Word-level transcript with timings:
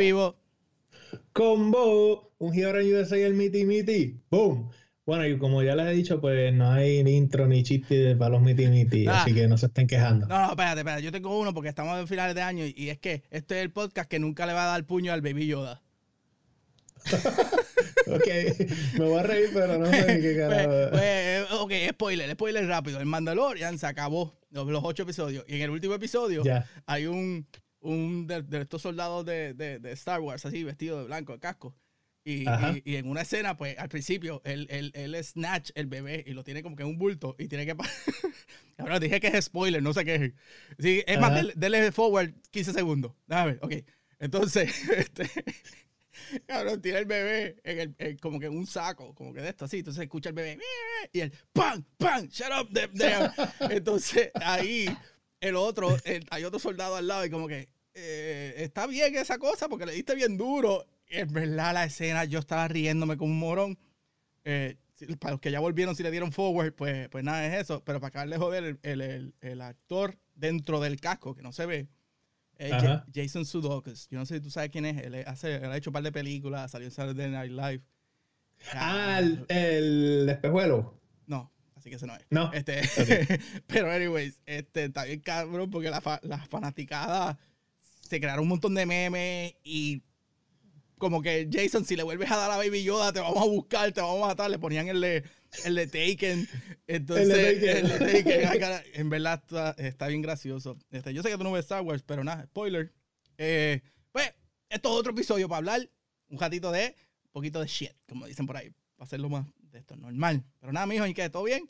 vivo. 0.00 0.36
Combo, 1.32 2.32
un 2.38 2.54
Hero 2.54 2.78
USA 2.80 3.18
y 3.18 3.22
el 3.22 3.34
Miti 3.34 3.64
Miti. 3.64 4.20
¡Boom! 4.30 4.70
Bueno, 5.06 5.26
y 5.26 5.38
como 5.38 5.62
ya 5.62 5.74
les 5.74 5.86
he 5.86 5.92
dicho, 5.92 6.20
pues 6.20 6.52
no 6.52 6.70
hay 6.70 7.02
ni 7.02 7.16
intro 7.16 7.46
ni 7.48 7.62
chiste 7.62 8.14
para 8.16 8.30
los 8.32 8.42
Miti 8.42 8.66
Miti, 8.68 9.06
Ah. 9.08 9.22
así 9.22 9.34
que 9.34 9.48
no 9.48 9.56
se 9.58 9.66
estén 9.66 9.86
quejando. 9.86 10.26
No, 10.26 10.38
no, 10.38 10.50
espérate, 10.50 10.80
espérate. 10.80 11.02
Yo 11.02 11.10
tengo 11.12 11.36
uno 11.38 11.52
porque 11.54 11.68
estamos 11.68 11.98
en 11.98 12.06
finales 12.06 12.34
de 12.34 12.42
año 12.42 12.64
y, 12.64 12.74
y 12.76 12.90
es 12.90 12.98
que 12.98 13.22
este 13.30 13.56
es 13.58 13.62
el 13.62 13.72
podcast 13.72 14.08
que 14.08 14.18
nunca 14.18 14.46
le 14.46 14.52
va 14.52 14.64
a 14.64 14.68
dar 14.68 14.84
puño 14.86 15.12
al 15.12 15.20
Baby 15.22 15.46
Yoda. 15.46 15.82
Ok, 18.06 18.26
me 18.98 19.04
voy 19.04 19.18
a 19.18 19.22
reír, 19.22 19.50
pero 19.54 19.78
no 19.78 19.86
sé 19.86 20.16
ni 20.16 20.20
qué 20.22 20.34
Pues, 20.34 20.48
carajo. 20.48 20.90
pues, 20.90 21.02
eh, 21.04 21.44
ok, 21.60 21.72
spoiler, 21.92 22.32
spoiler 22.32 22.66
rápido. 22.66 22.98
El 22.98 23.06
Mandalorian 23.06 23.78
se 23.78 23.86
acabó 23.86 24.34
los, 24.50 24.66
los 24.66 24.82
ocho 24.82 25.04
episodios. 25.04 25.44
Y 25.46 25.56
en 25.56 25.62
el 25.62 25.70
último 25.70 25.94
episodio 25.94 26.42
Ya. 26.42 26.66
hay 26.86 27.06
un, 27.06 27.46
un 27.80 28.26
de, 28.26 28.42
de 28.42 28.60
estos 28.62 28.82
soldados 28.82 29.24
de, 29.24 29.54
de- 29.54 29.78
de 29.78 29.92
Star 29.92 30.20
Wars, 30.20 30.44
así, 30.46 30.64
vestido 30.64 30.98
de 31.00 31.04
blanco, 31.06 31.32
de 31.32 31.40
casco. 31.40 31.74
Y, 32.22 32.44
y- 32.48 32.82
y 32.84 32.96
en 32.96 33.08
una 33.08 33.22
escena, 33.22 33.56
pues 33.56 33.78
al 33.78 33.88
principio, 33.88 34.42
él, 34.44 34.66
él, 34.70 34.92
él 34.94 35.16
snatch 35.24 35.70
el 35.74 35.86
bebé 35.86 36.22
y 36.26 36.32
lo 36.32 36.44
tiene 36.44 36.62
como 36.62 36.76
que 36.76 36.82
en 36.82 36.90
un 36.90 36.98
bulto 36.98 37.34
y 37.38 37.48
tiene 37.48 37.64
que. 37.64 37.74
Ahora 38.78 39.00
dije 39.00 39.20
que 39.20 39.28
es 39.28 39.46
spoiler, 39.46 39.82
no 39.82 39.94
sé 39.94 40.04
qué 40.04 40.14
es. 40.16 40.32
Sí, 40.78 41.02
es 41.06 41.18
más, 41.18 41.30
Ajá. 41.30 41.36
dele, 41.42 41.52
dele 41.56 41.92
forward 41.92 42.34
15 42.50 42.72
segundos. 42.74 43.12
Déjame 43.26 43.52
ver, 43.52 43.60
ok. 43.62 43.72
Entonces, 44.18 44.88
este. 44.96 45.30
Cabrón, 46.46 46.80
tira 46.82 46.98
el 46.98 47.06
bebé 47.06 47.56
en 47.64 47.78
el, 47.80 47.94
en 47.98 48.18
como 48.18 48.38
que 48.38 48.46
en 48.46 48.56
un 48.56 48.66
saco, 48.66 49.14
como 49.14 49.32
que 49.32 49.40
de 49.40 49.48
esto 49.48 49.64
así. 49.64 49.78
Entonces 49.78 50.02
escucha 50.02 50.28
el 50.28 50.34
bebé 50.34 50.58
y 51.12 51.20
el 51.20 51.32
¡pam! 51.52 51.82
¡pam! 51.96 52.26
¡Shut 52.28 52.48
up! 52.60 52.68
them 52.72 52.92
there". 52.98 53.30
Entonces 53.74 54.30
ahí 54.34 54.86
el 55.40 55.56
otro, 55.56 55.96
el- 56.04 56.26
hay 56.30 56.44
otro 56.44 56.58
soldado 56.58 56.96
al 56.96 57.06
lado 57.06 57.24
y 57.24 57.30
como 57.30 57.48
que 57.48 57.68
eh, 57.94 58.54
está 58.58 58.86
bien 58.86 59.14
esa 59.16 59.38
cosa 59.38 59.68
porque 59.68 59.86
le 59.86 59.92
diste 59.92 60.14
bien 60.14 60.36
duro. 60.36 60.86
Y 61.08 61.16
en 61.18 61.32
verdad 61.32 61.74
la 61.74 61.84
escena 61.84 62.24
yo 62.24 62.38
estaba 62.38 62.68
riéndome 62.68 63.16
como 63.16 63.32
un 63.32 63.38
morón. 63.38 63.78
Eh, 64.44 64.76
para 65.18 65.32
los 65.32 65.40
que 65.40 65.50
ya 65.50 65.60
volvieron, 65.60 65.96
si 65.96 66.02
le 66.02 66.10
dieron 66.10 66.30
forward, 66.30 66.74
pues, 66.74 67.08
pues 67.08 67.24
nada 67.24 67.44
es 67.46 67.62
eso. 67.62 67.82
Pero 67.84 68.00
para 68.00 68.08
acabarle 68.08 68.36
de 68.36 68.40
joder, 68.40 68.64
el, 68.64 68.78
el- 68.82 69.00
el- 69.00 69.34
el 69.40 69.60
actor 69.62 70.18
dentro 70.34 70.78
del 70.80 71.00
casco, 71.00 71.34
que 71.34 71.42
no 71.42 71.52
se 71.52 71.66
ve, 71.66 71.88
es. 72.58 72.70
Ja- 72.70 73.04
Jason 73.14 73.44
Sudeikis. 73.46 74.08
Yo 74.10 74.18
no 74.18 74.26
sé 74.26 74.36
si 74.36 74.40
tú 74.42 74.50
sabes 74.50 74.70
quién 74.70 74.84
es. 74.86 74.98
Él, 75.02 75.14
hace, 75.26 75.54
él 75.56 75.64
ha 75.72 75.76
hecho 75.76 75.90
un 75.90 75.94
par 75.94 76.02
de 76.02 76.12
películas, 76.12 76.70
salió 76.70 76.86
en 76.86 76.92
Saturday 76.92 77.30
Night 77.30 77.50
Live. 77.52 77.82
Ah, 78.74 79.18
el, 79.20 79.46
el 79.48 80.28
espejuelo. 80.28 80.94
No, 81.26 81.50
así 81.80 81.90
que 81.90 81.96
ese 81.96 82.06
no 82.06 82.14
es. 82.16 82.24
No. 82.30 82.52
Este, 82.52 82.80
pero 83.66 83.90
anyways, 83.90 84.40
este, 84.46 84.84
está 84.84 85.04
bien 85.04 85.20
cabrón 85.20 85.70
porque 85.70 85.90
la, 85.90 86.00
fa- 86.00 86.20
la 86.22 86.38
fanaticada 86.46 87.38
se 88.08 88.20
crearon 88.20 88.42
un 88.42 88.48
montón 88.48 88.74
de 88.74 88.86
memes 88.86 89.54
y 89.64 90.02
como 90.98 91.22
que 91.22 91.48
Jason, 91.50 91.84
si 91.84 91.96
le 91.96 92.02
vuelves 92.02 92.30
a 92.30 92.36
dar 92.36 92.50
a 92.50 92.56
Baby 92.58 92.82
Yoda, 92.84 93.12
te 93.12 93.20
vamos 93.20 93.42
a 93.42 93.46
buscar, 93.46 93.90
te 93.92 94.00
vamos 94.02 94.22
a 94.22 94.26
matar. 94.28 94.50
Le 94.50 94.58
ponían 94.58 94.86
el 94.88 95.00
de, 95.00 95.24
el 95.64 95.74
de 95.74 95.86
Taken. 95.86 96.46
Entonces, 96.86 97.28
El 97.28 97.60
de 97.60 97.74
Taken. 97.74 97.86
el 97.86 97.98
de 97.98 98.22
Taken, 98.22 98.72
ah, 98.72 98.82
en 98.94 99.08
verdad 99.08 99.40
está, 99.42 99.70
está 99.78 100.08
bien 100.08 100.20
gracioso. 100.20 100.76
Este, 100.90 101.14
yo 101.14 101.22
sé 101.22 101.30
que 101.30 101.38
tú 101.38 101.44
no 101.44 101.52
ves 101.52 101.64
Star 101.64 101.80
Wars, 101.82 102.02
pero 102.06 102.22
nada, 102.22 102.44
spoiler. 102.44 102.92
Eh, 103.38 103.80
pues, 104.12 104.30
esto 104.68 104.90
es 104.90 104.94
otro 104.94 105.12
episodio 105.12 105.48
para 105.48 105.56
hablar 105.58 105.88
un 106.28 106.38
ratito 106.38 106.70
de 106.70 106.94
un 107.24 107.30
poquito 107.32 107.60
de 107.60 107.66
shit, 107.66 107.92
como 108.06 108.26
dicen 108.26 108.46
por 108.46 108.58
ahí, 108.58 108.70
para 108.96 109.06
hacerlo 109.06 109.30
más 109.30 109.46
de 109.72 109.78
esto 109.80 109.96
normal. 109.96 110.44
Pero 110.60 110.72
nada, 110.72 110.86
mijo, 110.86 111.06
¿y 111.06 111.14
qué? 111.14 111.30
¿Todo 111.30 111.44
bien? 111.44 111.62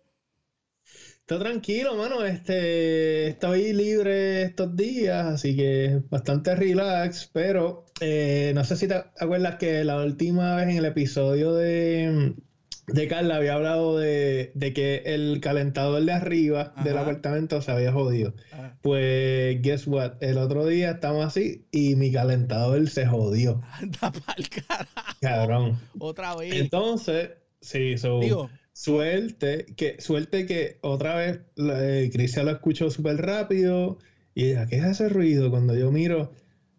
Todo 1.26 1.40
tranquilo, 1.40 1.94
mano. 1.94 2.24
Este, 2.24 3.28
estoy 3.28 3.72
libre 3.72 4.42
estos 4.42 4.74
días, 4.76 5.26
así 5.26 5.54
que 5.56 6.02
bastante 6.10 6.56
relax. 6.56 7.30
Pero 7.32 7.86
eh, 8.00 8.52
no 8.54 8.64
sé 8.64 8.76
si 8.76 8.88
te 8.88 8.94
acuerdas 8.94 9.56
que 9.56 9.84
la 9.84 10.02
última 10.02 10.56
vez 10.56 10.68
en 10.68 10.76
el 10.78 10.84
episodio 10.86 11.52
de, 11.54 12.34
de 12.88 13.08
Carla 13.08 13.36
había 13.36 13.54
hablado 13.54 13.96
de, 13.96 14.50
de 14.56 14.72
que 14.72 15.02
el 15.06 15.40
calentador 15.40 16.04
de 16.04 16.12
arriba 16.12 16.74
del 16.82 16.98
apartamento 16.98 17.62
se 17.62 17.70
había 17.70 17.92
jodido. 17.92 18.34
Ah, 18.52 18.74
Pues, 18.82 19.62
guess 19.62 19.86
what? 19.86 20.14
El 20.20 20.36
otro 20.38 20.66
día 20.66 20.90
estamos 20.92 21.24
así 21.24 21.64
y 21.70 21.94
mi 21.94 22.10
calentador 22.10 22.88
se 22.90 23.06
jodió. 23.06 23.60
anda 23.80 24.10
pa'l 24.10 24.48
carajo. 24.48 25.16
Cabrón. 25.20 25.78
Otra 26.00 26.34
vez. 26.34 26.54
Entonces, 26.54 27.30
sí, 27.60 27.98
so, 27.98 28.20
Digo, 28.20 28.50
Suerte 28.72 29.66
que, 29.76 30.00
suerte 30.00 30.46
que 30.46 30.78
otra 30.80 31.14
vez 31.14 31.40
eh, 31.56 32.08
Cristian 32.10 32.46
lo 32.46 32.52
escuchó 32.52 32.90
súper 32.90 33.16
rápido 33.18 33.98
y 34.34 34.46
ella, 34.46 34.66
¿qué 34.66 34.76
es 34.76 34.84
ese 34.84 35.08
ruido? 35.10 35.50
Cuando 35.50 35.74
yo 35.74 35.90
miro, 35.92 36.32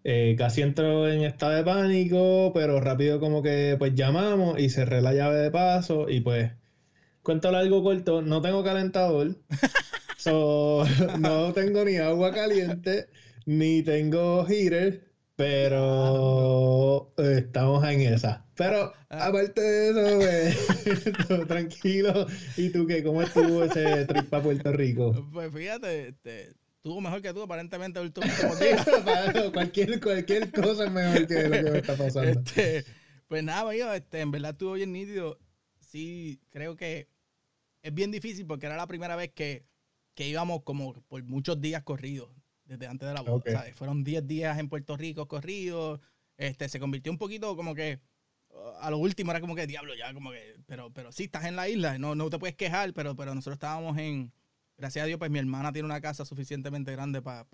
eh, 0.04 0.36
casi 0.36 0.62
entro 0.64 1.08
en 1.08 1.22
estado 1.22 1.52
de 1.52 1.64
pánico, 1.64 2.52
pero 2.56 2.80
rápido 2.80 3.20
como 3.20 3.44
que 3.44 3.76
pues 3.78 3.94
llamamos 3.94 4.60
y 4.60 4.70
cerré 4.70 5.02
la 5.02 5.14
llave 5.14 5.36
de 5.38 5.52
paso 5.52 6.10
y 6.10 6.22
pues, 6.22 6.52
cuento 7.22 7.52
largo 7.52 7.84
corto, 7.84 8.24
no 8.24 8.42
tengo 8.42 8.64
calentador, 8.64 9.38
so, 10.18 10.84
no 11.20 11.54
tengo 11.54 11.86
ni 11.86 11.98
agua 11.98 12.32
caliente, 12.34 13.10
ni 13.46 13.84
tengo 13.84 14.44
heater, 14.46 15.11
pero 15.42 17.12
estamos 17.18 17.84
en 17.86 18.02
esa. 18.02 18.46
Pero 18.56 18.94
Ah. 19.10 19.28
aparte 19.28 19.60
de 19.62 19.90
eso, 19.90 20.18
pues, 20.86 21.48
tranquilo. 21.48 22.28
¿Y 22.58 22.70
tú 22.70 22.86
qué? 22.88 23.04
¿Cómo 23.04 23.22
estuvo 23.22 23.64
ese 23.64 24.06
trip 24.06 24.30
para 24.30 24.44
Puerto 24.44 24.72
Rico? 24.72 25.28
pues 25.34 25.52
fíjate, 25.54 26.10
este, 26.10 26.54
tuvo 26.82 27.02
mejor 27.02 27.22
que 27.22 27.34
tú 27.34 27.42
aparentemente 27.42 28.00
cualquier, 29.54 30.00
cualquier 30.00 30.52
cosa 30.52 30.86
es 30.86 30.92
mejor 30.92 31.28
que 31.28 31.44
lo 31.50 31.64
que 31.66 31.72
me 31.72 31.78
está 31.80 31.96
pasando. 31.96 32.40
Este, 32.40 32.86
pues 33.28 33.44
nada, 33.44 33.70
amigo, 33.70 33.92
este, 33.92 34.22
en 34.22 34.32
verdad 34.32 34.52
estuvo 34.52 34.74
bien 34.74 34.94
nítido. 34.94 35.38
Sí, 35.80 36.40
creo 36.52 36.76
que 36.78 37.08
es 37.82 37.94
bien 37.94 38.12
difícil 38.12 38.46
porque 38.46 38.68
era 38.68 38.78
la 38.78 38.88
primera 38.88 39.16
vez 39.18 39.32
que, 39.34 39.66
que 40.14 40.28
íbamos 40.28 40.64
como 40.64 40.94
por 41.10 41.24
muchos 41.24 41.60
días 41.60 41.84
corridos, 41.84 42.30
desde 42.72 42.88
antes 42.88 43.08
de 43.08 43.14
la 43.14 43.22
boda. 43.22 43.52
¿sabes? 43.52 43.76
Fueron 43.76 44.04
10 44.04 44.26
días 44.28 44.58
en 44.58 44.70
Puerto 44.70 44.96
Rico 44.96 45.28
corridos. 45.28 46.00
Este, 46.38 46.70
se 46.70 46.80
convirtió 46.80 47.12
un 47.12 47.18
poquito 47.18 47.56
como 47.56 47.76
que 47.76 48.00
a 48.80 48.90
lo 48.90 48.98
último 48.98 49.32
era 49.32 49.42
como 49.42 49.56
que 49.56 49.68
diablo 49.68 49.94
ya, 49.96 50.14
como 50.14 50.32
que, 50.32 50.56
pero, 50.66 50.92
pero 50.92 51.12
sí 51.12 51.24
estás 51.26 51.46
en 51.46 51.56
la 51.56 51.70
isla, 51.70 51.98
no, 51.98 52.16
no 52.16 52.30
te 52.30 52.40
puedes 52.40 52.56
quejar, 52.56 52.94
pero, 52.94 53.16
pero 53.16 53.34
nosotros 53.34 53.56
estábamos 53.56 53.98
en, 53.98 54.34
gracias 54.78 55.04
a 55.04 55.06
Dios, 55.06 55.20
pues 55.20 55.32
mi 55.32 55.40
hermana 55.40 55.72
tiene 55.72 55.86
una 55.86 56.02
casa 56.02 56.26
suficientemente 56.26 56.92
grande 56.92 57.22
para 57.22 57.46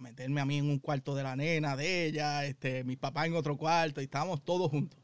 meterme 0.00 0.40
a 0.40 0.46
mí 0.46 0.58
en 0.58 0.70
un 0.70 0.78
cuarto 0.78 1.14
de 1.14 1.22
la 1.22 1.34
nena 1.34 1.76
de 1.76 2.06
ella, 2.06 2.44
este, 2.44 2.84
mis 2.84 2.96
papás 2.96 3.26
en 3.26 3.34
otro 3.34 3.56
cuarto, 3.56 4.00
y 4.00 4.04
estábamos 4.04 4.44
todos 4.44 4.70
juntos. 4.70 5.00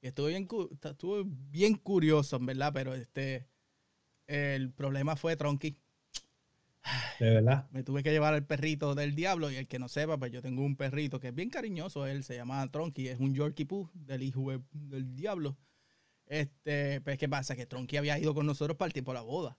Y 0.00 0.08
estuvo 0.08 0.26
bien, 0.26 0.48
estuvo 0.82 1.24
bien 1.24 1.74
curioso, 1.74 2.36
en 2.36 2.46
verdad, 2.46 2.72
pero 2.72 2.94
este, 2.94 3.46
el 4.26 4.72
problema 4.72 5.16
fue 5.16 5.36
Tronky. 5.36 5.76
De 7.20 7.30
verdad. 7.34 7.68
Me 7.70 7.82
tuve 7.82 8.02
que 8.02 8.10
llevar 8.10 8.32
al 8.34 8.46
perrito 8.46 8.94
del 8.94 9.14
diablo, 9.14 9.50
y 9.50 9.56
el 9.56 9.66
que 9.66 9.78
no 9.78 9.88
sepa, 9.88 10.16
pues 10.18 10.32
yo 10.32 10.40
tengo 10.40 10.62
un 10.62 10.76
perrito 10.76 11.20
que 11.20 11.28
es 11.28 11.34
bien 11.34 11.50
cariñoso, 11.50 12.06
él 12.06 12.22
se 12.24 12.36
llama 12.36 12.66
Tronky, 12.70 13.08
es 13.08 13.18
un 13.20 13.34
Yorkie 13.34 13.64
Poo 13.64 13.90
del 13.94 14.22
hijo 14.22 14.50
de- 14.50 14.60
del 14.72 15.14
diablo. 15.14 15.58
Este, 16.26 17.00
pues, 17.00 17.18
¿qué 17.18 17.28
pasa? 17.28 17.56
Que 17.56 17.66
Tronky 17.66 17.96
había 17.96 18.18
ido 18.18 18.34
con 18.34 18.46
nosotros 18.46 18.76
para 18.76 18.86
el 18.88 18.92
tiempo 18.92 19.12
de 19.12 19.16
la 19.16 19.22
boda. 19.22 19.56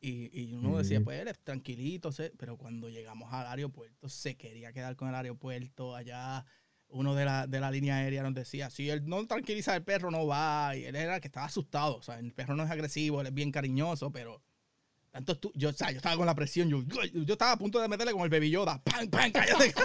Y, 0.00 0.30
y 0.40 0.52
uno 0.54 0.78
decía, 0.78 0.98
pues 1.04 1.20
él 1.20 1.28
es 1.28 1.38
tranquilito, 1.40 2.10
se- 2.12 2.30
pero 2.36 2.56
cuando 2.56 2.88
llegamos 2.88 3.32
al 3.32 3.46
aeropuerto, 3.46 4.08
se 4.08 4.36
quería 4.36 4.72
quedar 4.72 4.96
con 4.96 5.08
el 5.08 5.14
aeropuerto. 5.14 5.94
Allá, 5.94 6.44
uno 6.88 7.14
de 7.14 7.24
la, 7.24 7.46
de 7.46 7.60
la 7.60 7.70
línea 7.70 7.96
aérea 7.96 8.22
nos 8.22 8.34
decía, 8.34 8.68
si 8.70 8.90
él 8.90 9.02
no 9.06 9.24
tranquiliza 9.26 9.74
al 9.74 9.84
perro, 9.84 10.10
no 10.10 10.26
va. 10.26 10.74
Y 10.76 10.84
él 10.84 10.96
era 10.96 11.16
el 11.16 11.20
que 11.20 11.28
estaba 11.28 11.46
asustado. 11.46 11.96
O 11.96 12.02
sea, 12.02 12.18
el 12.18 12.32
perro 12.32 12.56
no 12.56 12.64
es 12.64 12.70
agresivo, 12.70 13.20
él 13.20 13.28
es 13.28 13.34
bien 13.34 13.52
cariñoso, 13.52 14.10
pero. 14.10 14.42
Tanto 15.12 15.38
tú, 15.38 15.52
yo, 15.54 15.68
o 15.68 15.72
sea, 15.74 15.90
yo 15.90 15.98
estaba 15.98 16.16
con 16.16 16.24
la 16.26 16.34
presión, 16.34 16.68
yo, 16.70 16.82
yo, 16.82 17.02
yo 17.22 17.34
estaba 17.34 17.52
a 17.52 17.58
punto 17.58 17.78
de 17.78 17.86
meterle 17.86 18.12
como 18.12 18.24
el 18.24 18.30
baby 18.30 18.48
Yoda, 18.50 18.82
¡pam, 18.82 19.08
pam, 19.08 19.30
cállate! 19.30 19.74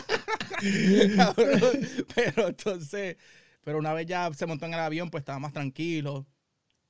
Pero 2.15 2.47
entonces, 2.47 3.17
pero 3.63 3.77
una 3.77 3.93
vez 3.93 4.05
ya 4.07 4.31
se 4.33 4.45
montó 4.45 4.65
en 4.65 4.73
el 4.73 4.79
avión, 4.79 5.09
pues 5.09 5.21
estaba 5.21 5.39
más 5.39 5.53
tranquilo. 5.53 6.25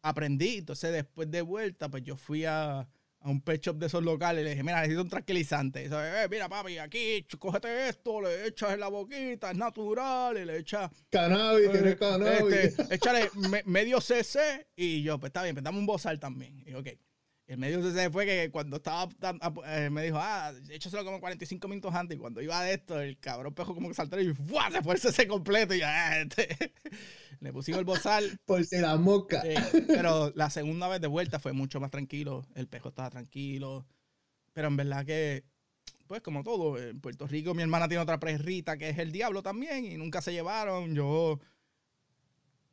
Aprendí, 0.04 0.58
entonces 0.58 0.92
después 0.94 1.30
de 1.32 1.42
vuelta, 1.42 1.90
pues 1.90 2.04
yo 2.04 2.16
fui 2.16 2.46
a, 2.46 2.82
a 2.82 2.88
un 3.30 3.42
pet 3.42 3.62
shop 3.62 3.78
de 3.78 3.88
esos 3.88 4.04
locales 4.04 4.42
y 4.42 4.44
le 4.46 4.50
dije, 4.52 4.64
mira, 4.64 4.78
necesito 4.82 5.02
un 5.02 5.10
tranquilizante. 5.10 5.82
Y 5.82 5.84
dice, 5.86 5.96
"Eh, 5.98 6.28
mira, 6.30 6.48
papi, 6.48 6.78
aquí, 6.78 7.26
cógete 7.40 7.90
esto, 7.90 8.22
le 8.22 8.46
echas 8.48 8.74
en 8.74 8.80
la 8.80 8.88
boquita, 8.90 9.50
es 9.52 9.58
natural, 9.58 10.38
y 10.38 10.46
le 10.46 10.60
echas 10.60 10.92
Cannabis, 11.10 11.72
tienes 11.72 11.96
cannabis. 11.96 12.54
este, 12.56 12.94
échale 12.96 13.30
me- 13.50 13.64
medio 13.66 14.00
cc 14.00 14.68
y 14.76 15.02
yo, 15.02 15.20
pues 15.20 15.32
está 15.32 15.42
bien, 15.42 15.56
pues 15.56 15.64
dame 15.64 15.80
un 15.80 15.88
bozal 15.88 16.20
también. 16.20 16.64
Y 16.68 16.74
ok. 16.76 16.88
El 17.48 17.58
medio 17.58 17.82
cc 17.82 18.12
fue 18.12 18.26
que 18.26 18.52
cuando 18.52 18.76
estaba, 18.78 19.08
tan- 19.20 19.40
eh, 19.68 19.90
me 19.90 20.04
dijo, 20.04 20.18
ah, 20.20 20.52
échaselo 20.70 21.06
como 21.06 21.22
45 21.22 21.68
minutos 21.70 21.96
antes. 21.96 22.18
Y 22.18 22.20
cuando 22.20 22.42
iba 22.42 22.62
de 22.62 22.74
esto, 22.74 23.00
el 23.00 23.18
cabrón 23.20 23.54
pejo 23.54 23.74
como 23.74 23.88
que 23.88 23.94
saltó 23.94 24.20
y 24.20 24.34
¡fua! 24.34 24.70
se 24.70 24.82
fue 24.82 24.96
el 24.96 25.00
cc 25.00 25.28
completo. 25.28 25.74
Y 25.74 25.80
ya, 25.80 26.10
ah, 26.10 26.20
este. 26.22 26.74
le 27.40 27.54
pusimos 27.54 27.80
el 27.80 27.86
bozal. 27.86 28.38
Por 28.46 28.66
si 28.66 28.78
la 28.78 28.98
mosca. 28.98 29.42
eh, 29.46 29.56
pero 29.88 30.32
la 30.36 30.50
segunda 30.50 30.90
vez 30.90 31.00
de 31.00 31.08
vuelta 31.08 31.40
fue 31.40 31.54
mucho 31.54 31.80
más 31.80 31.90
tranquilo. 31.90 32.46
El 32.54 32.68
pejo 32.68 32.90
estaba 32.90 33.10
tranquilo. 33.10 33.86
Pero 34.54 34.68
en 34.68 34.76
verdad 34.78 35.06
que 35.06 35.44
pues 36.08 36.22
como 36.22 36.42
todo, 36.44 36.78
en 36.82 37.00
Puerto 37.02 37.28
Rico 37.28 37.54
mi 37.54 37.64
hermana 37.64 37.88
tiene 37.90 38.02
otra 38.02 38.18
perrita 38.20 38.78
que 38.78 38.90
es 38.90 38.98
el 38.98 39.12
diablo 39.12 39.44
también 39.44 39.86
y 39.86 39.98
nunca 39.98 40.22
se 40.22 40.32
llevaron. 40.32 40.96
Yo, 40.96 41.40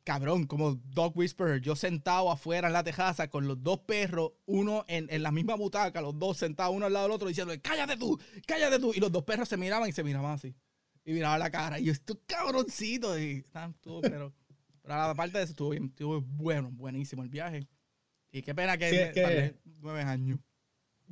cabrón, 0.05 0.45
como 0.45 0.75
Dog 0.75 1.17
Whisperer, 1.17 1.59
yo 1.59 1.75
sentado 1.75 2.31
afuera 2.31 2.67
en 2.67 2.73
la 2.73 2.83
tejaza 2.83 3.27
con 3.27 3.47
los 3.47 3.61
dos 3.61 3.79
perros, 3.79 4.33
uno 4.45 4.85
en, 4.87 5.07
en 5.09 5.23
la 5.23 5.31
misma 5.31 5.55
butaca, 5.55 5.99
los 5.99 6.17
dos 6.17 6.37
sentados 6.37 6.75
uno 6.75 6.85
al 6.85 6.93
lado 6.93 7.07
del 7.07 7.15
otro 7.15 7.27
diciendo, 7.27 7.53
cállate 7.61 7.97
tú, 7.97 8.17
cállate 8.45 8.79
tú. 8.79 8.93
Y 8.93 8.99
los 8.99 9.11
dos 9.11 9.23
perros 9.23 9.49
se 9.49 9.57
miraban 9.57 9.89
y 9.89 9.91
se 9.91 10.03
miraban 10.03 10.33
así. 10.33 10.55
Y 11.03 11.11
miraban 11.11 11.39
la 11.39 11.49
cara. 11.49 11.79
Y 11.79 11.85
yo, 11.85 11.91
estos 11.91 12.19
cabroncitos. 12.25 13.19
Y, 13.19 13.43
pero, 14.01 14.33
pero 14.81 14.93
aparte 14.93 15.39
de 15.39 15.43
eso, 15.43 15.51
estuvo, 15.51 15.69
bien, 15.71 15.85
estuvo 15.85 16.21
bueno, 16.21 16.69
buenísimo 16.71 17.23
el 17.23 17.29
viaje. 17.29 17.67
Y 18.31 18.43
qué 18.43 18.53
pena 18.53 18.77
que, 18.77 19.11
que 19.13 19.55
nueve 19.79 20.01
años 20.01 20.39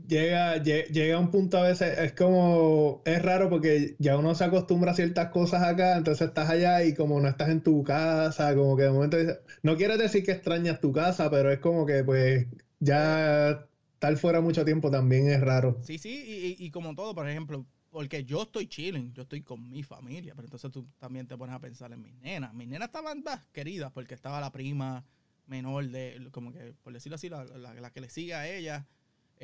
llega, 0.08 0.58
llega 0.58 1.20
un 1.20 1.32
punto 1.32 1.58
a 1.58 1.64
veces, 1.64 1.98
es 1.98 2.14
como, 2.14 3.02
es 3.06 3.22
raro 3.22 3.50
porque 3.50 3.96
ya 4.00 4.18
uno 4.18 4.36
se 4.36 4.44
acostumbra 4.44 4.92
a 4.92 4.96
ciertas 4.96 5.30
cosas 5.30 5.64
acá, 5.64 5.98
entonces 5.98 6.28
estás 6.28 6.50
allá 6.50 6.84
y 6.84 6.94
como 6.94 7.20
no 7.20 7.28
estás 7.28 7.50
en 7.50 7.62
tu 7.62 7.84
casa, 7.84 8.56
como 8.56 8.76
que 8.76 8.84
de 8.84 8.92
momento, 8.92 9.18
no 9.62 9.78
quiere 9.78 9.98
decir 9.98 10.24
que 10.24 10.32
extrañas 10.32 10.82
tu 10.82 10.92
casa, 10.92 11.30
pero 11.30 11.52
es 11.52 11.60
como 11.60 11.86
que 11.86 12.04
pues 12.04 12.48
ya 12.80 13.68
estar 13.94 14.18
fuera 14.18 14.42
mucho 14.42 14.66
tiempo 14.66 14.92
también 14.92 15.30
es 15.30 15.40
raro. 15.40 15.80
Sí, 15.82 15.98
sí, 15.98 16.56
y, 16.60 16.70
como 16.72 16.94
todo, 16.96 17.16
por 17.16 17.30
ejemplo, 17.30 17.66
porque 17.90 18.26
yo 18.26 18.44
estoy 18.44 18.68
chilling, 18.68 19.14
yo 19.14 19.24
estoy 19.24 19.42
con 19.42 19.70
mi 19.70 19.84
familia, 19.84 20.34
pero 20.36 20.48
entonces 20.48 20.72
tú 20.72 20.88
también 20.98 21.28
te 21.28 21.38
pones 21.38 21.56
a 21.56 21.60
pensar 21.60 21.94
en 21.94 22.02
mis 22.02 22.16
nenas. 22.16 22.54
Mis 22.54 22.68
nenas 22.68 22.88
estaban 22.88 23.24
bah, 23.24 23.46
queridas 23.54 23.92
porque 23.94 24.14
estaba 24.14 24.42
la 24.42 24.52
prima 24.52 25.06
menor 25.46 25.88
de, 25.88 26.28
como 26.32 26.52
que, 26.52 26.74
por 26.84 26.92
decirlo 26.92 27.16
así, 27.16 27.30
la, 27.30 27.46
la 27.46 27.92
que 27.92 28.02
le 28.02 28.10
sigue 28.10 28.34
a 28.34 28.50
ella 28.50 28.86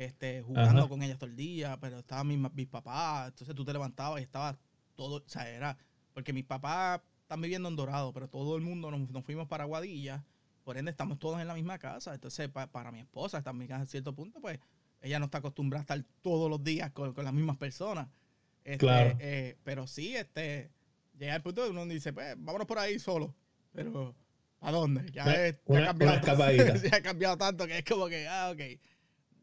este, 0.00 0.40
jugando 0.40 0.88
con 0.88 1.02
ellas 1.02 1.18
todo 1.18 1.28
el 1.28 1.36
día, 1.36 1.76
pero 1.78 1.98
estaban 1.98 2.26
mis, 2.26 2.38
mis, 2.54 2.66
papás, 2.66 3.28
entonces 3.28 3.54
tú 3.54 3.66
te 3.66 3.72
levantabas 3.74 4.20
y 4.20 4.24
estaba 4.24 4.58
todo, 4.96 5.16
o 5.16 5.28
sea, 5.28 5.46
era, 5.50 5.76
porque 6.14 6.32
mis 6.32 6.44
papás 6.44 7.02
están 7.20 7.42
viviendo 7.42 7.68
en 7.68 7.76
Dorado, 7.76 8.10
pero 8.14 8.26
todo 8.26 8.56
el 8.56 8.62
mundo 8.62 8.90
nos, 8.90 9.24
fuimos 9.26 9.46
para 9.46 9.64
Guadilla, 9.64 10.24
por 10.64 10.78
ende 10.78 10.90
estamos 10.90 11.18
todos 11.18 11.38
en 11.38 11.46
la 11.46 11.52
misma 11.52 11.78
casa, 11.78 12.14
entonces 12.14 12.48
para 12.48 12.90
mi 12.90 13.00
esposa, 13.00 13.36
está 13.36 13.50
en 13.50 13.58
mi 13.58 13.68
casa 13.68 13.82
a 13.82 13.86
cierto 13.86 14.14
punto, 14.14 14.40
pues 14.40 14.58
ella 15.02 15.18
no 15.18 15.26
está 15.26 15.38
acostumbrada 15.38 15.82
a 15.82 15.84
estar 15.84 16.04
todos 16.22 16.48
los 16.48 16.64
días 16.64 16.90
con, 16.92 17.14
las 17.14 17.34
mismas 17.34 17.58
personas. 17.58 18.08
Este, 18.64 18.78
claro. 18.78 19.18
Eh, 19.20 19.58
pero 19.64 19.86
sí, 19.86 20.16
este, 20.16 20.70
llega 21.18 21.36
el 21.36 21.42
punto 21.42 21.62
de 21.62 21.70
uno 21.70 21.84
dice, 21.84 22.14
pues 22.14 22.36
vámonos 22.38 22.66
por 22.66 22.78
ahí 22.78 22.98
solo, 22.98 23.34
pero 23.70 24.14
¿a 24.60 24.72
dónde? 24.72 25.12
Ya, 25.12 25.24
ha 25.24 26.22
cambiado, 26.22 26.78
ya 26.90 26.96
ha 26.96 27.02
cambiado 27.02 27.36
tanto 27.36 27.66
que 27.66 27.76
es 27.76 27.84
como 27.84 28.08
que, 28.08 28.26
ah, 28.26 28.50
ok 28.50 28.80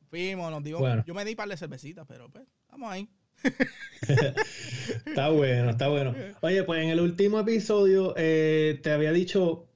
Fuimos, 0.09 0.51
nos 0.51 0.63
dio. 0.63 1.03
Yo 1.05 1.13
me 1.13 1.25
di 1.25 1.35
par 1.35 1.49
de 1.49 1.57
cervecitas, 1.57 2.05
pero 2.07 2.29
pues, 2.29 2.45
estamos 2.63 2.91
ahí. 2.91 3.09
está 5.05 5.29
bueno, 5.29 5.69
está 5.69 5.87
bueno. 5.89 6.15
Oye, 6.41 6.63
pues 6.63 6.83
en 6.83 6.89
el 6.89 6.99
último 6.99 7.39
episodio 7.39 8.13
eh, 8.17 8.79
te 8.81 8.91
había 8.91 9.11
dicho 9.11 9.67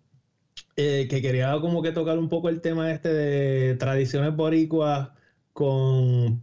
eh, 0.76 1.08
que 1.10 1.22
quería 1.22 1.52
como 1.60 1.82
que 1.82 1.92
tocar 1.92 2.18
un 2.18 2.30
poco 2.30 2.50
el 2.50 2.62
tema 2.62 2.92
este 2.92 3.10
de 3.10 3.76
tradiciones 3.76 4.36
boricuas 4.36 5.10
con, 5.54 6.42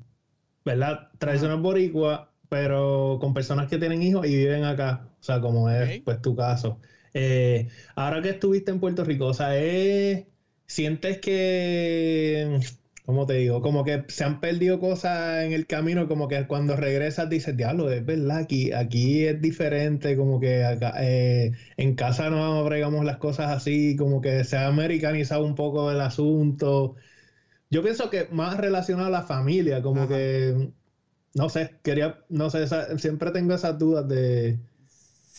¿verdad? 0.65 1.09
Tradiciones 1.19 1.61
boricuas, 1.61 2.29
pero 2.49 3.19
con 3.21 3.35
personas 3.35 3.69
que 3.69 3.79
tienen 3.79 4.03
hijos 4.03 4.27
y 4.27 4.37
viven 4.37 4.65
acá. 4.65 5.09
O 5.21 5.23
sea, 5.23 5.41
como 5.41 5.69
es 5.71 6.01
pues 6.03 6.21
tu 6.23 6.37
caso. 6.37 6.79
Eh, 7.15 7.69
ahora 7.97 8.23
que 8.23 8.31
estuviste 8.31 8.71
en 8.71 8.81
Puerto 8.81 9.03
Rico, 9.03 9.27
o 9.27 9.35
sea, 9.35 9.51
¿sientes 10.67 11.19
que 11.19 12.61
como 13.09 13.25
te 13.25 13.35
digo, 13.35 13.63
como 13.63 13.85
que 13.85 14.05
se 14.09 14.25
han 14.25 14.39
perdido 14.39 14.79
cosas 14.81 15.43
en 15.43 15.55
el 15.55 15.67
camino, 15.67 16.09
como 16.09 16.29
que 16.29 16.47
cuando 16.47 16.77
regresas 16.77 17.31
dices, 17.31 17.57
diablo, 17.57 17.91
es 17.91 18.05
verdad, 18.05 18.37
aquí, 18.41 18.71
aquí 18.73 19.25
es 19.25 19.41
diferente, 19.41 20.15
como 20.15 20.39
que 20.41 20.63
acá, 20.63 20.93
eh, 21.01 21.53
en 21.79 21.95
casa 21.95 22.29
no 22.29 22.63
bregamos 22.65 23.07
las 23.07 23.17
cosas 23.17 23.51
así, 23.51 23.97
como 23.97 24.21
que 24.21 24.45
se 24.45 24.59
ha 24.59 24.67
americanizado 24.67 25.43
un 25.47 25.55
poco 25.55 25.91
el 25.91 26.03
asunto. 26.03 26.97
Yo 27.71 27.83
pienso 27.83 28.11
que 28.11 28.29
más 28.31 28.59
relacionado 28.59 29.09
a 29.09 29.11
la 29.11 29.23
familia, 29.23 29.83
como 29.83 30.07
que, 30.07 30.71
no 31.35 31.49
sé, 31.49 31.81
quería, 31.83 32.25
no 32.29 32.51
sé, 32.51 32.67
siempre 32.99 33.31
tengo 33.31 33.55
esas 33.55 33.79
dudas 33.79 34.07
de 34.09 34.59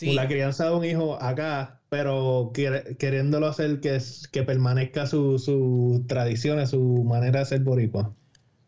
la 0.00 0.26
crianza 0.28 0.66
de 0.70 0.74
un 0.76 0.84
hijo 0.84 1.22
acá 1.22 1.79
pero 1.90 2.52
queriéndolo 2.54 3.48
hacer 3.48 3.80
que, 3.80 4.00
que 4.30 4.42
permanezca 4.44 5.06
sus 5.06 5.44
su 5.44 6.04
tradiciones, 6.06 6.70
su 6.70 7.02
manera 7.04 7.40
de 7.40 7.46
ser 7.46 7.60
boricua. 7.62 8.14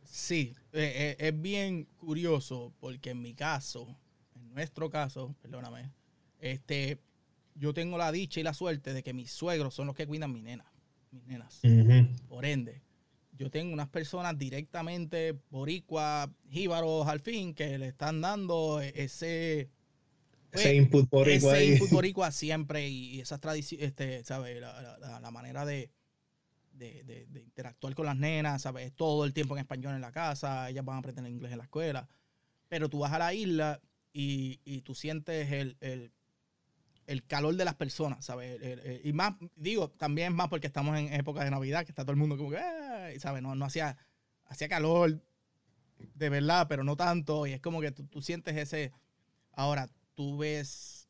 Sí, 0.04 0.54
eh, 0.72 1.16
eh, 1.18 1.28
es 1.28 1.40
bien 1.40 1.86
curioso 1.96 2.74
porque 2.80 3.10
en 3.10 3.22
mi 3.22 3.32
caso, 3.32 3.96
en 4.34 4.52
nuestro 4.52 4.90
caso, 4.90 5.36
perdóname, 5.40 5.92
este, 6.40 6.98
yo 7.54 7.72
tengo 7.72 7.96
la 7.96 8.10
dicha 8.10 8.40
y 8.40 8.42
la 8.42 8.54
suerte 8.54 8.92
de 8.92 9.04
que 9.04 9.14
mis 9.14 9.30
suegros 9.30 9.72
son 9.72 9.86
los 9.86 9.94
que 9.94 10.06
cuidan 10.08 10.32
mi 10.32 10.42
nena, 10.42 10.72
mis 11.12 11.24
nenas. 11.24 11.60
Por 12.28 12.44
ende, 12.44 12.82
yo 13.38 13.50
tengo 13.50 13.72
unas 13.72 13.88
personas 13.88 14.36
directamente 14.36 15.38
boricua, 15.48 16.28
jíbaros 16.48 17.06
al 17.06 17.20
fin, 17.20 17.54
que 17.54 17.78
le 17.78 17.86
están 17.86 18.20
dando 18.20 18.80
ese 18.80 19.70
ese 20.52 20.68
pues, 20.68 20.74
input 20.74 21.10
boricua 21.10 21.58
ese 21.58 21.72
input 21.72 21.90
boricua 21.90 22.30
siempre 22.32 22.88
y, 22.88 23.20
esas 23.20 23.40
tradiciones, 23.40 23.88
este, 23.88 24.22
¿sabes? 24.22 24.60
La, 24.60 25.30
manera 25.30 25.64
de, 25.64 25.90
de, 26.72 27.26
interactuar 27.34 27.94
con 27.94 28.06
las 28.06 28.16
nenas, 28.16 28.62
¿sabes? 28.62 28.92
Todo 28.94 29.24
el 29.24 29.32
tiempo 29.32 29.54
en 29.56 29.60
español 29.60 29.94
en 29.94 30.02
la 30.02 30.12
casa, 30.12 30.68
ellas 30.68 30.84
van 30.84 30.96
a 30.96 30.98
aprender 30.98 31.26
inglés 31.26 31.52
en 31.52 31.58
la 31.58 31.64
escuela. 31.64 32.08
Pero 32.68 32.90
tú 32.90 32.98
vas 32.98 33.12
a 33.12 33.18
la 33.18 33.32
isla 33.32 33.80
y, 34.12 34.60
y 34.64 34.82
tú 34.82 34.94
sientes 34.94 35.50
el, 35.52 35.76
el, 35.80 36.12
el, 37.06 37.24
calor 37.24 37.56
de 37.56 37.64
las 37.64 37.74
personas, 37.74 38.24
¿sabes? 38.24 38.60
y 39.04 39.12
más, 39.14 39.34
digo, 39.56 39.88
también 39.90 40.34
más 40.34 40.48
porque 40.48 40.66
estamos 40.66 40.98
en 40.98 41.12
época 41.14 41.44
de 41.44 41.50
Navidad, 41.50 41.84
que 41.84 41.92
está 41.92 42.02
todo 42.02 42.12
el 42.12 42.18
mundo 42.18 42.36
como 42.36 42.50
que, 42.50 43.18
¿sabes? 43.20 43.42
No, 43.42 43.54
no 43.54 43.64
hacía, 43.64 43.96
hacía 44.44 44.68
calor 44.68 45.18
de 46.14 46.28
verdad, 46.28 46.66
pero 46.68 46.84
no 46.84 46.96
tanto. 46.96 47.46
Y 47.46 47.52
es 47.52 47.60
como 47.60 47.80
que 47.80 47.90
tú, 47.90 48.04
tú 48.04 48.20
sientes 48.20 48.56
ese... 48.56 48.92
Ahora, 49.54 49.88
tú 50.14 50.38
ves, 50.38 51.08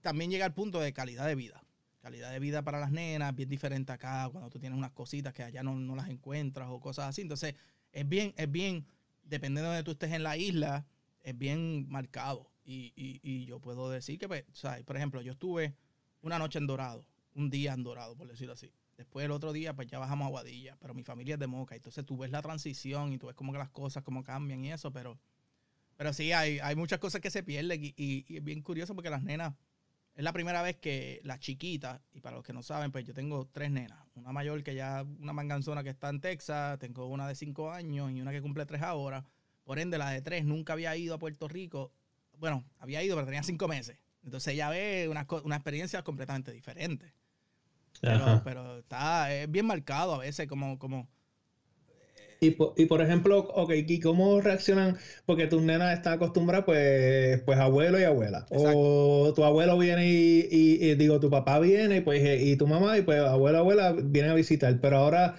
también 0.00 0.30
llega 0.30 0.44
al 0.44 0.54
punto 0.54 0.80
de 0.80 0.92
calidad 0.92 1.26
de 1.26 1.34
vida. 1.34 1.62
Calidad 2.00 2.30
de 2.30 2.38
vida 2.38 2.62
para 2.62 2.80
las 2.80 2.90
nenas, 2.90 3.34
bien 3.34 3.48
diferente 3.48 3.92
acá, 3.92 4.28
cuando 4.30 4.50
tú 4.50 4.58
tienes 4.58 4.76
unas 4.76 4.90
cositas 4.92 5.32
que 5.32 5.42
allá 5.42 5.62
no, 5.62 5.74
no 5.74 5.96
las 5.96 6.08
encuentras 6.08 6.68
o 6.70 6.80
cosas 6.80 7.06
así. 7.08 7.22
Entonces, 7.22 7.54
es 7.92 8.08
bien, 8.08 8.34
es 8.36 8.50
bien, 8.50 8.86
dependiendo 9.22 9.70
de 9.70 9.76
donde 9.76 9.84
tú 9.84 9.92
estés 9.92 10.12
en 10.12 10.22
la 10.22 10.36
isla, 10.36 10.86
es 11.22 11.36
bien 11.36 11.88
marcado. 11.88 12.50
Y, 12.64 12.92
y, 12.96 13.20
y 13.22 13.46
yo 13.46 13.60
puedo 13.60 13.90
decir 13.90 14.18
que, 14.18 14.28
pues, 14.28 14.44
por 14.84 14.96
ejemplo, 14.96 15.22
yo 15.22 15.32
estuve 15.32 15.74
una 16.20 16.38
noche 16.38 16.58
en 16.58 16.66
Dorado, 16.66 17.06
un 17.34 17.50
día 17.50 17.72
en 17.72 17.82
Dorado, 17.82 18.16
por 18.16 18.28
decirlo 18.28 18.52
así. 18.52 18.70
Después 18.96 19.24
el 19.24 19.32
otro 19.32 19.52
día, 19.52 19.74
pues 19.74 19.88
ya 19.88 19.98
bajamos 19.98 20.26
a 20.26 20.30
Guadilla, 20.30 20.76
pero 20.80 20.94
mi 20.94 21.02
familia 21.02 21.34
es 21.34 21.40
de 21.40 21.46
Moca. 21.46 21.74
Entonces 21.74 22.04
tú 22.06 22.16
ves 22.16 22.30
la 22.30 22.42
transición 22.42 23.12
y 23.12 23.18
tú 23.18 23.26
ves 23.26 23.34
como 23.34 23.52
que 23.52 23.58
las 23.58 23.70
cosas, 23.70 24.02
como 24.04 24.22
cambian 24.22 24.64
y 24.64 24.72
eso, 24.72 24.92
pero 24.92 25.18
pero 25.96 26.12
sí, 26.12 26.32
hay, 26.32 26.58
hay 26.58 26.76
muchas 26.76 26.98
cosas 26.98 27.20
que 27.20 27.30
se 27.30 27.42
pierden 27.42 27.80
y, 27.96 28.24
es 28.28 28.44
bien 28.44 28.62
curioso 28.62 28.94
porque 28.94 29.10
las 29.10 29.22
nenas, 29.22 29.54
es 30.14 30.22
la 30.22 30.32
primera 30.32 30.62
vez 30.62 30.76
que 30.76 31.20
las 31.24 31.40
chiquitas, 31.40 32.00
y 32.12 32.20
para 32.20 32.36
los 32.36 32.44
que 32.44 32.52
no 32.52 32.62
saben, 32.62 32.92
pues 32.92 33.04
yo 33.04 33.14
tengo 33.14 33.48
tres 33.52 33.70
nenas. 33.70 33.98
Una 34.14 34.32
mayor 34.32 34.62
que 34.62 34.74
ya, 34.74 35.04
una 35.18 35.32
manganzona 35.32 35.82
que 35.82 35.90
está 35.90 36.08
en 36.08 36.20
Texas, 36.20 36.78
tengo 36.78 37.06
una 37.06 37.26
de 37.26 37.34
cinco 37.34 37.72
años 37.72 38.12
y 38.12 38.20
una 38.20 38.30
que 38.30 38.40
cumple 38.40 38.64
tres 38.64 38.82
ahora. 38.82 39.24
Por 39.64 39.78
ende, 39.78 39.98
la 39.98 40.10
de 40.10 40.22
tres 40.22 40.44
nunca 40.44 40.74
había 40.74 40.96
ido 40.96 41.14
a 41.14 41.18
Puerto 41.18 41.48
Rico. 41.48 41.92
Bueno, 42.38 42.64
había 42.78 43.02
ido, 43.02 43.16
pero 43.16 43.26
tenía 43.26 43.42
cinco 43.42 43.66
meses. 43.66 43.98
Entonces 44.22 44.54
ella 44.54 44.70
ve 44.70 45.08
una, 45.10 45.26
una 45.42 45.56
experiencia 45.56 46.02
completamente 46.02 46.52
diferente. 46.52 47.12
Pero, 48.00 48.42
pero, 48.44 48.78
está, 48.78 49.32
es 49.34 49.50
bien 49.50 49.66
marcado 49.66 50.14
a 50.14 50.18
veces, 50.18 50.46
como, 50.46 50.78
como 50.78 51.08
y 52.44 52.86
por, 52.86 53.00
ejemplo, 53.00 53.38
ok, 53.38 53.72
¿y 53.86 54.00
cómo 54.00 54.40
reaccionan? 54.40 54.96
Porque 55.26 55.46
tus 55.46 55.62
nenas 55.62 55.94
están 55.94 56.14
acostumbradas, 56.14 56.64
pues, 56.64 57.40
pues 57.42 57.58
abuelo 57.58 57.98
y 57.98 58.04
abuela. 58.04 58.46
O 58.50 59.32
tu 59.34 59.44
abuelo 59.44 59.78
viene 59.78 60.06
y, 60.06 60.94
digo, 60.94 61.20
tu 61.20 61.30
papá 61.30 61.58
viene, 61.58 62.02
pues, 62.02 62.22
y 62.42 62.56
tu 62.56 62.66
mamá, 62.66 62.98
y 62.98 63.02
pues 63.02 63.20
abuelo, 63.20 63.58
abuela 63.58 63.92
viene 63.92 64.30
a 64.30 64.34
visitar. 64.34 64.78
Pero 64.80 64.98
ahora, 64.98 65.36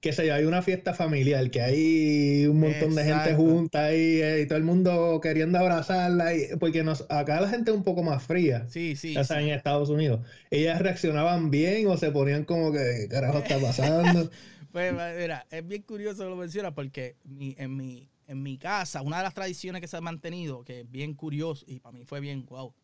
qué 0.00 0.12
sé 0.12 0.26
yo, 0.26 0.34
hay 0.34 0.44
una 0.44 0.62
fiesta 0.62 0.94
familiar, 0.94 1.50
que 1.50 1.60
hay 1.60 2.46
un 2.46 2.60
montón 2.60 2.94
de 2.94 3.04
gente 3.04 3.34
junta 3.34 3.94
y, 3.94 4.22
y, 4.22 4.46
todo 4.46 4.58
el 4.58 4.64
mundo 4.64 5.20
queriendo 5.22 5.58
abrazarla, 5.58 6.34
y, 6.34 6.56
porque 6.58 6.82
nos, 6.82 7.06
acá 7.08 7.40
la 7.40 7.48
gente 7.48 7.70
es 7.70 7.76
un 7.76 7.84
poco 7.84 8.02
más 8.02 8.22
fría. 8.22 8.66
Sí, 8.68 8.96
sí. 8.96 9.16
O 9.16 9.24
sea, 9.24 9.40
en 9.40 9.48
Estados 9.48 9.90
Unidos. 9.90 10.20
¿Ellas 10.50 10.80
reaccionaban 10.80 11.50
bien 11.50 11.86
o 11.86 11.96
se 11.96 12.10
ponían 12.10 12.44
como 12.44 12.72
que, 12.72 12.78
¿qué 13.00 13.08
carajo 13.08 13.38
está 13.38 13.58
pasando? 13.58 14.30
Pues 14.72 14.92
mira, 14.92 15.46
es 15.50 15.66
bien 15.66 15.82
curioso 15.82 16.22
que 16.22 16.28
lo 16.28 16.36
menciona 16.36 16.74
porque 16.74 17.16
en, 17.24 17.76
mi, 17.76 18.08
en 18.26 18.42
mi 18.42 18.58
casa, 18.58 19.02
una 19.02 19.18
de 19.18 19.24
las 19.24 19.34
tradiciones 19.34 19.80
que 19.80 19.88
se 19.88 19.96
ha 19.96 20.00
mantenido, 20.00 20.64
que 20.64 20.80
es 20.80 20.90
bien 20.90 21.14
curioso 21.14 21.64
y 21.66 21.80
para 21.80 21.92
mí 21.92 22.04
fue 22.04 22.20
bien 22.20 22.44
guau, 22.46 22.74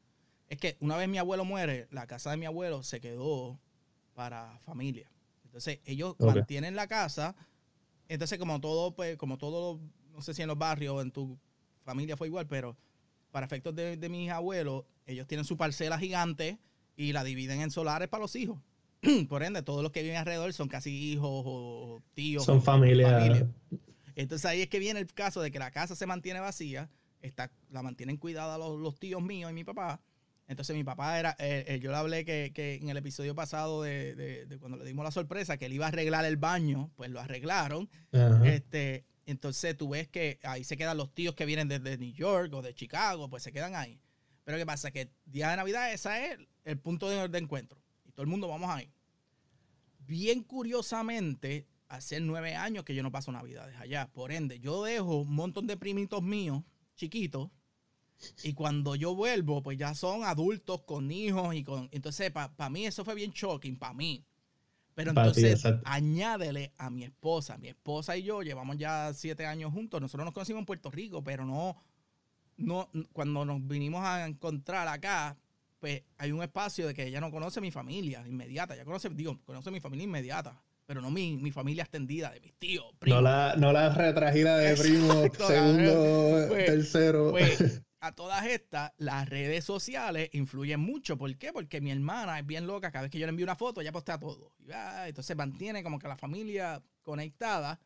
es 0.49 0.59
que 0.59 0.77
una 0.81 0.97
vez 0.97 1.09
mi 1.09 1.19
abuelo 1.19 1.45
muere, 1.45 1.87
la 1.91 2.07
casa 2.07 2.31
de 2.31 2.37
mi 2.37 2.47
abuelo 2.47 2.83
se 2.83 3.01
quedó 3.01 3.61
para 4.15 4.59
familia. 4.61 5.11
Entonces 5.45 5.81
ellos 5.85 6.17
mantienen 6.19 6.75
la 6.77 6.87
casa. 6.87 7.35
Entonces 8.09 8.39
como 8.39 8.61
todo, 8.61 8.95
pues, 8.95 9.17
como 9.17 9.39
todo, 9.39 9.81
no 10.13 10.23
sé 10.23 10.35
si 10.35 10.43
en 10.43 10.49
los 10.49 10.59
barrios, 10.59 11.03
en 11.03 11.11
tu 11.11 11.39
familia 11.83 12.17
fue 12.17 12.29
igual, 12.29 12.47
pero 12.47 12.77
para 13.31 13.47
efectos 13.47 13.75
de, 13.75 13.97
de 13.97 14.09
mis 14.09 14.31
abuelos, 14.31 14.85
ellos 15.07 15.27
tienen 15.27 15.45
su 15.45 15.57
parcela 15.57 15.99
gigante 15.99 16.59
y 16.97 17.13
la 17.13 17.23
dividen 17.25 17.61
en 17.61 17.71
solares 17.71 18.09
para 18.09 18.23
los 18.23 18.35
hijos. 18.37 18.59
Por 19.29 19.43
ende, 19.43 19.63
todos 19.63 19.83
los 19.83 19.93
que 19.93 20.03
viven 20.03 20.17
alrededor 20.17 20.53
son 20.53 20.69
casi 20.69 21.13
hijos 21.13 21.43
o 21.45 22.03
tíos. 22.15 22.45
Son 22.45 22.63
familia. 22.63 23.49
Entonces 24.15 24.47
ahí 24.47 24.63
es 24.63 24.69
que 24.69 24.79
viene 24.79 25.01
el 25.01 25.13
caso 25.13 25.43
de 25.43 25.51
que 25.51 25.59
la 25.59 25.71
casa 25.71 25.95
se 25.95 26.07
mantiene 26.07 26.41
vacía, 26.41 26.91
está, 27.21 27.53
la 27.71 27.83
mantienen 27.83 28.17
cuidada 28.17 28.57
los, 28.57 28.81
los 28.81 28.99
tíos 28.99 29.23
míos 29.23 29.51
y 29.51 29.55
mi 29.55 29.65
papá. 29.65 30.01
Entonces 30.49 30.77
mi 30.77 30.85
papá 30.85 31.19
era, 31.19 31.37
eh, 31.39 31.65
eh, 31.69 31.81
yo 31.81 31.91
le 31.91 31.97
hablé 31.97 32.25
que, 32.25 32.53
que, 32.55 32.77
en 32.77 32.89
el 32.89 32.97
episodio 32.97 33.35
pasado 33.35 33.83
de, 33.83 34.15
de, 34.15 34.59
cuando 34.59 34.79
le 34.79 34.85
dimos 34.85 35.05
la 35.05 35.11
sorpresa 35.11 35.57
que 35.57 35.67
él 35.67 35.73
iba 35.73 35.87
a 35.87 35.89
arreglar 35.89 36.25
el 36.25 36.37
baño, 36.37 36.91
pues 36.95 37.11
lo 37.11 37.21
arreglaron. 37.21 37.91
Este, 38.45 39.05
entonces 39.27 39.77
tú 39.77 39.89
ves 39.89 40.09
que 40.09 40.39
ahí 40.45 40.63
se 40.63 40.77
quedan 40.77 40.97
los 40.97 41.13
tíos 41.13 41.35
que 41.35 41.47
vienen 41.47 41.69
desde 41.69 41.99
New 41.99 42.13
York 42.13 42.53
o 42.55 42.63
de 42.63 42.75
Chicago, 42.75 43.29
pues 43.29 43.43
se 43.43 43.53
quedan 43.53 43.75
ahí. 43.75 44.01
Pero 44.45 44.57
¿qué 44.57 44.65
pasa? 44.65 44.93
Que 44.93 45.11
día 45.25 45.51
de 45.51 45.57
Navidad 45.57 45.93
ese 45.93 46.33
es 46.33 46.39
el 46.65 46.79
punto 46.79 47.11
de, 47.11 47.29
de 47.29 47.39
encuentro. 47.39 47.83
Y 48.05 48.13
todo 48.13 48.23
el 48.23 48.29
mundo 48.29 48.47
vamos 48.47 48.71
ahí. 48.71 48.93
Bien 50.07 50.43
curiosamente, 50.43 51.67
hace 51.89 52.21
nueve 52.21 52.55
años 52.55 52.85
que 52.85 52.95
yo 52.95 53.03
no 53.03 53.13
paso 53.13 53.33
Navidades 53.33 53.77
allá. 53.79 54.09
Por 54.13 54.33
ende, 54.33 54.61
yo 54.61 54.85
dejo 54.85 55.23
un 55.23 55.35
montón 55.35 55.67
de 55.67 55.77
primitos 55.77 56.23
míos, 56.23 56.63
chiquitos, 56.95 57.51
y 58.43 58.55
cuando 58.55 58.95
yo 58.95 59.15
vuelvo, 59.15 59.63
pues 59.63 59.79
ya 59.79 59.95
son 59.95 60.25
adultos 60.25 60.83
con 60.83 61.11
hijos 61.11 61.55
y 61.55 61.63
con... 61.63 61.89
Entonces, 61.93 62.31
para 62.31 62.71
mí 62.71 62.87
eso 62.87 63.05
fue 63.05 63.15
bien 63.15 63.31
shocking, 63.31 63.79
para 63.79 63.95
mí. 63.95 64.25
Pero 64.95 65.11
entonces, 65.11 65.63
añádele 65.85 66.73
a 66.79 66.89
mi 66.89 67.05
esposa. 67.05 67.59
Mi 67.59 67.69
esposa 67.69 68.17
y 68.17 68.23
yo 68.23 68.43
llevamos 68.43 68.79
ya 68.79 69.13
siete 69.13 69.45
años 69.45 69.73
juntos. 69.73 70.01
Nosotros 70.01 70.25
nos 70.25 70.33
conocimos 70.33 70.61
en 70.61 70.67
Puerto 70.67 70.91
Rico, 70.91 71.23
pero 71.23 71.45
no, 71.45 71.77
no, 72.57 72.89
cuando 73.13 73.45
nos 73.45 73.67
vinimos 73.67 74.03
a 74.03 74.27
encontrar 74.27 74.89
acá, 74.89 75.37
pues 75.87 76.03
hay 76.19 76.33
un 76.33 76.43
espacio 76.43 76.89
de 76.89 76.95
que 76.95 77.07
ella 77.07 77.21
no 77.21 77.31
conoce 77.31 77.61
mi 77.61 77.71
familia 77.71 78.27
inmediata. 78.27 78.75
Ella 78.75 78.85
conoce, 78.85 79.09
digo, 79.11 79.39
conoce 79.45 79.71
mi 79.71 79.79
familia 79.79 80.03
inmediata 80.03 80.61
pero 80.85 81.01
no 81.01 81.11
mi, 81.11 81.37
mi, 81.37 81.51
familia 81.51 81.83
extendida 81.83 82.31
de 82.31 82.41
mis 82.41 82.55
tíos. 82.55 82.87
Primos. 83.01 83.21
No 83.21 83.29
la, 83.29 83.55
no 83.57 83.73
la 83.73 83.89
retragida 83.93 84.57
de 84.57 84.77
primo, 84.77 85.25
segundo, 85.47 86.47
pues, 86.49 86.67
tercero. 86.67 87.31
Pues, 87.33 87.83
a 88.01 88.13
todas 88.13 88.47
estas, 88.47 88.93
las 88.97 89.29
redes 89.29 89.65
sociales 89.65 90.29
influyen 90.33 90.79
mucho. 90.79 91.19
¿Por 91.19 91.37
qué? 91.39 91.53
Porque 91.53 91.81
mi 91.81 91.91
hermana 91.91 92.39
es 92.39 92.47
bien 92.47 92.69
loca. 92.69 92.93
Cada 92.93 93.03
vez 93.03 93.11
que 93.11 93.19
yo 93.19 93.27
le 93.27 93.31
envío 93.31 93.47
una 93.47 93.57
foto, 93.57 93.81
ella 93.81 93.91
postea 93.91 94.19
todo. 94.19 94.53
entonces 95.07 95.37
mantiene 95.37 95.83
como 95.83 95.99
que 95.99 96.07
la 96.07 96.17
familia 96.17 96.81
conectada 97.03 97.81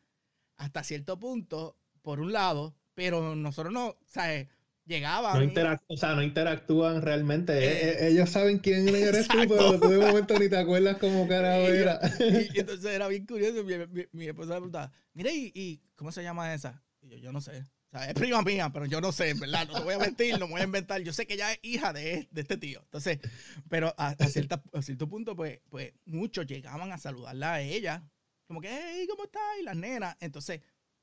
hasta 0.57 0.83
cierto 0.83 1.17
punto, 1.17 1.77
por 2.03 2.19
un 2.19 2.31
lado, 2.31 2.75
pero 2.93 3.35
nosotros 3.35 3.73
no, 3.73 3.97
¿sabes? 4.05 4.47
Llegaban. 4.85 5.53
No 5.53 5.79
o 5.87 5.97
sea, 5.97 6.15
no 6.15 6.23
interactúan 6.23 7.01
realmente. 7.01 7.53
E, 7.53 8.05
e, 8.05 8.07
ellos 8.09 8.29
saben 8.29 8.59
quién 8.59 8.87
eres 8.89 9.27
tú, 9.27 9.37
pero 9.47 9.79
tú 9.79 9.89
de 9.89 9.97
momento 9.97 10.37
ni 10.37 10.49
te 10.49 10.57
acuerdas 10.57 10.97
cómo 10.97 11.27
cara 11.27 11.57
era. 11.57 11.99
Y, 12.19 12.59
entonces 12.59 12.85
era 12.85 13.07
bien 13.07 13.25
curioso. 13.25 13.63
Mi, 13.63 14.27
esposa 14.27 14.49
me 14.49 14.55
preguntaba, 14.55 14.91
mire, 15.13 15.31
¿y, 15.33 15.81
cómo 15.95 16.11
se 16.11 16.23
llama 16.23 16.53
esa? 16.53 16.83
Y 17.01 17.09
yo, 17.09 17.17
yo 17.17 17.31
no 17.31 17.41
sé. 17.41 17.63
O 17.93 17.97
sea, 17.97 18.09
es 18.09 18.13
prima 18.13 18.41
mía, 18.41 18.69
pero 18.71 18.85
yo 18.85 19.01
no 19.01 19.11
sé, 19.11 19.33
¿verdad? 19.33 19.67
No 19.67 19.79
te 19.79 19.83
voy 19.83 19.95
a 19.95 19.99
mentir, 19.99 20.39
no 20.39 20.45
me 20.47 20.53
voy 20.53 20.61
a 20.61 20.65
inventar. 20.65 21.01
Yo 21.01 21.11
sé 21.11 21.25
que 21.25 21.33
ella 21.33 21.51
es 21.51 21.59
hija 21.61 21.91
de, 21.91 22.29
de 22.31 22.41
este 22.41 22.55
tío. 22.55 22.79
Entonces, 22.83 23.19
pero 23.67 23.93
a, 23.97 24.15
cierta, 24.29 24.63
a 24.71 24.81
cierto 24.81 25.09
punto, 25.09 25.35
pues, 25.35 25.59
pues 25.69 25.91
muchos 26.05 26.45
llegaban 26.45 26.93
a 26.93 26.97
saludarla 26.97 27.55
a 27.55 27.61
ella. 27.61 28.09
Como 28.47 28.61
que, 28.61 28.69
hey, 28.69 29.07
¿cómo 29.09 29.25
estás? 29.25 29.41
Y 29.59 29.63
las 29.63 29.75
nenas. 29.75 30.15
Entonces, 30.21 30.61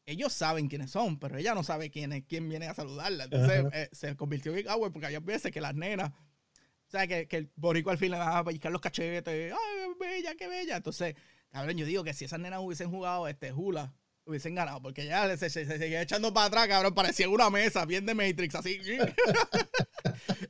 ellos 0.08 0.32
saben 0.32 0.68
quiénes 0.68 0.90
son, 0.90 1.18
pero 1.18 1.36
ella 1.36 1.54
no 1.54 1.62
sabe 1.62 1.90
quién 1.90 2.12
es, 2.12 2.24
quién 2.26 2.48
viene 2.48 2.66
a 2.66 2.74
saludarla. 2.74 3.24
Entonces 3.24 3.66
eh, 3.72 3.88
se 3.92 4.16
convirtió 4.16 4.56
en 4.56 4.66
agua 4.68 4.90
porque 4.90 5.06
había 5.06 5.20
veces 5.20 5.52
que 5.52 5.60
las 5.60 5.74
nenas, 5.74 6.10
o 6.10 6.90
sea, 6.90 7.06
que, 7.06 7.28
que 7.28 7.36
el 7.36 7.50
borico 7.56 7.90
al 7.90 7.98
fin 7.98 8.12
le 8.12 8.16
va 8.16 8.38
a 8.38 8.44
pellizcar 8.44 8.72
los 8.72 8.80
cachetes, 8.80 9.52
¡ay, 9.52 9.90
bella, 10.00 10.34
qué 10.34 10.48
bella! 10.48 10.78
Entonces, 10.78 11.14
cabrón, 11.50 11.76
yo 11.76 11.84
digo 11.84 12.04
que 12.04 12.14
si 12.14 12.24
esas 12.24 12.40
nenas 12.40 12.60
hubiesen 12.60 12.90
jugado 12.90 13.28
este 13.28 13.52
hula, 13.52 13.92
hubiesen 14.24 14.54
ganado, 14.54 14.80
porque 14.80 15.04
ya 15.04 15.36
se, 15.36 15.50
se, 15.50 15.66
seguía 15.66 16.00
echando 16.00 16.32
para 16.32 16.46
atrás, 16.46 16.68
cabrón, 16.68 16.94
parecía 16.94 17.28
una 17.28 17.50
mesa, 17.50 17.84
bien 17.84 18.06
de 18.06 18.14
Matrix, 18.14 18.54
así. 18.54 18.80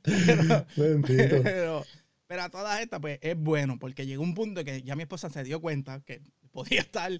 pero, 1.05 1.85
pero, 2.29 2.43
a 2.43 2.49
todas 2.49 2.81
estas, 2.81 3.01
pues 3.01 3.19
es 3.23 3.37
bueno, 3.37 3.77
porque 3.81 4.07
llegó 4.07 4.23
un 4.23 4.35
punto 4.35 4.63
que 4.63 4.83
ya 4.83 4.95
mi 4.95 5.03
esposa 5.03 5.31
se 5.31 5.43
dio 5.43 5.61
cuenta 5.61 6.01
que 6.05 6.23
podía 6.53 6.81
estar 6.81 7.11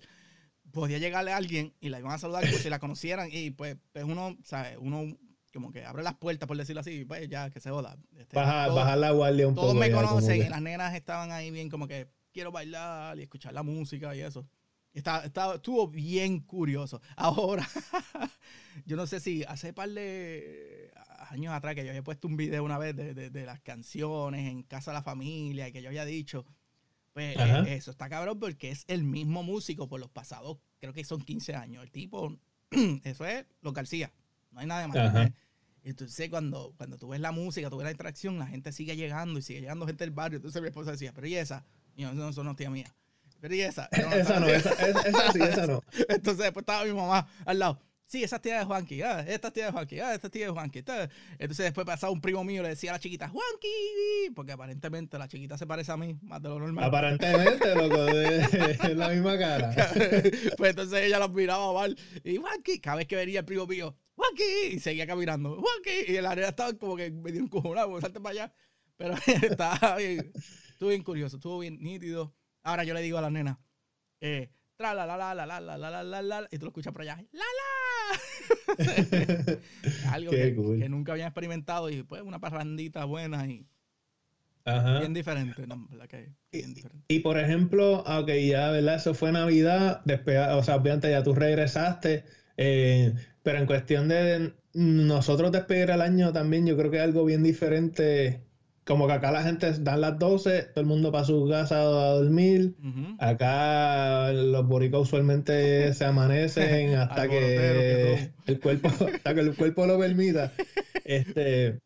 podía 0.73 0.99
llegarle 0.99 1.33
a 1.33 1.37
alguien 1.37 1.75
y 1.81 1.89
la 1.89 1.99
iban 1.99 2.13
a 2.13 2.19
saludar 2.19 2.45
como 2.47 2.59
si 2.59 2.71
la 2.71 2.79
conocieran 2.79 3.29
y 3.33 3.51
pues, 3.51 3.77
pues 3.93 4.05
uno, 4.05 4.37
¿sabes? 4.45 4.77
Uno 4.81 5.17
como 5.53 5.73
que 5.73 5.85
abre 5.85 6.03
las 6.03 6.15
puertas, 6.15 6.47
por 6.47 6.57
decirlo 6.57 6.81
así, 6.81 7.05
pues 7.05 7.29
ya 7.29 7.51
que 7.51 7.61
se 7.61 7.71
joda. 7.71 7.97
Este, 8.17 8.37
bajar 8.37 8.99
la 8.99 9.11
guardia 9.11 9.49
un 9.49 9.55
todos 9.55 9.75
poco. 9.75 9.81
Todos 9.81 9.89
me 9.89 9.95
conocen 9.95 10.47
y 10.47 10.49
las 10.49 10.63
nenas 10.63 10.95
estaban 10.95 11.33
ahí 11.33 11.51
bien 11.51 11.69
como 11.69 11.89
que 11.89 12.09
quiero 12.33 12.53
bailar 12.53 13.19
y 13.19 13.23
escuchar 13.23 13.55
la 13.55 13.63
música 13.63 14.15
y 14.15 14.21
eso. 14.21 14.47
Y 14.93 14.99
estaba, 14.99 15.25
estaba, 15.25 15.55
estuvo 15.57 15.89
bien 15.89 16.41
curioso. 16.41 17.01
Ahora, 17.17 17.67
yo 18.87 18.97
no 18.97 19.07
sé 19.07 19.21
si 19.21 19.45
hace 19.45 19.73
par 19.73 19.91
de 19.91 20.93
años 21.31 21.53
atrás 21.53 21.75
que 21.75 21.85
yo 21.85 21.91
había 21.91 22.03
puesto 22.03 22.29
un 22.29 22.37
video 22.37 22.65
una 22.65 22.79
vez 22.79 22.97
de, 22.97 23.15
de, 23.15 23.31
de 23.31 23.47
las 23.47 23.61
canciones 23.61 24.49
en 24.49 24.63
Casa 24.63 24.91
de 24.91 24.97
la 24.97 25.03
Familia 25.03 25.69
y 25.69 25.73
que 25.73 25.83
yo 25.83 25.89
había 25.89 26.05
dicho 26.05 26.47
pues 27.19 27.37
eh, 27.37 27.75
eso 27.75 27.91
está 27.91 28.09
cabrón 28.09 28.39
porque 28.39 28.71
es 28.71 28.85
el 28.87 29.03
mismo 29.03 29.43
músico 29.43 29.89
por 29.89 29.99
los 29.99 30.09
pasados, 30.09 30.59
creo 30.81 30.93
que 30.93 31.03
son 31.03 31.21
15 31.21 31.57
años. 31.57 31.83
El 31.83 31.91
tipo, 31.91 32.39
eso 33.05 33.25
es 33.25 33.45
lo 33.61 33.73
García, 33.73 34.13
no 34.53 34.61
hay 34.61 34.67
nada 34.67 34.83
de 34.83 34.89
más. 34.89 35.33
Entonces, 35.83 36.29
cuando, 36.29 36.75
cuando 36.77 36.97
tú 36.97 37.09
ves 37.09 37.21
la 37.21 37.33
música, 37.33 37.71
tú 37.71 37.79
ves 37.79 37.87
la 37.87 37.91
interacción, 37.91 38.39
la 38.39 38.47
gente 38.47 38.73
sigue 38.73 38.95
llegando 38.95 39.39
y 39.39 39.43
sigue 39.43 39.61
llegando 39.61 39.87
gente 39.87 40.05
del 40.05 40.13
barrio. 40.13 40.37
Entonces, 40.37 40.61
mi 40.61 40.69
esposa 40.69 40.93
decía, 40.93 41.13
pero 41.13 41.27
¿y 41.27 41.35
esa? 41.35 41.65
Y 41.97 42.03
yo, 42.03 42.13
no, 42.13 42.29
eso 42.29 42.45
no 42.45 42.51
es 42.51 42.57
tía 42.57 42.71
mía. 42.71 42.95
Pero 43.41 43.55
¿y 43.55 43.63
esa? 43.63 43.87
esa 43.93 44.39
no, 44.39 44.47
esa, 44.49 44.71
esa, 44.75 45.33
sí, 45.33 45.41
esa 45.41 45.67
no. 45.67 45.83
Entonces, 46.09 46.45
después 46.45 46.63
estaba 46.63 46.85
mi 46.85 46.93
mamá 46.93 47.27
al 47.47 47.59
lado 47.59 47.81
sí, 48.09 48.25
esa 48.25 48.41
tía 48.41 48.59
de 48.59 48.65
Juanqui, 48.65 49.03
ah, 49.03 49.21
esta 49.21 49.53
tía 49.53 49.67
de 49.67 49.73
Juanqui, 49.73 50.01
ah, 50.01 50.15
esta 50.15 50.29
tía 50.29 50.47
de 50.47 50.53
Juanqui. 50.53 50.79
Entonces 50.81 51.59
después 51.59 51.87
pasaba 51.87 52.13
un 52.13 52.21
primo 52.21 52.43
mío 52.43 52.63
le 52.63 52.71
decía 52.71 52.91
a 52.91 52.95
la 52.95 52.99
chiquita, 52.99 53.29
Juanqui, 53.29 54.31
porque 54.35 54.53
aparentemente 54.53 55.19
la 55.19 55.29
chiquita 55.29 55.57
se 55.57 55.67
parece 55.67 55.93
a 55.93 55.97
mí, 55.97 56.19
más 56.23 56.43
de 56.43 56.49
lo 56.49 56.59
normal. 56.59 56.85
Aparentemente, 56.85 57.75
loco, 57.77 58.05
de, 58.07 58.95
la 58.97 59.11
misma 59.11 59.39
cara. 59.39 59.71
pues 60.57 60.71
entonces 60.71 61.03
ella 61.03 61.21
los 61.21 61.31
miraba 61.33 61.73
mal 61.73 61.97
y 62.25 62.37
Juanqui, 62.39 62.81
cada 62.81 62.97
vez 62.97 63.07
que 63.07 63.15
venía 63.15 63.41
el 63.41 63.45
primo 63.45 63.67
mío, 63.67 63.97
Juanqui, 64.17 64.73
y 64.73 64.81
seguía 64.81 65.07
caminando, 65.07 65.61
Juanqui, 65.61 66.13
y 66.13 66.17
el 66.17 66.27
área 66.27 66.49
estaba 66.49 66.73
como 66.73 66.97
que 66.97 67.11
medio 67.11 67.41
encojonado, 67.41 68.01
salte 68.01 68.21
para 68.21 68.33
allá. 68.33 68.53
Pero 68.97 69.15
estaba 69.43 69.97
bien, 69.97 70.33
estuvo 70.35 70.89
bien 70.89 71.03
curioso, 71.03 71.37
estuvo 71.37 71.61
bien 71.61 71.79
nítido. 71.81 72.35
Ahora 72.63 72.85
yo 72.85 72.93
le 72.93 73.01
digo 73.01 73.17
a 73.17 73.23
la 73.23 73.31
nena, 73.31 73.61
eh, 74.21 74.51
tra 74.79 74.95
la 74.95 75.05
la 75.05 75.17
la 75.17 75.35
la 75.35 75.47
la 75.47 75.61
la 75.61 75.77
la 75.77 76.03
la 76.05 76.23
la 76.23 76.49
y 76.53 76.59
tú 76.59 76.67
lo 76.67 76.71
escuchas 76.71 76.93
por 76.93 77.03
allá, 77.03 77.21
la 77.33 77.45
la 77.59 77.69
Algo 80.13 80.31
que, 80.31 80.89
nunca 80.89 81.13
habían 81.13 81.27
experimentado 81.27 81.91
y 81.91 82.05
pues 82.05 82.23
una 82.23 82.39
parrandita 82.39 83.05
buena 83.05 83.45
y 83.47 83.67
bien 84.65 85.15
diferente, 85.15 85.67
y, 87.09 87.21
por 87.21 87.39
ejemplo, 87.39 88.01
ok, 88.01 88.29
ya, 88.47 88.71
¿verdad? 88.71 88.97
Eso 88.97 89.15
fue 89.15 89.33
Navidad, 89.33 90.03
después, 90.05 90.39
o 90.51 90.63
sea, 90.63 90.77
obviamente 90.77 91.11
ya 91.11 91.23
tú 91.23 91.35
regresaste, 91.35 92.25
eh, 92.59 93.15
pero 93.43 93.59
en 93.59 93.67
cuestión 93.67 94.09
de 94.09 94.53
nosotros 94.75 95.53
despedir 95.53 95.89
el 95.91 96.03
año 96.03 96.35
también, 96.35 96.67
yo 96.67 96.77
creo 96.77 96.91
que 96.91 96.99
es 96.99 97.03
algo 97.03 97.25
bien 97.25 97.43
diferente 97.43 98.43
como 98.89 99.07
que 99.07 99.13
acá 99.13 99.31
la 99.31 99.43
gente 99.43 99.71
dan 99.81 100.01
las 100.01 100.19
12, 100.19 100.63
todo 100.73 100.81
el 100.81 100.87
mundo 100.87 101.13
para 101.13 101.23
su 101.23 101.47
casa 101.47 101.79
a 101.79 102.15
dormir. 102.15 102.75
Acá 103.19 104.33
los 104.33 104.67
boricos 104.67 105.09
usualmente 105.09 105.93
se 105.95 106.07
amanecen 106.07 106.95
hasta 106.95 107.29
que 107.29 108.31
el 108.47 108.59
cuerpo, 108.61 108.89
hasta 109.15 109.35
que 109.35 109.41
el 109.41 109.55
cuerpo 109.55 109.87
lo 109.87 109.99
permita. 109.99 110.55
Este, 111.05 111.81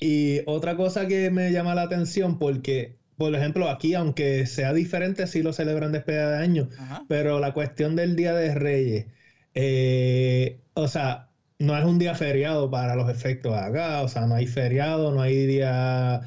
y 0.00 0.40
otra 0.46 0.76
cosa 0.76 1.06
que 1.06 1.30
me 1.30 1.52
llama 1.52 1.76
la 1.76 1.82
atención, 1.82 2.40
porque, 2.40 2.96
por 3.16 3.32
ejemplo, 3.32 3.70
aquí, 3.70 3.94
aunque 3.94 4.46
sea 4.46 4.72
diferente, 4.72 5.28
sí 5.28 5.44
lo 5.44 5.52
celebran 5.52 5.92
despedida 5.92 6.32
de 6.32 6.42
año, 6.42 6.68
pero 7.06 7.38
la 7.38 7.54
cuestión 7.54 7.94
del 7.94 8.16
Día 8.16 8.34
de 8.34 8.52
Reyes, 8.52 9.06
eh, 9.54 10.58
o 10.74 10.88
sea, 10.88 11.28
no 11.58 11.76
es 11.76 11.84
un 11.84 11.98
día 11.98 12.14
feriado 12.14 12.70
para 12.70 12.96
los 12.96 13.10
efectos 13.10 13.54
acá, 13.54 14.02
o 14.02 14.08
sea, 14.08 14.26
no 14.26 14.34
hay 14.34 14.46
feriado, 14.46 15.12
no 15.12 15.22
hay 15.22 15.46
día. 15.46 16.20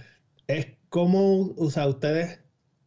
Es 0.48 0.67
como, 0.89 1.53
o 1.57 1.69
sea, 1.69 1.88
ustedes 1.88 2.39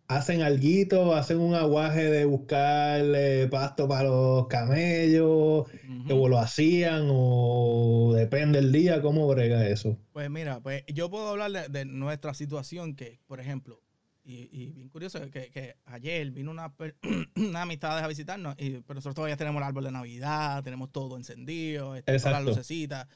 hacen 0.08 0.42
algo, 0.42 1.14
hacen 1.14 1.38
un 1.38 1.54
aguaje 1.54 2.04
de 2.10 2.24
buscar 2.24 3.02
pasto 3.50 3.88
para 3.88 4.08
los 4.08 4.46
camellos, 4.48 5.66
o 6.10 6.28
lo 6.28 6.38
hacían, 6.38 7.08
o 7.10 8.12
depende 8.14 8.60
del 8.60 8.72
día, 8.72 9.00
¿cómo 9.00 9.26
brega 9.28 9.66
eso? 9.66 9.96
Pues 10.12 10.28
mira, 10.30 10.60
pues 10.60 10.84
yo 10.88 11.10
puedo 11.10 11.28
hablar 11.28 11.70
de 11.70 11.84
nuestra 11.84 12.34
situación, 12.34 12.94
que, 12.94 13.20
por 13.26 13.40
ejemplo, 13.40 13.81
y, 14.24 14.70
bien 14.72 14.88
curioso 14.88 15.20
que, 15.30 15.50
que 15.50 15.76
ayer 15.86 16.30
vino 16.30 16.50
una, 16.50 16.72
una, 17.36 17.62
amistad 17.62 17.98
a 17.98 18.06
visitarnos, 18.06 18.54
y, 18.56 18.80
pero 18.80 18.94
nosotros 18.94 19.16
todavía 19.16 19.36
tenemos 19.36 19.60
el 19.60 19.66
árbol 19.66 19.84
de 19.84 19.92
Navidad, 19.92 20.62
tenemos 20.62 20.92
todo 20.92 21.16
encendido, 21.16 21.96
este, 21.96 22.18
las 22.18 22.44
lucecitas. 22.44 23.08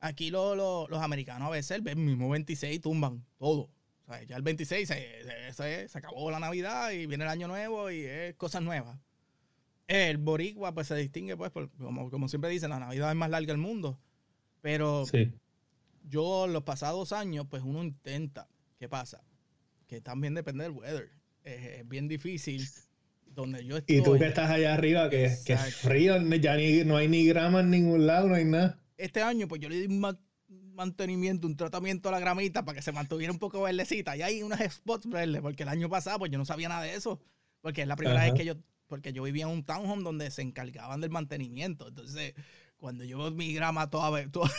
Aquí 0.00 0.30
los 0.30 0.90
americanos 0.92 1.46
a 1.46 1.50
veces 1.50 1.82
el 1.84 1.96
mismo 1.96 2.30
26 2.30 2.80
tumban 2.80 3.24
todo. 3.38 3.70
O 4.06 4.12
sea, 4.12 4.22
ya 4.24 4.36
el 4.36 4.42
26 4.42 4.88
se, 4.88 5.52
se, 5.52 5.98
acabó 5.98 6.30
la 6.30 6.40
Navidad 6.40 6.90
y 6.90 7.06
viene 7.06 7.24
el 7.24 7.30
Año 7.30 7.46
Nuevo 7.46 7.90
y 7.90 8.00
es 8.00 8.34
cosas 8.34 8.62
nuevas. 8.62 8.98
El 9.86 10.18
boricua 10.18 10.72
pues 10.72 10.88
se 10.88 10.96
distingue 10.96 11.36
pues, 11.36 11.52
como, 11.52 12.10
como 12.10 12.28
siempre 12.28 12.50
dicen, 12.50 12.70
la 12.70 12.80
Navidad 12.80 13.10
es 13.10 13.16
más 13.16 13.30
larga 13.30 13.52
del 13.52 13.58
mundo. 13.58 14.00
Pero 14.62 15.04
yo 16.08 16.46
los 16.46 16.62
pasados 16.64 17.12
años 17.12 17.46
pues 17.48 17.62
uno 17.62 17.84
intenta, 17.84 18.48
¿qué 18.78 18.88
pasa? 18.88 19.22
Que 19.90 20.00
también 20.00 20.34
depende 20.34 20.62
del 20.62 20.72
weather. 20.72 21.10
Es, 21.42 21.88
bien 21.88 22.06
difícil 22.06 22.64
donde 23.26 23.64
yo 23.64 23.76
estoy. 23.76 23.96
Y 23.96 24.02
tú 24.02 24.16
que 24.16 24.26
estás 24.26 24.48
allá 24.48 24.72
arriba, 24.72 25.10
que, 25.10 25.34
que 25.44 25.54
es 25.54 25.76
frío, 25.76 26.16
ya 26.36 26.56
ni, 26.56 26.84
no 26.84 26.96
hay 26.96 27.08
ni 27.08 27.26
grama 27.26 27.60
en 27.60 27.70
ningún 27.70 28.06
lado, 28.06 28.28
no 28.28 28.36
hay 28.36 28.44
nada 28.44 28.80
este 29.00 29.22
año, 29.22 29.48
pues 29.48 29.60
yo 29.60 29.68
le 29.68 29.80
di 29.80 29.86
un 29.86 30.18
mantenimiento, 30.74 31.46
un 31.46 31.56
tratamiento 31.56 32.08
a 32.08 32.12
la 32.12 32.20
gramita 32.20 32.64
para 32.64 32.76
que 32.76 32.82
se 32.82 32.92
mantuviera 32.92 33.32
un 33.32 33.38
poco 33.38 33.62
verdecita. 33.62 34.16
Y 34.16 34.22
hay 34.22 34.42
unos 34.42 34.58
spots 34.60 35.08
verdes, 35.08 35.40
porque 35.40 35.62
el 35.62 35.68
año 35.68 35.88
pasado, 35.88 36.18
pues 36.18 36.30
yo 36.30 36.38
no 36.38 36.44
sabía 36.44 36.68
nada 36.68 36.82
de 36.82 36.94
eso. 36.94 37.20
Porque 37.60 37.82
es 37.82 37.88
la 37.88 37.96
primera 37.96 38.22
vez 38.24 38.34
que 38.34 38.44
yo, 38.44 38.54
porque 38.86 39.12
yo 39.12 39.22
vivía 39.22 39.44
en 39.44 39.50
un 39.50 39.64
townhome 39.64 40.02
donde 40.02 40.30
se 40.30 40.42
encargaban 40.42 41.00
del 41.00 41.10
mantenimiento. 41.10 41.88
Entonces, 41.88 42.34
cuando 42.76 43.04
yo 43.04 43.18
veo 43.18 43.30
mi 43.30 43.52
grama 43.52 43.90
toda, 43.90 44.26
toda, 44.30 44.50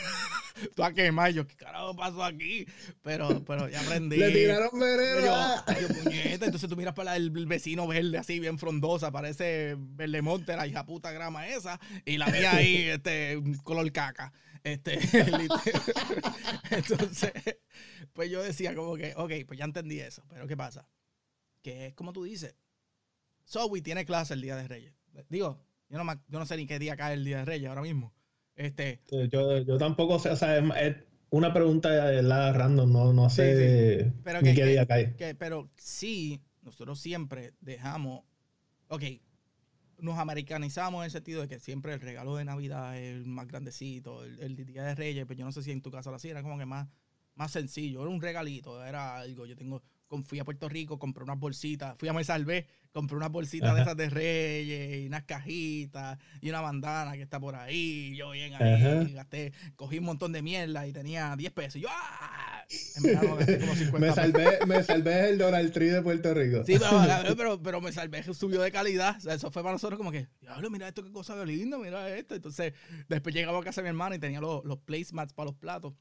toda 0.76 0.94
quemada, 0.94 1.30
yo, 1.30 1.48
¿qué 1.48 1.56
carajo 1.56 1.96
pasó 1.96 2.24
aquí? 2.24 2.66
Pero, 3.02 3.44
pero 3.46 3.70
ya 3.70 3.82
aprendí. 3.82 4.18
Le 4.18 4.32
tiraron 4.32 4.80
veneno. 4.80 5.22
Yo, 5.22 5.88
puñeta. 6.04 6.46
Entonces 6.46 6.70
tú 6.70 6.76
miras 6.76 6.94
para 6.94 7.16
el 7.16 7.30
vecino 7.30 7.88
verde 7.88 8.18
así, 8.18 8.40
bien 8.40 8.58
frondosa, 8.58 9.12
parece 9.12 9.76
verde 9.78 10.22
monte, 10.22 10.56
la 10.56 10.68
hija 10.68 10.86
puta 10.86 11.12
grama 11.12 11.48
esa, 11.48 11.80
y 12.06 12.18
la 12.18 12.28
mía 12.28 12.56
ahí, 12.56 12.76
este, 12.90 13.42
color 13.64 13.92
caca. 13.92 14.34
Este, 14.64 15.00
entonces, 16.70 17.34
pues 18.14 18.30
yo 18.30 18.44
decía 18.44 18.76
como 18.76 18.96
que, 18.96 19.14
ok, 19.16 19.32
pues 19.48 19.58
ya 19.58 19.66
entendí 19.66 20.00
eso, 20.00 20.24
pero 20.30 20.48
¿qué 20.48 20.56
pasa? 20.56 20.88
Que 21.64 21.88
es 21.88 21.96
como 21.96 22.14
tú 22.14 22.24
dices, 22.24 22.56
Zoe 23.48 23.82
tiene 23.82 24.06
clase 24.06 24.36
el 24.36 24.42
Día 24.42 24.56
de 24.56 24.68
Reyes. 24.68 24.94
Digo, 25.30 25.60
yo 25.90 26.04
no, 26.04 26.14
yo 26.28 26.40
no 26.40 26.46
sé 26.46 26.58
ni 26.58 26.68
qué 26.68 26.80
día 26.80 26.96
cae 26.96 27.16
el 27.16 27.26
Día 27.26 27.40
de 27.40 27.46
Reyes 27.46 27.70
ahora 27.70 27.82
mismo. 27.82 28.14
Este, 28.62 29.02
yo, 29.32 29.58
yo 29.58 29.78
tampoco 29.80 30.20
sé, 30.20 30.30
o 30.30 30.36
sea, 30.36 30.58
es, 30.58 30.96
una 31.32 31.52
pregunta 31.52 31.90
la 32.22 32.54
random, 32.54 32.92
no, 32.92 33.12
no 33.12 33.30
sé 33.30 34.14
ni 34.44 34.54
qué 34.54 34.66
día 34.66 34.86
cae. 34.86 35.16
pero 35.40 35.72
sí, 35.78 36.42
nosotros 36.62 37.00
siempre 37.00 37.54
dejamos, 37.60 38.24
ok, 38.90 39.04
nos 39.98 40.20
americanizamos 40.20 41.00
en 41.00 41.06
el 41.06 41.12
sentido 41.12 41.42
de 41.42 41.48
que 41.48 41.60
siempre 41.60 41.94
el 41.94 42.02
regalo 42.02 42.36
de 42.36 42.46
Navidad 42.46 42.98
es 42.98 43.16
el 43.16 43.26
más 43.26 43.48
grandecito, 43.48 44.24
el, 44.24 44.56
Día 44.56 44.84
de 44.84 44.94
Reyes, 44.94 45.16
pero 45.16 45.28
pues 45.28 45.40
yo 45.40 45.46
no 45.46 45.52
sé 45.52 45.64
si 45.64 45.72
en 45.72 45.82
tu 45.82 45.90
casa 45.90 46.12
lo 46.12 46.18
hacía, 46.18 46.32
era 46.32 46.44
como 46.44 46.60
que 46.60 46.68
más, 46.68 46.88
más 47.34 47.52
sencillo, 47.52 48.02
era 48.02 48.12
un 48.12 48.22
regalito, 48.22 48.86
era 48.86 49.18
algo, 49.18 49.48
yo 49.48 49.56
tengo 49.56 49.82
fui 50.24 50.40
a 50.40 50.46
Puerto 50.46 50.68
Rico, 50.68 51.00
compré 51.00 51.24
unas 51.24 51.40
bolsitas, 51.40 51.96
fui 51.98 52.10
a 52.10 52.14
Me 52.14 52.24
Salvé, 52.24 52.68
compré 52.92 53.16
unas 53.16 53.32
bolsitas 53.32 53.74
de 53.74 53.82
esas 53.82 53.96
de 53.96 54.10
Reyes, 54.10 55.04
y 55.04 55.08
unas 55.08 55.24
cajitas, 55.24 56.18
y 56.42 56.50
una 56.50 56.62
bandana 56.62 57.14
que 57.14 57.22
está 57.22 57.40
por 57.40 57.56
ahí, 57.56 58.16
yo 58.16 58.32
bien 58.32 58.54
ahí, 58.56 59.14
gasté, 59.14 59.54
cogí 59.76 60.00
un 60.00 60.06
montón 60.06 60.32
de 60.34 60.42
mierda 60.42 60.86
y 60.86 60.92
tenía 60.92 61.36
10 61.36 61.52
pesos, 61.54 61.76
y 61.78 61.82
yo 61.82 61.90
¡ah! 61.90 62.66
me, 63.02 64.12
salvé, 64.14 64.60
me 64.66 64.84
salvé 64.84 65.30
el 65.30 65.38
Donald 65.38 65.72
Tree 65.72 65.90
de 65.90 66.02
Puerto 66.02 66.34
Rico. 66.34 66.64
Sí, 66.66 66.76
pero, 67.38 67.62
pero, 67.64 67.82
me 67.82 67.92
salvé, 67.92 68.24
subió 68.34 68.62
de 68.62 68.72
calidad, 68.72 69.16
eso 69.26 69.50
fue 69.52 69.64
para 69.64 69.74
nosotros 69.74 69.98
como 69.98 70.12
que, 70.12 70.28
diablo, 70.42 70.70
mira 70.70 70.88
esto, 70.88 71.04
qué 71.04 71.12
cosa 71.12 71.44
linda, 71.46 71.78
mira 71.78 72.16
esto, 72.16 72.36
entonces 72.36 72.74
después 73.08 73.34
llegamos 73.34 73.62
a 73.62 73.66
casa 73.66 73.82
de 73.82 73.86
mi 73.86 73.90
hermana 73.90 74.16
y 74.18 74.20
tenía 74.20 74.42
los, 74.42 74.66
los 74.66 74.80
placemats 74.80 75.34
para 75.34 75.48
los 75.48 75.56
platos, 75.56 75.94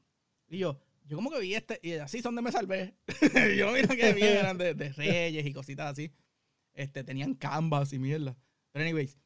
y 0.49 0.57
yo, 0.57 0.81
yo 1.05 1.17
como 1.17 1.29
que 1.29 1.39
vi 1.39 1.55
este, 1.55 1.79
y 1.83 1.93
así 1.93 2.21
son 2.21 2.35
de 2.35 2.41
me 2.41 2.51
salvé. 2.51 2.95
yo 3.57 3.73
vi 3.73 3.81
que 3.87 4.13
bien, 4.13 4.37
eran 4.37 4.57
de, 4.57 4.73
reyes 4.73 5.45
y 5.45 5.53
cositas 5.53 5.91
así. 5.91 6.11
Este, 6.73 7.03
tenían 7.03 7.35
canvas 7.35 7.93
y 7.93 7.99
mierda. 7.99 8.37
Pero 8.71 8.85
anyways, 8.85 9.17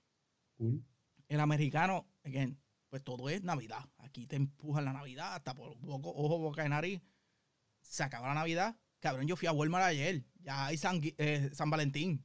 el 1.28 1.40
americano, 1.40 2.08
again, 2.24 2.58
pues 2.90 3.04
todo 3.04 3.30
es 3.30 3.44
Navidad. 3.44 3.90
Aquí 3.98 4.26
te 4.26 4.36
empujan 4.36 4.86
la 4.86 4.94
Navidad, 4.94 5.36
hasta 5.36 5.54
por 5.54 5.78
poco, 5.80 6.10
ojo, 6.10 6.40
boca 6.40 6.64
de 6.64 6.70
nariz. 6.70 7.02
Se 7.82 8.04
acaba 8.04 8.30
la 8.30 8.36
Navidad. 8.36 8.78
Cabrón, 9.00 9.28
yo 9.28 9.36
fui 9.36 9.48
a 9.48 9.52
Walmart 9.52 9.86
ayer. 9.86 10.24
Ya 10.40 10.66
hay 10.66 10.78
San, 10.78 11.02
eh, 11.04 11.50
San 11.54 11.70
Valentín. 11.70 12.24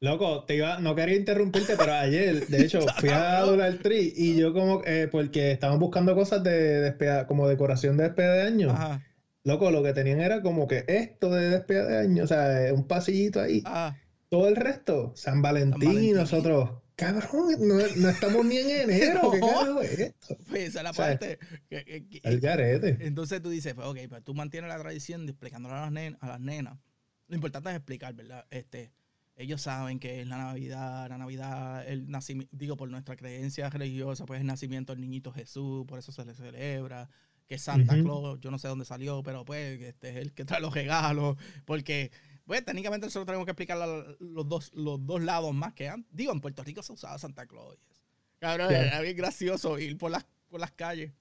Loco, 0.00 0.44
te 0.44 0.56
iba, 0.56 0.78
no 0.78 0.94
quería 0.94 1.16
interrumpirte, 1.16 1.74
pero 1.76 1.94
ayer, 1.94 2.46
de 2.48 2.62
hecho, 2.62 2.80
fui 3.00 3.08
a 3.08 3.40
Dollar 3.40 3.78
Tree 3.78 4.12
y 4.14 4.36
yo 4.36 4.52
como, 4.52 4.82
eh, 4.84 5.08
porque 5.10 5.52
estaban 5.52 5.78
buscando 5.78 6.14
cosas 6.14 6.42
de 6.42 6.80
despedida, 6.80 7.26
como 7.26 7.48
decoración 7.48 7.96
de 7.96 8.04
despedida 8.04 8.34
de 8.34 8.42
año. 8.42 9.02
Loco, 9.44 9.70
lo 9.70 9.82
que 9.82 9.92
tenían 9.92 10.20
era 10.20 10.42
como 10.42 10.66
que 10.66 10.84
esto 10.88 11.30
de 11.30 11.50
despedida 11.50 11.86
de 11.86 11.98
año, 11.98 12.24
o 12.24 12.26
sea, 12.26 12.74
un 12.74 12.86
pasillito 12.86 13.40
ahí. 13.40 13.62
Todo 14.28 14.48
el 14.48 14.56
resto, 14.56 15.12
San 15.14 15.40
Valentín, 15.40 16.02
y 16.02 16.12
nosotros, 16.12 16.82
cabrón, 16.96 17.54
no, 17.60 17.78
estamos 17.80 18.44
ni 18.44 18.58
en 18.58 18.70
enero, 18.90 19.30
¿qué 19.30 19.40
carajo 19.40 19.80
es 19.80 19.98
esto? 19.98 20.36
Pues 20.48 20.68
esa 20.68 20.80
es 20.80 20.84
la 20.84 20.92
parte. 20.92 21.38
el 21.70 22.40
garete. 22.40 22.98
Entonces 23.00 23.40
tú 23.40 23.48
dices, 23.48 23.72
pues 23.72 23.86
ok, 23.86 23.98
pues 24.10 24.22
tú 24.24 24.34
mantienes 24.34 24.68
la 24.68 24.78
tradición 24.78 25.24
de 25.24 25.32
explicándolo 25.32 25.74
a 25.74 25.88
las, 25.90 26.14
a 26.20 26.26
las 26.26 26.40
nenas. 26.40 26.76
Lo 27.28 27.36
importante 27.36 27.70
es 27.70 27.76
explicar, 27.76 28.12
¿verdad? 28.14 28.44
Este 28.50 28.92
ellos 29.36 29.60
saben 29.60 29.98
que 29.98 30.22
es 30.22 30.26
la 30.26 30.38
Navidad, 30.38 31.08
la 31.10 31.18
Navidad, 31.18 31.86
el 31.86 32.10
nacimiento, 32.10 32.56
digo, 32.56 32.76
por 32.76 32.88
nuestra 32.88 33.16
creencia 33.16 33.68
religiosa, 33.68 34.24
pues 34.24 34.40
el 34.40 34.46
nacimiento 34.46 34.94
del 34.94 35.02
niñito 35.02 35.30
Jesús, 35.30 35.84
por 35.86 35.98
eso 35.98 36.10
se 36.10 36.24
le 36.24 36.34
celebra, 36.34 37.10
que 37.46 37.58
Santa 37.58 37.94
Claus, 37.94 38.40
yo 38.40 38.50
no 38.50 38.58
sé 38.58 38.66
dónde 38.66 38.86
salió, 38.86 39.22
pero 39.22 39.44
pues 39.44 39.80
este 39.80 40.08
es 40.08 40.16
el 40.16 40.32
que 40.32 40.44
trae 40.44 40.60
los 40.60 40.74
regalos, 40.74 41.36
porque, 41.64 42.10
pues 42.46 42.64
técnicamente 42.64 43.06
nosotros 43.06 43.26
tenemos 43.26 43.44
que 43.44 43.52
explicar 43.52 43.78
los 44.18 44.48
dos, 44.48 44.72
los 44.74 45.04
dos 45.04 45.22
lados 45.22 45.54
más 45.54 45.74
que 45.74 45.88
antes. 45.88 46.10
Digo, 46.16 46.32
en 46.32 46.40
Puerto 46.40 46.64
Rico 46.64 46.82
se 46.82 46.92
usaba 46.92 47.18
Santa 47.18 47.46
Claus. 47.46 47.76
Cabrón, 48.38 48.72
era 48.72 49.00
bien 49.00 49.16
gracioso 49.16 49.78
ir 49.78 49.98
por 49.98 50.10
las, 50.10 50.26
por 50.48 50.60
las 50.60 50.72
calles 50.72 51.12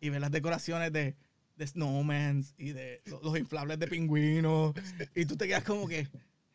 y 0.00 0.10
ver 0.10 0.20
las 0.20 0.30
decoraciones 0.30 0.92
de, 0.92 1.16
de 1.56 1.66
snowmen 1.66 2.44
y 2.56 2.70
de 2.70 3.02
los, 3.06 3.22
los 3.22 3.38
inflables 3.38 3.78
de 3.78 3.88
pingüinos, 3.88 4.74
y 5.14 5.24
tú 5.24 5.36
te 5.36 5.48
quedas 5.48 5.64
como 5.64 5.88
que 5.88 6.08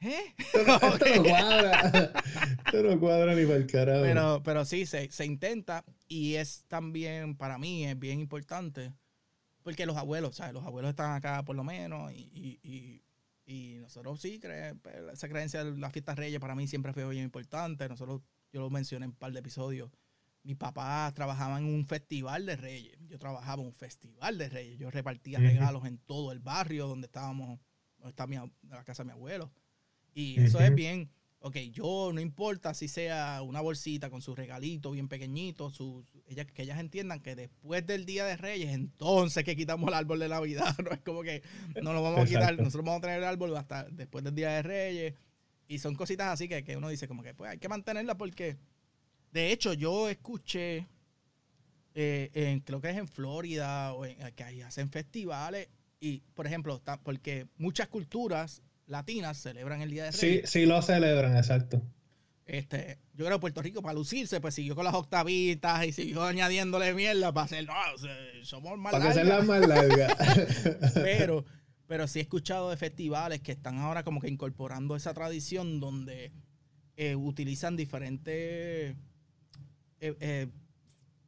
¿Eh? 0.03 0.35
Esto, 0.37 0.63
no, 0.65 0.79
cuadra. 1.23 2.13
esto 2.65 2.83
no 2.83 2.99
cuadra 2.99 3.35
ni 3.35 3.45
para 3.45 3.55
el 3.55 3.67
carajo. 3.67 4.01
Pero, 4.01 4.43
pero 4.43 4.65
sí, 4.65 4.85
se, 4.85 5.09
se, 5.09 5.25
intenta 5.25 5.85
y 6.09 6.35
es 6.35 6.65
también, 6.67 7.37
para 7.37 7.57
mí, 7.57 7.85
es 7.85 7.97
bien 7.97 8.19
importante. 8.19 8.91
Porque 9.63 9.85
los 9.85 9.95
abuelos, 9.95 10.35
¿sabes? 10.35 10.53
Los 10.53 10.65
abuelos 10.65 10.89
están 10.89 11.15
acá 11.15 11.43
por 11.43 11.55
lo 11.55 11.63
menos 11.63 12.11
y, 12.11 12.59
y, 12.63 13.01
y, 13.45 13.77
nosotros 13.79 14.19
sí, 14.19 14.39
cre 14.39 14.75
pues, 14.75 14.95
esa 15.13 15.29
creencia 15.29 15.63
de 15.63 15.77
las 15.77 15.93
fiestas 15.93 16.17
reyes 16.17 16.39
para 16.41 16.53
mí 16.53 16.67
siempre 16.67 16.91
fue 16.91 17.07
bien 17.09 17.23
importante. 17.23 17.87
Nosotros, 17.87 18.21
yo 18.51 18.59
lo 18.59 18.69
mencioné 18.69 19.05
en 19.05 19.11
un 19.11 19.17
par 19.17 19.31
de 19.31 19.39
episodios. 19.39 19.89
Mi 20.43 20.55
papá 20.55 21.09
trabajaba 21.15 21.57
en 21.59 21.65
un 21.65 21.85
festival 21.85 22.45
de 22.45 22.57
reyes. 22.57 22.97
Yo 23.07 23.17
trabajaba 23.17 23.61
en 23.61 23.69
un 23.69 23.73
festival 23.73 24.37
de 24.37 24.49
reyes. 24.49 24.77
Yo 24.77 24.91
repartía 24.91 25.39
regalos 25.39 25.85
en 25.85 25.97
todo 25.99 26.33
el 26.33 26.39
barrio 26.39 26.87
donde 26.87 27.05
estábamos, 27.05 27.61
donde 27.97 28.09
está 28.09 28.27
mi, 28.27 28.35
la 28.67 28.83
casa 28.83 29.03
de 29.03 29.07
mi 29.07 29.13
abuelo. 29.13 29.53
Y 30.13 30.39
eso 30.39 30.59
es 30.59 30.73
bien, 30.73 31.09
ok, 31.43 31.57
yo 31.71 32.11
no 32.13 32.21
importa 32.21 32.73
si 32.73 32.87
sea 32.87 33.41
una 33.41 33.59
bolsita 33.59 34.09
con 34.09 34.21
su 34.21 34.33
regalito 34.33 34.91
bien 34.91 35.09
pequeñito, 35.09 35.69
su, 35.69 36.05
que 36.53 36.61
ellas 36.61 36.79
entiendan 36.79 37.19
que 37.19 37.35
después 37.35 37.85
del 37.85 38.05
Día 38.05 38.25
de 38.25 38.37
Reyes, 38.37 38.71
entonces 38.71 39.43
que 39.43 39.55
quitamos 39.55 39.89
el 39.89 39.93
árbol 39.93 40.19
de 40.19 40.29
Navidad, 40.29 40.73
no 40.83 40.91
es 40.91 41.01
como 41.01 41.21
que 41.21 41.43
no 41.81 41.91
lo 41.91 42.01
vamos 42.01 42.21
a 42.21 42.25
quitar, 42.25 42.57
nosotros 42.57 42.85
vamos 42.85 42.99
a 42.99 43.01
tener 43.01 43.17
el 43.17 43.25
árbol 43.25 43.55
hasta 43.57 43.83
después 43.91 44.23
del 44.23 44.35
Día 44.35 44.51
de 44.51 44.61
Reyes. 44.61 45.13
Y 45.67 45.79
son 45.79 45.95
cositas 45.95 46.27
así 46.27 46.47
que, 46.47 46.63
que 46.63 46.77
uno 46.77 46.87
dice 46.87 47.07
como 47.07 47.23
que 47.23 47.33
pues 47.33 47.51
hay 47.51 47.57
que 47.57 47.67
mantenerla 47.67 48.15
porque, 48.15 48.57
de 49.31 49.51
hecho, 49.51 49.73
yo 49.73 50.07
escuché, 50.07 50.87
eh, 51.93 52.29
en, 52.33 52.61
creo 52.61 52.79
que 52.79 52.89
es 52.89 52.97
en 52.97 53.07
Florida, 53.07 53.93
o 53.93 54.05
en, 54.05 54.17
que 54.33 54.43
ahí 54.43 54.61
hacen 54.61 54.89
festivales, 54.89 55.67
y 55.99 56.21
por 56.35 56.47
ejemplo, 56.47 56.81
porque 57.03 57.47
muchas 57.57 57.87
culturas 57.89 58.61
latinas 58.85 59.37
celebran 59.37 59.81
el 59.81 59.91
Día 59.91 60.05
de 60.05 60.11
Reyes. 60.11 60.49
Sí, 60.49 60.59
sí 60.59 60.65
lo 60.65 60.81
celebran, 60.81 61.37
exacto. 61.37 61.81
Este, 62.45 62.99
yo 63.13 63.25
creo 63.25 63.37
que 63.37 63.41
Puerto 63.41 63.61
Rico 63.61 63.81
para 63.81 63.93
lucirse, 63.93 64.41
pues 64.41 64.53
siguió 64.53 64.75
con 64.75 64.83
las 64.83 64.93
octavitas 64.95 65.85
y 65.85 65.93
siguió 65.93 66.23
añadiéndole 66.23 66.93
mierda 66.93 67.31
para 67.31 67.45
hacer, 67.45 67.65
no, 67.65 67.73
somos 68.43 68.77
más 68.77 68.91
Para 68.91 69.13
que 69.13 69.23
las 69.23 69.45
más 69.45 69.65
largas. 69.65 70.13
pero, 70.93 71.45
pero 71.87 72.07
sí 72.07 72.19
he 72.19 72.21
escuchado 72.23 72.69
de 72.69 72.77
festivales 72.77 73.41
que 73.41 73.53
están 73.53 73.77
ahora 73.79 74.03
como 74.03 74.19
que 74.19 74.27
incorporando 74.27 74.95
esa 74.95 75.13
tradición 75.13 75.79
donde 75.79 76.31
eh, 76.97 77.15
utilizan 77.15 77.77
diferentes 77.77 78.95
eh, 80.01 80.15
eh, 80.19 80.47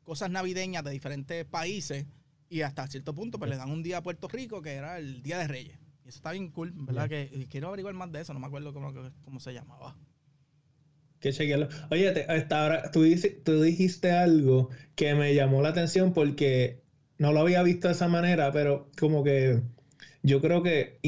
cosas 0.03 0.29
navideñas 0.29 0.83
de 0.83 0.91
diferentes 0.91 1.45
países 1.45 2.05
y 2.49 2.61
hasta 2.61 2.87
cierto 2.87 3.15
punto 3.15 3.39
pues 3.39 3.49
le 3.49 3.57
dan 3.57 3.71
un 3.71 3.83
día 3.83 3.97
a 3.97 4.03
Puerto 4.03 4.27
Rico 4.27 4.61
que 4.61 4.73
era 4.73 4.97
el 4.97 5.23
Día 5.23 5.37
de 5.37 5.47
Reyes. 5.47 5.84
Y 6.05 6.09
eso 6.09 6.17
está 6.17 6.31
bien 6.31 6.49
cool, 6.51 6.71
¿verdad? 6.75 7.09
Que 7.09 7.47
quiero 7.49 7.69
averiguar 7.69 7.95
más 7.95 8.11
de 8.11 8.21
eso, 8.21 8.33
no 8.33 8.39
me 8.39 8.45
acuerdo 8.45 8.73
cómo, 8.73 8.93
cómo 9.23 9.39
se 9.39 9.53
llamaba. 9.53 9.97
Que 11.19 11.33
chequearlo. 11.33 11.67
Oye, 11.89 12.25
hasta 12.29 12.61
ahora 12.61 12.91
tú, 12.91 13.03
tú 13.43 13.61
dijiste 13.63 14.11
algo 14.11 14.69
que 14.93 15.15
me 15.15 15.33
llamó 15.33 15.63
la 15.63 15.69
atención 15.69 16.13
porque 16.13 16.83
no 17.17 17.33
lo 17.33 17.39
había 17.39 17.63
visto 17.63 17.87
de 17.87 17.95
esa 17.95 18.07
manera, 18.07 18.51
pero 18.51 18.91
como 18.99 19.23
que 19.23 19.61
yo 20.21 20.41
creo 20.41 20.61
que 20.61 20.99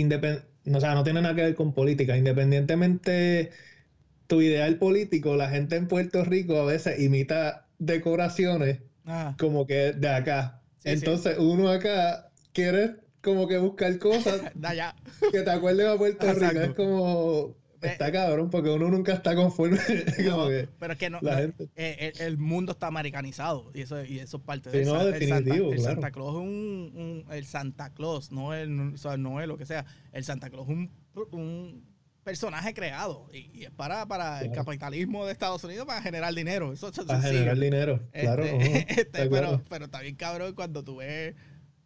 o 0.73 0.79
sea, 0.79 0.95
no 0.95 1.03
tiene 1.03 1.21
nada 1.21 1.35
que 1.35 1.43
ver 1.43 1.55
con 1.55 1.73
política. 1.73 2.17
Independientemente 2.17 3.51
tu 4.25 4.41
ideal 4.41 4.77
político, 4.77 5.35
la 5.35 5.49
gente 5.49 5.75
en 5.75 5.87
Puerto 5.87 6.23
Rico 6.25 6.57
a 6.57 6.65
veces 6.65 6.99
imita 6.99 7.67
decoraciones 7.77 8.79
ah. 9.05 9.35
como 9.37 9.67
que 9.67 9.93
de 9.93 10.09
acá. 10.09 10.61
Entonces 10.83 11.37
uno 11.37 11.69
acá 11.69 12.29
quiere 12.53 13.06
como 13.21 13.47
que 13.47 13.57
buscar 13.57 13.97
cosas 13.99 14.41
que 15.31 15.41
te 15.41 15.49
acuerden 15.49 15.87
a 15.87 15.97
Puerto 15.97 16.33
Rico. 16.33 16.59
Es 16.61 16.73
como 16.73 17.55
Está 17.81 18.11
cabrón, 18.11 18.49
porque 18.49 18.69
uno 18.69 18.89
nunca 18.89 19.13
está 19.13 19.35
conforme. 19.35 19.77
pero 20.79 20.93
es 20.93 20.99
que 20.99 21.09
no, 21.09 21.19
eh, 21.75 22.13
el, 22.19 22.37
mundo 22.37 22.71
está 22.71 22.87
americanizado 22.87 23.71
y 23.73 23.81
eso, 23.81 24.03
y 24.03 24.19
eso 24.19 24.37
es 24.37 24.43
parte 24.43 24.69
de 24.69 24.85
no, 24.85 25.05
definitivo, 25.05 25.71
el 25.71 25.81
Santa, 25.81 26.11
Claus 26.11 26.35
es 26.35 26.41
un, 26.41 27.25
el 27.29 27.45
Santa 27.45 27.93
Claus, 27.93 28.31
no 28.31 28.53
el, 28.53 28.93
o 28.93 28.97
sea, 28.97 29.17
no 29.17 29.41
es 29.41 29.47
lo 29.47 29.57
que 29.57 29.65
sea. 29.65 29.85
El 30.11 30.23
Santa 30.23 30.49
Claus 30.49 30.67
es 30.67 30.73
un, 30.73 30.91
un 31.31 31.85
personaje 32.23 32.73
creado 32.73 33.29
y, 33.31 33.63
es 33.63 33.71
para, 33.71 34.07
para 34.07 34.41
el 34.41 34.51
capitalismo 34.51 35.25
de 35.25 35.31
Estados 35.31 35.63
Unidos 35.63 35.85
para 35.85 36.01
generar 36.01 36.33
dinero. 36.33 36.73
Eso, 36.73 36.91
para 37.05 37.21
generar 37.21 37.59
dinero, 37.59 38.01
claro. 38.11 38.43
Este, 38.43 38.85
este, 39.01 39.29
pero, 39.29 39.61
pero 39.69 39.85
está 39.85 40.01
bien 40.01 40.15
cabrón 40.15 40.53
cuando 40.53 40.83
tú 40.83 40.97
ves 40.97 41.35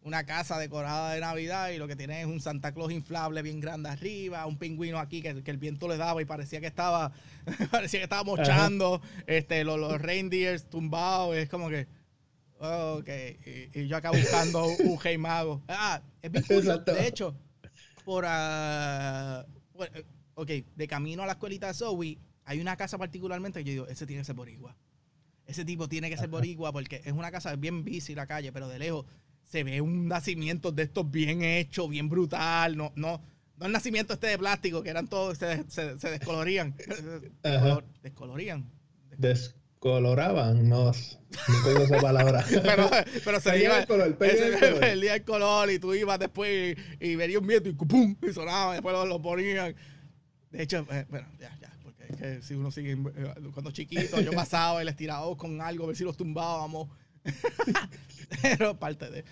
una 0.03 0.25
casa 0.25 0.57
decorada 0.57 1.13
de 1.13 1.19
Navidad 1.19 1.69
y 1.69 1.77
lo 1.77 1.87
que 1.87 1.95
tiene 1.95 2.21
es 2.21 2.27
un 2.27 2.39
Santa 2.39 2.73
Claus 2.73 2.91
inflable 2.91 3.41
bien 3.41 3.59
grande 3.59 3.89
arriba, 3.89 4.45
un 4.47 4.57
pingüino 4.57 4.99
aquí 4.99 5.21
que, 5.21 5.29
el 5.45 5.57
viento 5.57 5.87
le 5.87 5.97
daba 5.97 6.21
y 6.21 6.25
parecía 6.25 6.59
que 6.59 6.67
estaba 6.67 7.11
parecía 7.71 7.99
que 7.99 8.05
estaba 8.05 8.23
mochando, 8.23 9.01
este 9.27 9.63
los, 9.63 9.79
los, 9.79 10.01
reindeers 10.01 10.65
tumbados, 10.69 11.35
es 11.35 11.49
como 11.49 11.69
que 11.69 11.87
ok, 12.59 13.09
y, 13.73 13.87
yo 13.87 13.97
acá 13.97 14.11
buscando 14.11 14.65
un 14.65 14.97
Hey 15.01 15.17
Mago. 15.17 15.61
Ah, 15.67 16.01
es 16.21 16.31
bien 16.31 16.43
De 16.85 17.07
hecho, 17.07 17.35
por 18.03 18.23
uh, 18.23 19.43
ok, 20.35 20.49
de 20.75 20.87
camino 20.87 21.23
a 21.23 21.25
la 21.25 21.33
escuelita 21.33 21.67
de 21.67 21.73
Zoe, 21.73 22.17
hay 22.45 22.59
una 22.59 22.75
casa 22.75 22.97
particularmente 22.97 23.59
que 23.59 23.65
yo 23.65 23.71
digo, 23.71 23.87
ese 23.87 24.05
tiene 24.05 24.21
que 24.21 24.25
ser 24.25 24.35
boricua. 24.35 24.75
Ese 25.45 25.65
tipo 25.65 25.89
tiene 25.89 26.09
que 26.09 26.17
ser 26.17 26.29
boricua 26.29 26.71
porque 26.71 27.01
es 27.03 27.11
una 27.13 27.31
casa 27.31 27.55
bien 27.55 27.83
bici 27.83 28.15
la 28.15 28.25
calle, 28.25 28.51
pero 28.51 28.67
de 28.67 28.79
lejos 28.79 29.05
se 29.51 29.63
ve 29.65 29.81
un 29.81 30.07
nacimiento 30.07 30.71
de 30.71 30.83
estos 30.83 31.11
bien 31.11 31.43
hecho, 31.43 31.87
bien 31.89 32.07
brutal. 32.07 32.77
No, 32.77 32.93
no, 32.95 33.21
no 33.57 33.65
el 33.65 33.71
nacimiento 33.71 34.13
este 34.13 34.27
de 34.27 34.37
plástico, 34.37 34.81
que 34.81 34.89
eran 34.89 35.07
todos, 35.07 35.37
se, 35.37 35.69
se, 35.69 36.09
descolorían. 36.09 36.73
descolorían. 38.01 38.71
Descoloraban, 39.17 40.69
no, 40.69 40.85
no 40.85 41.63
tengo 41.65 41.83
esa 41.83 41.99
palabra. 41.99 42.45
pero, 42.63 42.89
pero 43.25 43.39
se 43.41 43.61
iba 43.61 43.79
el 43.79 43.87
color, 43.87 44.17
perdía 44.17 45.15
el 45.15 45.23
color 45.23 45.69
y 45.69 45.79
tú 45.79 45.93
ibas 45.93 46.17
después 46.17 46.77
y, 47.01 47.15
verías 47.15 47.41
un 47.41 47.47
viento 47.47 47.67
y 47.67 47.73
¡pum! 47.73 48.15
y 48.21 48.31
sonaba, 48.31 48.73
después 48.73 48.95
lo, 49.05 49.21
ponían. 49.21 49.75
De 50.49 50.63
hecho, 50.63 50.87
eh, 50.91 51.05
bueno, 51.09 51.27
ya, 51.37 51.57
ya, 51.61 51.73
porque 51.83 52.05
es 52.09 52.15
que 52.15 52.41
si 52.41 52.53
uno 52.53 52.71
sigue, 52.71 52.93
eh, 52.93 53.33
cuando 53.53 53.71
chiquito, 53.71 54.21
yo 54.21 54.31
pasaba 54.31 54.81
y 54.81 54.85
les 54.85 54.95
tiraba 54.95 55.35
con 55.35 55.61
algo, 55.61 55.83
a 55.83 55.87
ver 55.87 55.97
si 55.97 56.05
los 56.05 56.15
tumbábamos. 56.15 56.87
pero 58.41 58.75
parte 58.79 59.09
de. 59.09 59.25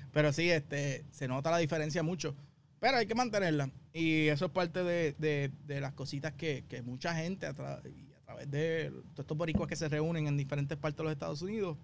pero 0.12 0.32
sí, 0.32 0.50
este, 0.50 1.04
se 1.10 1.28
nota 1.28 1.50
la 1.50 1.58
diferencia 1.58 2.02
mucho. 2.02 2.34
Pero 2.78 2.96
hay 2.96 3.06
que 3.06 3.14
mantenerla. 3.14 3.70
Y 3.92 4.28
eso 4.28 4.46
es 4.46 4.50
parte 4.52 4.82
de, 4.82 5.50
las 5.68 5.92
cositas 5.92 6.32
que, 6.32 6.64
mucha 6.84 7.14
gente, 7.14 7.46
a, 7.46 7.50
a 7.50 7.54
través 7.54 8.50
de 8.50 8.90
todos 9.12 9.20
estos 9.20 9.36
boricuas 9.36 9.68
que 9.68 9.76
se 9.76 9.88
reúnen 9.88 10.26
en 10.26 10.36
diferentes 10.36 10.78
partes 10.78 10.98
de 10.98 11.04
los 11.04 11.12
Estados 11.12 11.42
Unidos, 11.42 11.76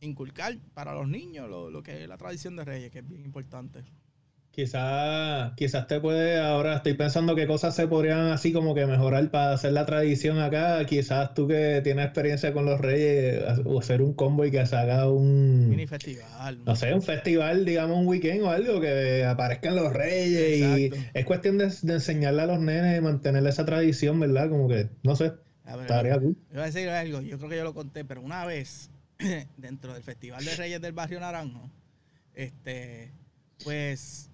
inculcar 0.00 0.56
para 0.74 0.94
los 0.94 1.08
niños 1.08 1.48
lo, 1.48 1.70
lo 1.70 1.82
que 1.82 2.02
es 2.02 2.08
la 2.08 2.16
tradición 2.16 2.54
de 2.56 2.64
Reyes, 2.64 2.92
que 2.92 3.00
es 3.00 3.08
bien 3.08 3.24
importante. 3.24 3.82
Quizás 4.54 5.52
quizás 5.56 5.88
te 5.88 5.98
puede, 5.98 6.38
ahora 6.38 6.76
estoy 6.76 6.94
pensando 6.94 7.34
qué 7.34 7.44
cosas 7.44 7.74
se 7.74 7.88
podrían 7.88 8.28
así 8.28 8.52
como 8.52 8.72
que 8.72 8.86
mejorar 8.86 9.28
para 9.32 9.52
hacer 9.52 9.72
la 9.72 9.84
tradición 9.84 10.38
acá. 10.38 10.86
Quizás 10.86 11.34
tú 11.34 11.48
que 11.48 11.80
tienes 11.82 12.04
experiencia 12.04 12.52
con 12.52 12.64
los 12.64 12.80
reyes, 12.80 13.42
o 13.64 13.80
hacer 13.80 14.00
un 14.00 14.14
combo 14.14 14.44
y 14.44 14.52
que 14.52 14.64
se 14.64 14.76
haga 14.76 15.10
un... 15.10 15.68
Mini 15.68 15.88
festival. 15.88 16.62
No 16.64 16.76
sé, 16.76 16.94
un 16.94 17.02
festival, 17.02 17.64
digamos 17.64 17.98
un 17.98 18.06
weekend 18.06 18.42
o 18.42 18.50
algo, 18.50 18.80
que 18.80 19.24
aparezcan 19.24 19.74
los 19.74 19.92
reyes 19.92 20.60
y 20.60 20.90
es 21.12 21.24
cuestión 21.24 21.58
de, 21.58 21.64
enseñarle 21.64 22.42
a 22.42 22.46
los 22.46 22.60
nenes, 22.60 23.02
mantener 23.02 23.44
esa 23.48 23.64
tradición, 23.64 24.20
¿verdad? 24.20 24.48
Como 24.50 24.68
que, 24.68 24.88
no 25.02 25.16
sé, 25.16 25.32
estaría 25.66 26.16
cool. 26.20 26.36
Yo 26.50 26.54
voy 26.54 26.62
a 26.62 26.66
decir 26.66 26.88
algo, 26.90 27.22
yo 27.22 27.38
creo 27.38 27.50
que 27.50 27.56
yo 27.56 27.64
lo 27.64 27.74
conté, 27.74 28.04
pero 28.04 28.22
una 28.22 28.46
vez, 28.46 28.88
dentro 29.56 29.94
del 29.94 30.04
Festival 30.04 30.44
de 30.44 30.54
Reyes 30.54 30.80
del 30.80 30.92
Barrio 30.92 31.18
Naranjo, 31.18 31.68
este, 32.34 33.10
pues 33.64 34.30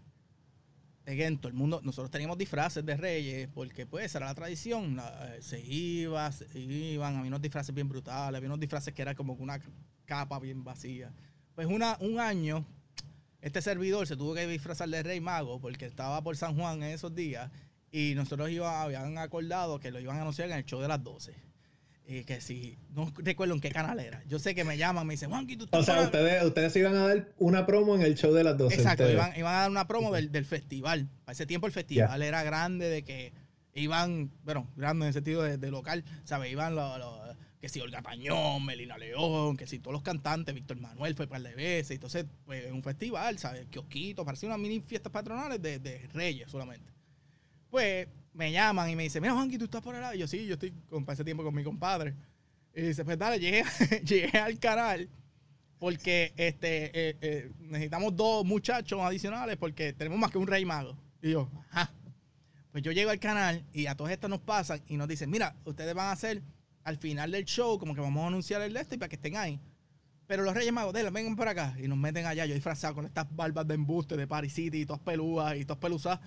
todo 1.39 1.49
el 1.49 1.55
mundo, 1.55 1.81
nosotros 1.83 2.11
teníamos 2.11 2.39
disfraces 2.39 2.85
de 2.85 2.97
reyes, 2.97 3.49
porque 3.53 3.87
pues 3.87 4.15
era 4.15 4.27
la 4.27 4.35
tradición, 4.35 4.99
eh, 4.99 5.39
se 5.41 5.61
iba, 5.61 6.31
se 6.33 6.47
iban, 6.59 7.17
había 7.17 7.29
unos 7.29 7.43
disfraces 7.43 7.75
bien 7.75 7.89
brutales, 7.89 8.37
había 8.37 8.49
unos 8.49 8.61
disfraces 8.61 8.95
que 8.95 9.03
era 9.03 9.15
como 9.15 9.35
una 9.35 9.61
capa 10.05 10.39
bien 10.39 10.65
vacía. 10.65 11.13
Pues 11.55 11.67
una, 11.67 11.97
un 12.01 12.21
año, 12.21 12.65
este 13.41 13.63
servidor 13.63 14.07
se 14.07 14.17
tuvo 14.17 14.35
que 14.35 14.47
disfrazar 14.47 14.89
de 14.89 15.03
rey 15.03 15.21
mago, 15.21 15.61
porque 15.61 15.87
estaba 15.87 16.23
por 16.23 16.37
San 16.37 16.57
Juan 16.57 16.83
en 16.83 16.91
esos 16.91 17.15
días, 17.15 17.51
y 17.93 18.15
nosotros 18.15 18.51
iba, 18.51 18.83
habían 18.83 19.19
acordado 19.19 19.81
que 19.81 19.91
lo 19.91 20.01
iban 20.01 20.17
a 20.17 20.23
anunciar 20.23 20.49
en 20.49 20.57
el 20.57 20.65
show 20.65 20.81
de 20.81 20.89
las 20.89 21.03
12 21.03 21.50
y 22.07 22.25
que 22.25 22.41
si, 22.41 22.77
no 22.95 23.13
recuerdo 23.19 23.55
en 23.55 23.61
qué 23.61 23.71
canal 23.71 24.01
era. 24.01 24.23
Yo 24.27 24.39
sé 24.39 24.55
que 24.55 24.65
me 24.65 24.77
llaman, 24.77 25.07
me 25.07 25.15
dicen, 25.15 25.31
Juanqui, 25.31 25.57
tú 25.57 25.69
O 25.71 25.83
sea, 25.83 26.03
ustedes, 26.03 26.43
ustedes 26.43 26.75
iban 26.77 26.97
a 26.97 27.07
dar 27.07 27.29
una 27.39 27.67
promo 27.67 27.95
en 27.95 28.03
el 28.03 28.17
show 28.17 28.33
de 28.33 28.43
las 28.43 28.59
12. 28.59 28.75
Exacto, 28.75 29.09
iban, 29.09 29.33
iban, 29.37 29.55
a 29.55 29.61
dar 29.61 29.71
una 29.71 29.87
promo 29.87 30.13
del, 30.13 30.33
del 30.33 30.45
festival. 30.45 31.09
Para 31.25 31.35
ese 31.35 31.47
tiempo 31.47 31.67
el 31.67 31.73
festival 31.73 32.23
era 32.23 32.43
grande, 32.43 32.89
de 32.89 33.05
que 33.05 33.33
iban, 33.75 34.31
bueno, 34.45 34.69
grande 34.77 35.05
en 35.05 35.09
el 35.09 35.15
sentido 35.15 35.43
de, 35.43 35.71
local, 35.71 36.05
¿sabes? 36.25 36.51
Iban 36.51 36.75
los, 36.75 37.37
que 37.61 37.69
si 37.69 37.81
Olga 37.81 38.03
Pañón, 38.03 38.65
Melina 38.65 38.97
León, 38.99 39.57
que 39.57 39.67
si 39.67 39.79
todos 39.79 39.93
los 39.93 40.03
cantantes, 40.03 40.55
Víctor 40.55 40.81
Manuel 40.81 41.15
fue 41.15 41.27
un 41.27 41.31
par 41.31 41.43
de 41.43 41.55
veces. 41.55 41.93
Entonces, 41.93 42.27
pues, 42.45 42.71
un 42.73 42.83
festival, 42.83 43.39
¿sabes? 43.39 43.67
Kiosquito, 43.69 44.25
parecía 44.25 44.49
una 44.49 44.59
mini 44.59 44.81
fiestas 44.81 45.13
patronales 45.13 45.61
de, 45.61 45.79
de 45.79 46.09
Reyes 46.13 46.51
solamente. 46.51 46.91
Pues 47.71 48.09
me 48.33 48.53
llaman 48.53 48.91
y 48.91 48.97
me 48.97 49.05
dicen, 49.05 49.23
mira, 49.23 49.35
Juanqui, 49.35 49.59
¿tú 49.59 49.65
estás 49.65 49.83
por 49.83 49.95
el 49.95 50.01
lado? 50.01 50.15
Y 50.15 50.19
yo, 50.19 50.27
sí, 50.27 50.47
yo 50.47 50.55
estoy 50.55 50.73
ese 51.09 51.25
tiempo 51.25 51.43
con 51.43 51.55
mi 51.55 51.65
compadre. 51.65 52.15
Y 52.75 52.83
dice, 52.83 53.05
pues 53.05 53.19
dale, 53.19 53.39
llegué, 53.39 53.65
llegué 54.05 54.39
al 54.39 54.59
canal 54.59 55.09
porque 55.79 56.35
este, 56.37 56.87
eh, 56.87 57.17
eh, 57.21 57.53
necesitamos 57.59 58.15
dos 58.15 58.45
muchachos 58.45 59.01
adicionales 59.01 59.57
porque 59.57 59.93
tenemos 59.93 60.19
más 60.19 60.31
que 60.31 60.39
un 60.39 60.47
rey 60.47 60.65
mago. 60.65 60.97
Y 61.23 61.31
yo, 61.31 61.51
ajá. 61.71 61.93
Pues 62.71 62.85
yo 62.85 62.93
llego 62.93 63.11
al 63.11 63.19
canal 63.19 63.65
y 63.73 63.87
a 63.87 63.97
todos 63.97 64.11
estos 64.11 64.31
nos 64.31 64.41
pasan 64.41 64.81
y 64.87 64.97
nos 64.97 65.09
dicen, 65.09 65.29
mira, 65.29 65.57
ustedes 65.65 65.93
van 65.95 66.07
a 66.07 66.13
hacer 66.13 66.43
al 66.85 66.99
final 66.99 67.33
del 67.33 67.45
show, 67.45 67.79
como 67.79 67.95
que 67.95 68.01
vamos 68.01 68.23
a 68.23 68.29
anunciar 68.29 68.63
el 68.63 68.77
este 68.77 68.95
y 68.95 68.99
para 68.99 69.09
que 69.09 69.17
estén 69.17 69.37
ahí. 69.37 69.59
Pero 70.27 70.45
los 70.45 70.55
Reyes 70.55 70.73
Magos, 70.73 70.93
dale, 70.93 71.11
vengan 71.11 71.35
por 71.35 71.49
acá. 71.49 71.75
Y 71.83 71.89
nos 71.89 71.99
meten 71.99 72.27
allá, 72.27 72.47
yo 72.47 72.55
disfrazado 72.55 72.95
con 72.95 73.07
estas 73.07 73.27
barbas 73.35 73.67
de 73.67 73.75
embuste 73.75 74.17
de 74.17 74.29
Paris 74.29 74.53
City 74.53 74.83
y 74.83 74.87
todas 74.87 75.03
pelúas 75.03 75.57
y 75.57 75.65
todas 75.65 75.81
pelusas. 75.81 76.21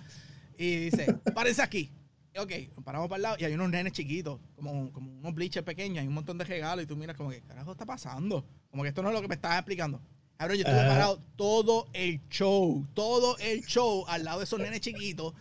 Y 0.58 0.90
dice, 0.90 1.12
párense 1.34 1.62
aquí. 1.62 1.90
Ok, 2.36 2.50
nos 2.74 2.84
paramos 2.84 3.08
para 3.08 3.16
el 3.16 3.22
lado 3.22 3.36
y 3.38 3.44
hay 3.44 3.54
unos 3.54 3.70
nenes 3.70 3.92
chiquitos, 3.92 4.40
como, 4.56 4.90
como 4.92 5.12
unos 5.12 5.34
bleachers 5.34 5.64
pequeños, 5.64 6.00
hay 6.00 6.08
un 6.08 6.14
montón 6.14 6.36
de 6.36 6.44
regalos 6.44 6.84
y 6.84 6.88
tú 6.88 6.96
miras 6.96 7.16
como 7.16 7.30
que, 7.30 7.40
carajo 7.42 7.72
está 7.72 7.86
pasando? 7.86 8.44
Como 8.70 8.82
que 8.82 8.88
esto 8.88 9.02
no 9.02 9.10
es 9.10 9.14
lo 9.14 9.22
que 9.22 9.28
me 9.28 9.36
estás 9.36 9.56
explicando. 9.56 10.00
Ahora 10.36 10.54
yo 10.56 10.62
estuve 10.62 10.76
parado 10.76 11.22
todo 11.36 11.86
el 11.92 12.20
show, 12.28 12.84
todo 12.92 13.38
el 13.38 13.64
show 13.64 14.04
al 14.08 14.24
lado 14.24 14.40
de 14.40 14.44
esos 14.44 14.58
nenes 14.58 14.80
chiquitos. 14.80 15.32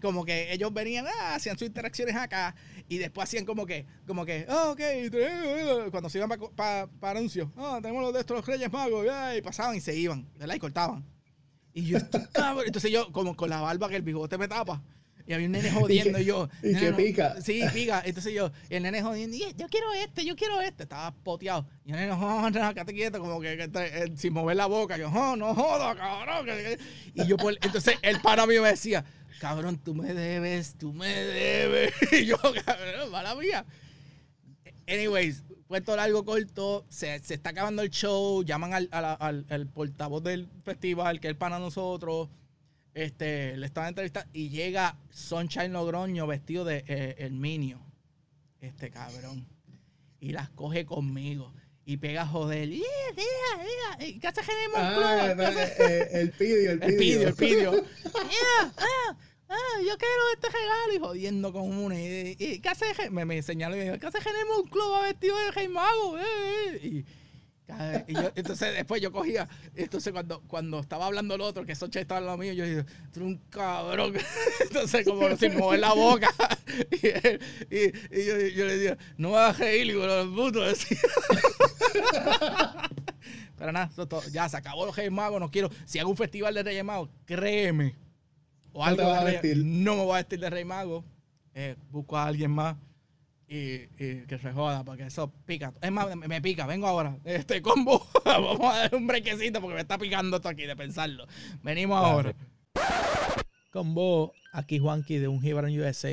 Como 0.00 0.24
que 0.24 0.52
ellos 0.52 0.72
venían, 0.72 1.06
ah, 1.08 1.34
hacían 1.34 1.58
sus 1.58 1.66
interacciones 1.66 2.14
acá 2.14 2.54
y 2.88 2.98
después 2.98 3.24
hacían 3.24 3.44
como 3.44 3.66
que, 3.66 3.86
como 4.06 4.24
que, 4.24 4.46
oh, 4.48 4.70
ok, 4.72 5.90
cuando 5.90 6.08
se 6.08 6.18
iban 6.18 6.28
para 6.54 6.86
pa, 6.86 7.10
anuncios, 7.10 7.48
ah, 7.56 7.80
tenemos 7.82 8.02
los 8.02 8.12
de 8.12 8.20
estos 8.20 8.36
los 8.36 8.46
Reyes 8.46 8.70
Magos, 8.70 9.04
y 9.36 9.42
pasaban 9.42 9.74
y 9.74 9.80
se 9.80 9.96
iban, 9.96 10.28
¿verdad? 10.38 10.54
Y 10.54 10.58
cortaban. 10.60 11.15
Y 11.76 11.84
yo, 11.84 11.98
cabrón. 12.32 12.64
Entonces 12.66 12.90
yo, 12.90 13.12
como 13.12 13.36
con 13.36 13.50
la 13.50 13.60
barba 13.60 13.90
que 13.90 13.96
el 13.96 14.02
bigote 14.02 14.38
me 14.38 14.48
tapa. 14.48 14.82
Y 15.26 15.34
había 15.34 15.46
un 15.46 15.52
nene 15.52 15.70
jodiendo 15.72 16.18
y, 16.18 16.24
yo. 16.24 16.48
Y 16.62 16.74
que 16.74 16.90
pica. 16.94 17.38
Sí, 17.42 17.62
pica. 17.74 18.02
Entonces 18.02 18.32
yo, 18.32 18.50
y 18.70 18.76
el 18.76 18.82
nene 18.82 19.02
jodiendo, 19.02 19.36
y 19.36 19.40
yo 19.54 19.68
quiero 19.68 19.92
este, 19.92 20.24
yo 20.24 20.34
quiero 20.36 20.62
este. 20.62 20.84
Estaba 20.84 21.14
poteado. 21.14 21.66
Y 21.84 21.90
el 21.90 21.98
nene, 21.98 22.12
oh, 22.12 22.48
no, 22.48 22.74
quédate 22.74 22.94
quieto, 22.94 23.20
como 23.20 23.42
que, 23.42 23.52
eh, 23.62 24.12
sin 24.16 24.32
mover 24.32 24.56
la 24.56 24.64
boca. 24.64 24.96
Yo, 24.96 25.10
oh, 25.10 25.36
no 25.36 25.54
joda, 25.54 25.94
cabrón. 25.94 26.46
Y 27.12 27.26
yo, 27.26 27.36
pues, 27.36 27.58
entonces 27.60 27.96
el 28.00 28.22
pana 28.22 28.46
mío 28.46 28.62
me 28.62 28.70
decía, 28.70 29.04
cabrón, 29.38 29.76
tú 29.76 29.94
me 29.94 30.14
debes, 30.14 30.78
tú 30.78 30.94
me 30.94 31.08
debes. 31.08 31.92
Y 32.12 32.24
yo, 32.24 32.38
cabrón, 32.64 33.10
mala 33.10 33.34
mía. 33.34 33.66
Anyways, 34.88 35.42
puesto 35.68 35.96
largo 35.96 36.24
corto, 36.24 36.84
se, 36.88 37.18
se, 37.20 37.34
está 37.34 37.50
acabando 37.50 37.82
el 37.82 37.90
show, 37.90 38.42
llaman 38.44 38.72
al, 38.74 38.88
al, 39.48 39.66
portavoz 39.66 40.22
del 40.22 40.48
festival, 40.64 41.20
que 41.20 41.28
es 41.28 41.30
el 41.32 41.36
pana 41.36 41.58
nosotros, 41.58 42.28
este, 42.94 43.56
le 43.56 43.66
están 43.66 43.88
entrevistando 43.88 44.30
y 44.32 44.48
llega 44.48 44.96
Sunshine 45.10 45.72
Logroño 45.72 46.26
vestido 46.26 46.64
de 46.64 46.84
eh, 46.86 47.16
el 47.18 47.32
Minio, 47.32 47.80
este 48.60 48.90
cabrón, 48.90 49.46
y 50.20 50.32
las 50.32 50.48
coge 50.50 50.86
conmigo. 50.86 51.52
y 51.84 51.98
pega 51.98 52.22
a 52.22 52.26
joder. 52.26 52.68
¡Yeah, 52.68 52.78
yeah, 53.14 53.64
yeah! 53.98 54.20
¿Qué 54.20 54.26
hace 54.26 54.42
Genemo 54.42 54.74
Ah, 54.76 55.34
hace- 55.38 56.00
eh, 56.00 56.08
el 56.20 56.32
pidio, 56.32 56.70
el 56.72 56.82
El 56.82 56.96
pidio. 56.96 56.98
pidio, 56.98 57.28
el 57.28 57.34
pidio. 57.34 57.72
Yeah, 58.04 58.72
ah, 58.76 59.16
ah, 59.48 59.80
yo 59.86 59.96
quiero 59.98 60.22
este 60.34 60.48
regalo 60.48 60.92
y 60.94 60.98
jodiendo 60.98 61.52
con 61.52 61.62
uno. 61.76 61.94
Y, 61.94 62.60
¿Qué 62.62 62.68
hace? 62.68 63.10
Me, 63.10 63.24
me 63.24 63.42
señaló 63.42 63.76
y 63.76 63.78
me 63.80 63.84
dijo, 63.84 63.98
¿qué 63.98 64.06
hace 64.06 64.20
Genemo 64.20 64.58
un 64.62 64.68
club 64.68 65.02
vestido 65.02 65.36
de 65.38 65.50
Rey 65.52 65.68
Mago? 65.68 66.18
Eh, 66.18 66.24
eh. 66.82 67.04
Cada- 67.66 68.04
y 68.06 68.14
entonces 68.36 68.74
después 68.74 69.02
yo 69.02 69.10
cogía, 69.10 69.48
entonces 69.74 70.12
cuando, 70.12 70.40
cuando 70.42 70.78
estaba 70.78 71.06
hablando 71.06 71.34
el 71.34 71.40
otro, 71.40 71.66
que 71.66 71.74
Soche 71.74 72.00
estaba 72.00 72.18
al 72.18 72.26
lado 72.26 72.38
mío, 72.38 72.52
yo 72.52 72.64
dije, 72.64 72.84
tú 73.12 73.18
eres 73.20 73.22
un 73.22 73.38
cabrón. 73.50 74.14
Entonces 74.60 75.04
como 75.04 75.36
sin 75.36 75.56
mover 75.58 75.80
la 75.80 75.92
boca. 75.92 76.28
Y, 76.90 77.06
y- 77.76 78.24
yo, 78.26 78.38
yo 78.54 78.66
le 78.66 78.78
dije, 78.78 78.96
no 79.16 79.30
me 79.30 79.36
hagas 79.38 79.58
reír, 79.58 79.86
hijo 79.86 80.00
de 80.06 80.24
puto. 80.26 80.60
decía. 80.60 80.98
Pero 83.56 83.72
nada, 83.72 83.90
ya 84.30 84.48
se 84.48 84.56
acabó 84.56 84.84
los 84.86 84.94
Reyes 84.94 85.10
Magos, 85.12 85.40
no 85.40 85.50
quiero. 85.50 85.70
Si 85.86 85.98
hago 85.98 86.10
un 86.10 86.16
festival 86.16 86.54
de 86.54 86.62
Reyes 86.62 86.84
Magos, 86.84 87.08
créeme. 87.24 87.96
O 88.76 88.84
algo 88.84 89.02
de 89.02 89.54
no 89.56 89.96
me 89.96 90.02
voy 90.04 90.12
a 90.12 90.16
vestir 90.16 90.38
de 90.38 90.50
Rey 90.50 90.64
Mago. 90.66 91.02
Eh, 91.54 91.76
busco 91.90 92.18
a 92.18 92.26
alguien 92.26 92.50
más 92.50 92.76
y, 93.48 93.88
y 93.98 94.26
que 94.28 94.38
se 94.38 94.52
joda, 94.52 94.84
porque 94.84 95.04
eso 95.04 95.32
pica. 95.46 95.72
Es 95.80 95.90
más, 95.90 96.14
me, 96.14 96.28
me 96.28 96.42
pica, 96.42 96.66
vengo 96.66 96.86
ahora. 96.86 97.16
Este 97.24 97.62
combo, 97.62 98.06
vamos 98.26 98.74
a 98.74 98.80
dar 98.80 98.94
un 98.94 99.06
brequecito 99.06 99.62
porque 99.62 99.76
me 99.76 99.80
está 99.80 99.96
picando 99.96 100.36
esto 100.36 100.50
aquí 100.50 100.66
de 100.66 100.76
pensarlo. 100.76 101.26
Venimos 101.62 102.04
ahora. 102.04 102.34
Combo, 103.72 104.34
aquí 104.52 104.78
Juanqui 104.78 105.16
de 105.16 105.28
Un 105.28 105.42
en 105.42 105.80
USA. 105.80 106.12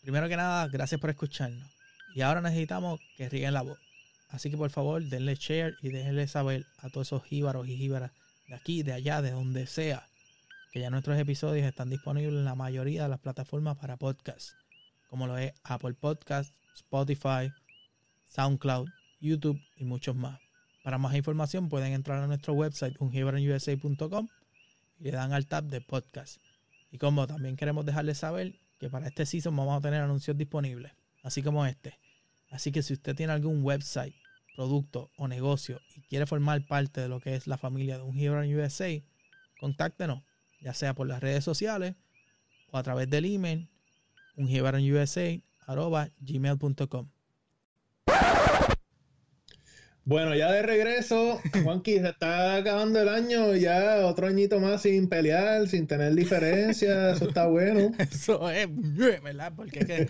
Primero 0.00 0.30
que 0.30 0.36
nada, 0.36 0.68
gracias 0.68 0.98
por 0.98 1.10
escucharnos. 1.10 1.68
Y 2.14 2.22
ahora 2.22 2.40
necesitamos 2.40 3.00
que 3.18 3.28
rieguen 3.28 3.52
la 3.52 3.62
voz. 3.62 3.78
Así 4.30 4.50
que 4.50 4.56
por 4.56 4.70
favor, 4.70 5.02
denle 5.02 5.34
share 5.34 5.74
y 5.82 5.90
déjenle 5.90 6.26
saber 6.26 6.64
a 6.78 6.88
todos 6.88 7.08
esos 7.08 7.22
jíbaros 7.24 7.68
y 7.68 7.76
jíbaras 7.76 8.12
de 8.48 8.54
aquí, 8.54 8.82
de 8.82 8.94
allá, 8.94 9.20
de 9.20 9.32
donde 9.32 9.66
sea, 9.66 10.08
que 10.72 10.80
ya 10.80 10.88
nuestros 10.88 11.18
episodios 11.18 11.66
están 11.66 11.90
disponibles 11.90 12.32
en 12.32 12.46
la 12.46 12.54
mayoría 12.54 13.02
de 13.02 13.10
las 13.10 13.20
plataformas 13.20 13.76
para 13.76 13.98
podcast, 13.98 14.52
como 15.10 15.26
lo 15.26 15.36
es 15.36 15.52
Apple 15.64 15.92
Podcast, 15.92 16.54
Spotify, 16.74 17.52
SoundCloud, 18.24 18.88
YouTube 19.20 19.60
y 19.76 19.84
muchos 19.84 20.16
más. 20.16 20.40
Para 20.82 20.96
más 20.96 21.14
información 21.14 21.68
pueden 21.68 21.92
entrar 21.92 22.22
a 22.22 22.26
nuestro 22.26 22.54
website 22.54 22.96
unjibaronusa.com 22.98 24.28
y 24.98 25.04
le 25.04 25.10
dan 25.10 25.34
al 25.34 25.46
tab 25.46 25.64
de 25.64 25.82
podcast. 25.82 26.40
Y 26.90 26.96
como 26.96 27.26
también 27.26 27.56
queremos 27.56 27.84
dejarles 27.84 28.18
saber 28.18 28.54
que 28.80 28.88
para 28.88 29.08
este 29.08 29.26
season 29.26 29.54
vamos 29.54 29.76
a 29.76 29.82
tener 29.82 30.00
anuncios 30.00 30.38
disponibles, 30.38 30.92
así 31.22 31.42
como 31.42 31.66
este. 31.66 31.98
Así 32.50 32.72
que 32.72 32.82
si 32.82 32.94
usted 32.94 33.14
tiene 33.14 33.34
algún 33.34 33.62
website, 33.62 34.14
producto 34.56 35.10
o 35.16 35.28
negocio 35.28 35.80
y 35.94 36.00
quiere 36.00 36.24
formar 36.26 36.64
parte 36.66 37.02
de 37.02 37.08
lo 37.08 37.20
que 37.20 37.34
es 37.34 37.46
la 37.46 37.58
familia 37.58 37.98
de 37.98 38.04
un 38.04 38.18
Hero 38.18 38.40
USA, 38.40 38.88
contáctenos, 39.60 40.22
ya 40.62 40.74
sea 40.74 40.94
por 40.94 41.06
las 41.06 41.20
redes 41.20 41.44
sociales 41.44 41.94
o 42.70 42.78
a 42.78 42.82
través 42.82 43.08
del 43.10 43.26
email 43.26 43.68
ungiveronusa@gmail.com. 44.36 47.08
Bueno, 50.04 50.34
ya 50.34 50.50
de 50.50 50.62
regreso, 50.62 51.40
Juanqui, 51.62 52.00
se 52.00 52.08
está 52.08 52.56
acabando 52.56 53.00
el 53.00 53.08
año, 53.08 53.54
ya 53.54 54.04
otro 54.04 54.26
añito 54.26 54.58
más 54.58 54.82
sin 54.82 55.08
pelear, 55.08 55.68
sin 55.68 55.86
tener 55.86 56.12
diferencias, 56.14 57.16
eso 57.16 57.28
está 57.28 57.46
bueno. 57.46 57.92
Eso 57.98 58.50
es, 58.50 58.66
¿verdad? 59.22 59.52
Porque 59.54 59.80
es 59.80 59.86
que 59.86 60.08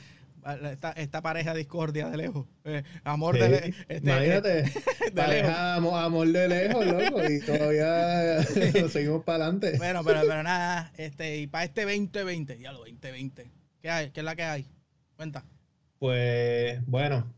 esta, 0.70 0.92
esta 0.92 1.22
pareja 1.22 1.55
discordia 1.55 2.09
de 2.09 2.16
lejos, 2.16 2.46
eh, 2.64 2.83
amor 3.05 3.38
de, 3.38 3.48
le- 3.48 3.74
este, 3.88 4.11
Imagínate, 4.11 4.48
de 4.62 4.62
lejos. 4.64 5.12
pareja, 5.14 5.76
amo- 5.76 5.96
amor 5.96 6.28
de 6.28 6.48
lejos, 6.48 6.87
loco, 6.87 7.22
y 7.28 7.40
todavía 7.40 8.42
seguimos 8.88 9.24
para 9.24 9.44
adelante. 9.44 9.74
Bueno, 9.78 10.02
pero, 10.05 10.20
pero 10.22 10.42
nada, 10.42 10.92
este, 10.96 11.38
y 11.38 11.46
para 11.46 11.64
este 11.64 11.83
2020, 11.83 12.59
ya 12.59 12.72
lo 12.72 12.78
2020, 12.81 13.50
¿qué 13.81 13.90
hay? 13.90 14.11
¿Qué 14.11 14.20
es 14.20 14.24
la 14.24 14.35
que 14.37 14.42
hay? 14.44 14.66
Cuenta. 15.16 15.44
Pues 15.98 16.85
bueno, 16.87 17.33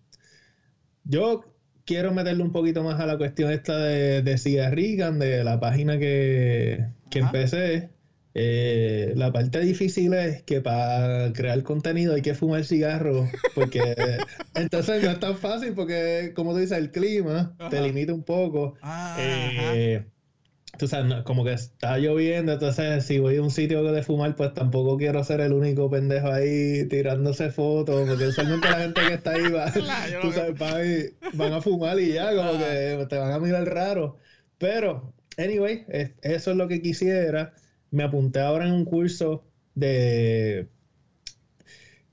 yo 1.04 1.44
quiero 1.84 2.12
meterle 2.12 2.42
un 2.42 2.52
poquito 2.52 2.82
más 2.82 2.98
a 3.00 3.06
la 3.06 3.18
cuestión 3.18 3.52
esta 3.52 3.76
de, 3.78 4.22
de 4.22 4.38
Cigarrigan, 4.38 5.18
de 5.18 5.44
la 5.44 5.60
página 5.60 5.98
que, 5.98 6.86
que 7.10 7.18
empecé. 7.18 7.90
Eh, 8.36 9.12
la 9.16 9.32
parte 9.32 9.60
difícil 9.60 10.12
es 10.14 10.42
que 10.42 10.60
para 10.60 11.32
crear 11.32 11.62
contenido 11.62 12.14
hay 12.14 12.22
que 12.22 12.34
fumar 12.34 12.64
cigarro, 12.64 13.40
porque 13.52 14.26
entonces 14.54 15.02
no 15.02 15.10
es 15.10 15.20
tan 15.20 15.36
fácil 15.38 15.74
porque, 15.74 16.32
como 16.34 16.52
tú 16.52 16.58
dices, 16.58 16.78
el 16.78 16.90
clima 16.90 17.56
te 17.68 17.76
Ajá. 17.78 17.86
limita 17.86 18.12
un 18.14 18.24
poco. 18.24 18.74
Ah, 18.82 19.12
Eh, 19.14 20.10
tú 20.78 20.88
sabes, 20.88 21.22
como 21.24 21.44
que 21.44 21.52
está 21.52 21.98
lloviendo, 21.98 22.52
entonces 22.52 23.04
si 23.06 23.18
voy 23.20 23.36
a 23.36 23.42
un 23.42 23.50
sitio 23.50 23.82
de 23.84 24.02
fumar, 24.02 24.34
pues 24.36 24.54
tampoco 24.54 24.96
quiero 24.98 25.22
ser 25.24 25.40
el 25.40 25.52
único 25.52 25.88
pendejo 25.90 26.28
ahí 26.32 26.86
tirándose 26.88 27.50
fotos, 27.50 28.06
porque 28.08 28.26
usualmente 28.26 28.70
la 28.70 28.80
gente 28.80 29.06
que 29.06 29.12
está 29.14 29.32
ahí 29.32 29.50
va, 29.50 29.72
Claro, 29.72 30.20
tú 30.20 30.32
sabes, 30.32 30.56
van, 30.58 30.84
y- 30.86 31.36
van 31.36 31.52
a 31.52 31.60
fumar 31.60 31.98
y 32.00 32.12
ya, 32.14 32.34
como 32.34 32.58
que 32.58 33.06
te 33.08 33.16
van 33.18 33.32
a 33.32 33.38
mirar 33.38 33.64
raro. 33.68 34.18
Pero, 34.58 35.14
anyway, 35.36 35.84
es- 35.88 36.12
eso 36.22 36.50
es 36.52 36.56
lo 36.56 36.66
que 36.68 36.82
quisiera. 36.82 37.54
Me 37.94 38.02
apunté 38.02 38.40
ahora 38.40 38.66
en 38.66 38.72
un 38.72 38.84
curso 38.84 39.44
de 39.74 40.68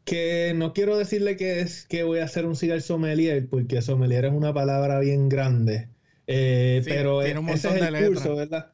que 0.03 0.53
no 0.55 0.73
quiero 0.73 0.97
decirle 0.97 1.37
que 1.37 1.61
es 1.61 1.85
que 1.87 2.03
voy 2.03 2.19
a 2.19 2.25
hacer 2.25 2.45
un 2.45 2.55
cigar 2.55 2.81
sommelier, 2.81 3.47
porque 3.49 3.81
sommelier 3.81 4.25
es 4.25 4.33
una 4.33 4.53
palabra 4.53 4.99
bien 4.99 5.29
grande. 5.29 5.89
Eh, 6.27 6.81
Sí, 6.83 6.89
pero 6.89 7.21
tiene 7.23 7.39
un 7.39 7.49
ese 7.49 7.69
montón 7.69 7.87
es 7.87 7.91
de 7.93 7.99
el 7.99 8.07
curso, 8.07 8.35
¿verdad? 8.35 8.73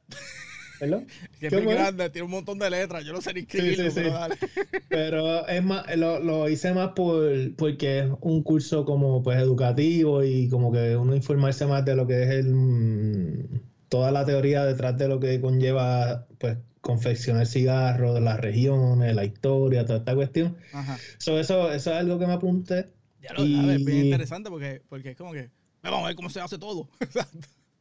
¿Perdón? 0.79 1.07
que 1.39 1.47
es 1.47 1.53
¿cómo 1.53 1.65
muy 1.65 1.73
grande, 1.75 2.09
tiene 2.09 2.25
un 2.25 2.31
montón 2.31 2.59
de 2.59 2.69
letras, 2.69 3.03
yo 3.05 3.13
no 3.13 3.21
sé 3.21 3.33
ni 3.33 3.41
escribirlo, 3.41 3.85
sí, 3.85 3.91
sí. 3.91 3.95
pero 3.95 4.13
dale. 4.13 4.35
Pero 4.89 5.47
es 5.47 5.63
más, 5.63 5.95
lo, 5.95 6.19
lo 6.19 6.49
hice 6.49 6.73
más 6.73 6.89
por, 6.89 7.55
porque 7.55 7.99
es 7.99 8.05
un 8.21 8.43
curso 8.43 8.85
como 8.85 9.23
pues 9.23 9.37
educativo 9.39 10.23
y 10.23 10.49
como 10.49 10.71
que 10.71 10.95
uno 10.95 11.15
informarse 11.15 11.65
más 11.65 11.85
de 11.85 11.95
lo 11.95 12.07
que 12.07 12.23
es 12.23 12.29
el 12.29 12.53
mm, 12.53 13.61
toda 13.89 14.11
la 14.11 14.25
teoría 14.25 14.65
detrás 14.65 14.97
de 14.97 15.07
lo 15.07 15.19
que 15.19 15.39
conlleva 15.41 16.25
pues 16.39 16.57
confeccionar 16.87 17.45
cigarros, 17.45 18.21
las 18.21 18.39
regiones, 18.39 19.13
la 19.13 19.25
historia, 19.25 19.85
toda 19.85 19.99
esta 19.99 20.15
cuestión. 20.15 20.55
Ajá. 20.71 20.97
So, 21.17 21.37
eso, 21.37 21.69
eso 21.73 21.91
es 21.91 21.97
algo 21.97 22.17
que 22.17 22.25
me 22.27 22.31
apunté. 22.33 22.85
Ya 23.21 23.33
lo 23.33 23.39
sabes, 23.39 23.79
es 23.79 23.85
bien 23.85 23.97
Y- 23.97 24.05
interesante 24.05 24.49
porque, 24.49 24.81
porque 24.87 25.09
es 25.11 25.17
como 25.17 25.33
que, 25.33 25.49
vamos 25.83 26.03
a 26.03 26.07
ver 26.07 26.15
cómo 26.15 26.29
se 26.29 26.39
hace 26.39 26.57
todo. 26.57 26.87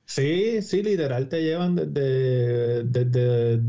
Sí, 0.09 0.63
sí, 0.63 0.83
literal 0.85 1.29
te 1.29 1.43
llevan 1.43 1.75
desde, 1.75 2.85
desde 2.85 3.61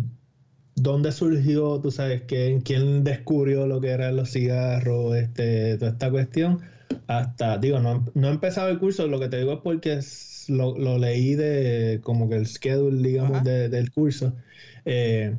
dónde 0.76 1.12
surgió, 1.12 1.80
tú 1.82 1.90
sabes, 1.90 2.24
quién, 2.28 2.62
quién 2.62 3.04
descubrió 3.04 3.66
lo 3.66 3.82
que 3.82 3.90
eran 3.90 4.16
los 4.16 4.32
cigarros, 4.32 5.16
este, 5.16 5.78
toda 5.80 5.92
esta 5.92 6.12
cuestión, 6.12 6.60
hasta, 7.08 7.58
digo, 7.58 7.80
no, 7.80 8.06
no 8.14 8.28
he 8.28 8.32
empezado 8.32 8.70
el 8.70 8.78
curso, 8.78 9.08
lo 9.08 9.20
que 9.20 9.30
te 9.30 9.40
digo 9.40 9.54
es 9.54 9.60
porque 9.64 10.00
lo, 10.50 10.78
lo 10.78 11.00
leí 11.00 11.34
de 11.34 12.02
como 12.04 12.30
que 12.30 12.36
el 12.36 12.46
schedule, 12.46 13.02
digamos, 13.08 13.44
de- 13.44 13.70
del 13.70 13.90
curso. 13.92 14.36
Eh, 14.88 15.36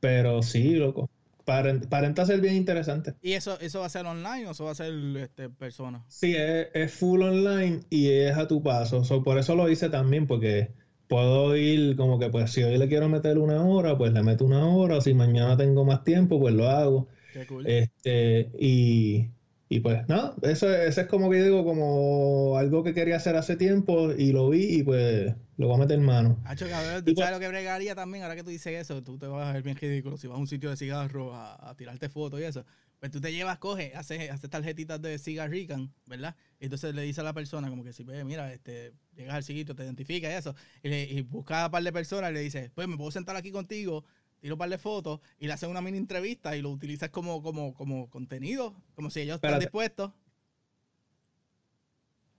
pero 0.00 0.42
sí, 0.42 0.74
loco, 0.74 1.10
paren- 1.46 1.88
parenta 1.88 2.26
ser 2.26 2.40
bien 2.40 2.54
interesante. 2.54 3.14
¿Y 3.22 3.32
eso, 3.32 3.58
eso 3.60 3.80
va 3.80 3.86
a 3.86 3.88
ser 3.90 4.06
online 4.06 4.46
o 4.46 4.50
eso 4.52 4.64
va 4.64 4.72
a 4.72 4.74
ser 4.74 4.92
este, 5.16 5.48
persona? 5.50 6.04
Sí, 6.08 6.34
es, 6.36 6.68
es 6.74 6.92
full 6.92 7.22
online 7.22 7.80
y 7.90 8.08
es 8.10 8.36
a 8.36 8.46
tu 8.48 8.62
paso. 8.62 9.04
So, 9.04 9.22
por 9.22 9.38
eso 9.38 9.54
lo 9.56 9.68
hice 9.68 9.88
también, 9.90 10.26
porque 10.26 10.70
puedo 11.08 11.56
ir 11.56 11.96
como 11.96 12.18
que, 12.18 12.30
pues, 12.30 12.50
si 12.52 12.62
hoy 12.62 12.78
le 12.78 12.88
quiero 12.88 13.08
meter 13.08 13.38
una 13.38 13.64
hora, 13.64 13.96
pues 13.98 14.12
le 14.12 14.22
meto 14.22 14.44
una 14.44 14.66
hora. 14.66 15.00
Si 15.00 15.14
mañana 15.14 15.56
tengo 15.56 15.84
más 15.84 16.04
tiempo, 16.04 16.38
pues 16.40 16.54
lo 16.54 16.68
hago. 16.68 17.08
Qué 17.32 17.46
cool. 17.46 17.66
Este, 17.66 18.50
y, 18.58 19.30
y 19.68 19.80
pues, 19.80 20.08
nada, 20.08 20.34
eso, 20.42 20.72
eso 20.72 21.00
es 21.00 21.06
como 21.08 21.30
que 21.30 21.42
digo, 21.42 21.64
como 21.64 22.56
algo 22.58 22.84
que 22.84 22.94
quería 22.94 23.16
hacer 23.16 23.36
hace 23.36 23.56
tiempo 23.56 24.12
y 24.12 24.32
lo 24.32 24.50
vi 24.50 24.78
y 24.80 24.82
pues 24.82 25.34
lo 25.56 25.68
voy 25.68 25.76
a 25.76 25.78
meter 25.78 25.98
en 25.98 26.04
mano. 26.04 26.38
Hacho, 26.44 26.68
cabrón, 26.68 27.04
y 27.06 27.14
¿tú 27.14 27.20
sabes 27.20 27.34
lo 27.34 27.40
que 27.40 27.48
bregaría 27.48 27.94
también? 27.94 28.24
Ahora 28.24 28.36
que 28.36 28.44
tú 28.44 28.50
dices 28.50 28.72
eso, 28.80 29.02
tú 29.02 29.18
te 29.18 29.26
vas 29.26 29.48
a 29.48 29.52
ver 29.52 29.62
bien 29.62 29.76
ridículo. 29.76 30.16
Si 30.16 30.26
vas 30.26 30.36
a 30.36 30.40
un 30.40 30.46
sitio 30.46 30.70
de 30.70 30.76
cigarros 30.76 31.32
a, 31.34 31.70
a 31.70 31.74
tirarte 31.76 32.08
fotos 32.08 32.40
y 32.40 32.44
eso, 32.44 32.64
pues 33.04 33.12
tú 33.12 33.20
te 33.20 33.32
llevas, 33.32 33.58
coges, 33.58 33.94
haces, 33.94 34.30
haces 34.30 34.48
tarjetitas 34.48 35.00
de 35.02 35.18
Cigar 35.18 35.50
Rican, 35.50 35.92
¿verdad? 36.06 36.34
Y 36.58 36.64
entonces 36.64 36.94
le 36.94 37.02
dices 37.02 37.18
a 37.18 37.22
la 37.22 37.34
persona, 37.34 37.68
como 37.68 37.84
que 37.84 37.92
si 37.92 38.02
ve, 38.02 38.24
mira, 38.24 38.50
este, 38.50 38.94
llegas 39.14 39.34
al 39.34 39.44
sitio, 39.44 39.74
te 39.74 39.84
identifica 39.84 40.30
y 40.30 40.32
eso, 40.32 40.54
y, 40.82 40.88
le, 40.88 41.02
y 41.04 41.20
buscas 41.20 41.58
a 41.58 41.66
un 41.66 41.72
par 41.72 41.82
de 41.82 41.92
personas 41.92 42.30
y 42.30 42.32
le 42.34 42.40
dices, 42.40 42.70
pues 42.74 42.88
me 42.88 42.96
puedo 42.96 43.10
sentar 43.10 43.36
aquí 43.36 43.50
contigo, 43.50 44.04
tiro 44.40 44.54
un 44.54 44.58
par 44.58 44.70
de 44.70 44.78
fotos 44.78 45.20
y 45.38 45.46
le 45.46 45.52
haces 45.52 45.68
una 45.68 45.82
mini 45.82 45.98
entrevista 45.98 46.56
y 46.56 46.62
lo 46.62 46.70
utilizas 46.70 47.10
como, 47.10 47.42
como, 47.42 47.74
como 47.74 48.08
contenido, 48.08 48.74
como 48.94 49.10
si 49.10 49.20
ellos 49.20 49.34
están 49.34 49.60
dispuestos. 49.60 50.12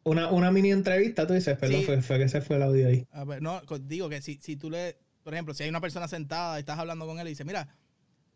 Una, 0.05 0.29
una 0.29 0.51
mini 0.51 0.71
entrevista, 0.71 1.25
tú 1.25 1.33
dices, 1.33 1.57
perdón, 1.57 1.79
Sí. 1.79 1.85
fue, 1.85 2.01
fue 2.01 2.19
que 2.19 2.29
se 2.29 2.39
fue 2.39 2.57
el 2.57 2.63
audio 2.63 2.87
ahí. 2.87 3.07
A 3.11 3.23
ver, 3.23 3.41
no, 3.41 3.59
digo 3.81 4.07
que 4.07 4.21
si, 4.21 4.39
si 4.41 4.55
tú 4.55 4.69
le, 4.69 4.99
por 5.23 5.33
ejemplo, 5.33 5.53
si 5.55 5.63
hay 5.63 5.69
una 5.69 5.81
persona 5.81 6.07
sentada 6.07 6.57
y 6.57 6.59
estás 6.59 6.77
hablando 6.77 7.07
con 7.07 7.19
él 7.19 7.25
y 7.25 7.31
dice, 7.31 7.43
mira, 7.43 7.67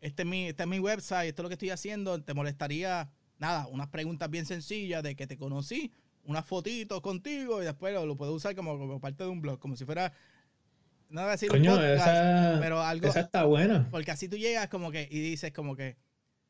este 0.00 0.22
es 0.22 0.28
mi, 0.28 0.48
este 0.48 0.64
es 0.64 0.68
mi 0.68 0.80
website, 0.80 1.28
esto 1.28 1.42
es 1.42 1.44
lo 1.44 1.48
que 1.48 1.54
estoy 1.54 1.70
haciendo, 1.70 2.20
te 2.20 2.34
molestaría, 2.34 3.12
nada, 3.38 3.68
unas 3.68 3.86
preguntas 3.86 4.28
bien 4.28 4.46
sencillas 4.46 5.02
de 5.04 5.14
que 5.14 5.28
te 5.28 5.38
conocí 5.38 5.92
unas 6.24 6.44
fotitos 6.44 7.00
contigo 7.00 7.62
y 7.62 7.64
después 7.64 7.94
lo, 7.94 8.16
puedo 8.16 8.34
usar 8.34 8.54
como, 8.54 9.00
parte 9.00 9.24
de 9.24 9.30
un 9.30 9.40
blog, 9.40 9.58
como 9.58 9.76
si 9.76 9.84
fuera, 9.84 10.12
no 11.08 11.20
voy 11.20 11.28
a 11.28 11.32
decir 11.32 11.52
un 11.52 11.64
podcast, 11.64 12.60
pero 12.60 12.82
algo. 12.82 13.08
Esa 13.08 13.20
está 13.20 13.44
buena. 13.44 13.88
Porque 13.90 14.10
así 14.10 14.28
tú 14.28 14.36
llegas 14.36 14.68
como 14.68 14.90
que 14.90 15.08
y 15.10 15.20
dices 15.20 15.52
como 15.52 15.76
que 15.76 15.96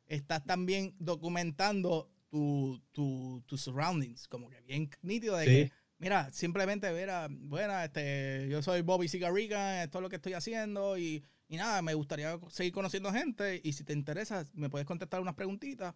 estás 0.07 0.45
también 0.45 0.95
documentando 0.99 2.11
tu, 2.31 2.81
tu, 2.93 3.43
tus 3.47 3.61
surroundings, 3.61 4.27
como 4.29 4.49
que 4.49 4.61
bien 4.63 4.89
nítido 5.03 5.37
de 5.37 5.45
que, 5.45 5.73
mira, 5.99 6.31
simplemente 6.33 6.91
ver 6.93 7.11
bueno, 7.31 7.79
este, 7.81 8.49
yo 8.49 8.63
soy 8.63 8.81
Bobby 8.81 9.09
Cigarriga, 9.09 9.83
esto 9.83 9.99
es 9.99 10.03
lo 10.03 10.09
que 10.09 10.17
estoy 10.17 10.33
haciendo 10.33 10.97
y, 10.97 11.23
y 11.49 11.57
nada, 11.57 11.83
me 11.83 11.95
gustaría 11.95 12.39
seguir 12.49 12.73
conociendo 12.73 13.13
gente 13.13 13.61
y 13.63 13.73
si 13.75 13.85
te 13.85 13.93
interesa, 13.93 14.47
me 14.55 14.71
puedes 14.71 14.87
contestar 14.87 15.21
unas 15.21 15.35
preguntitas 15.35 15.95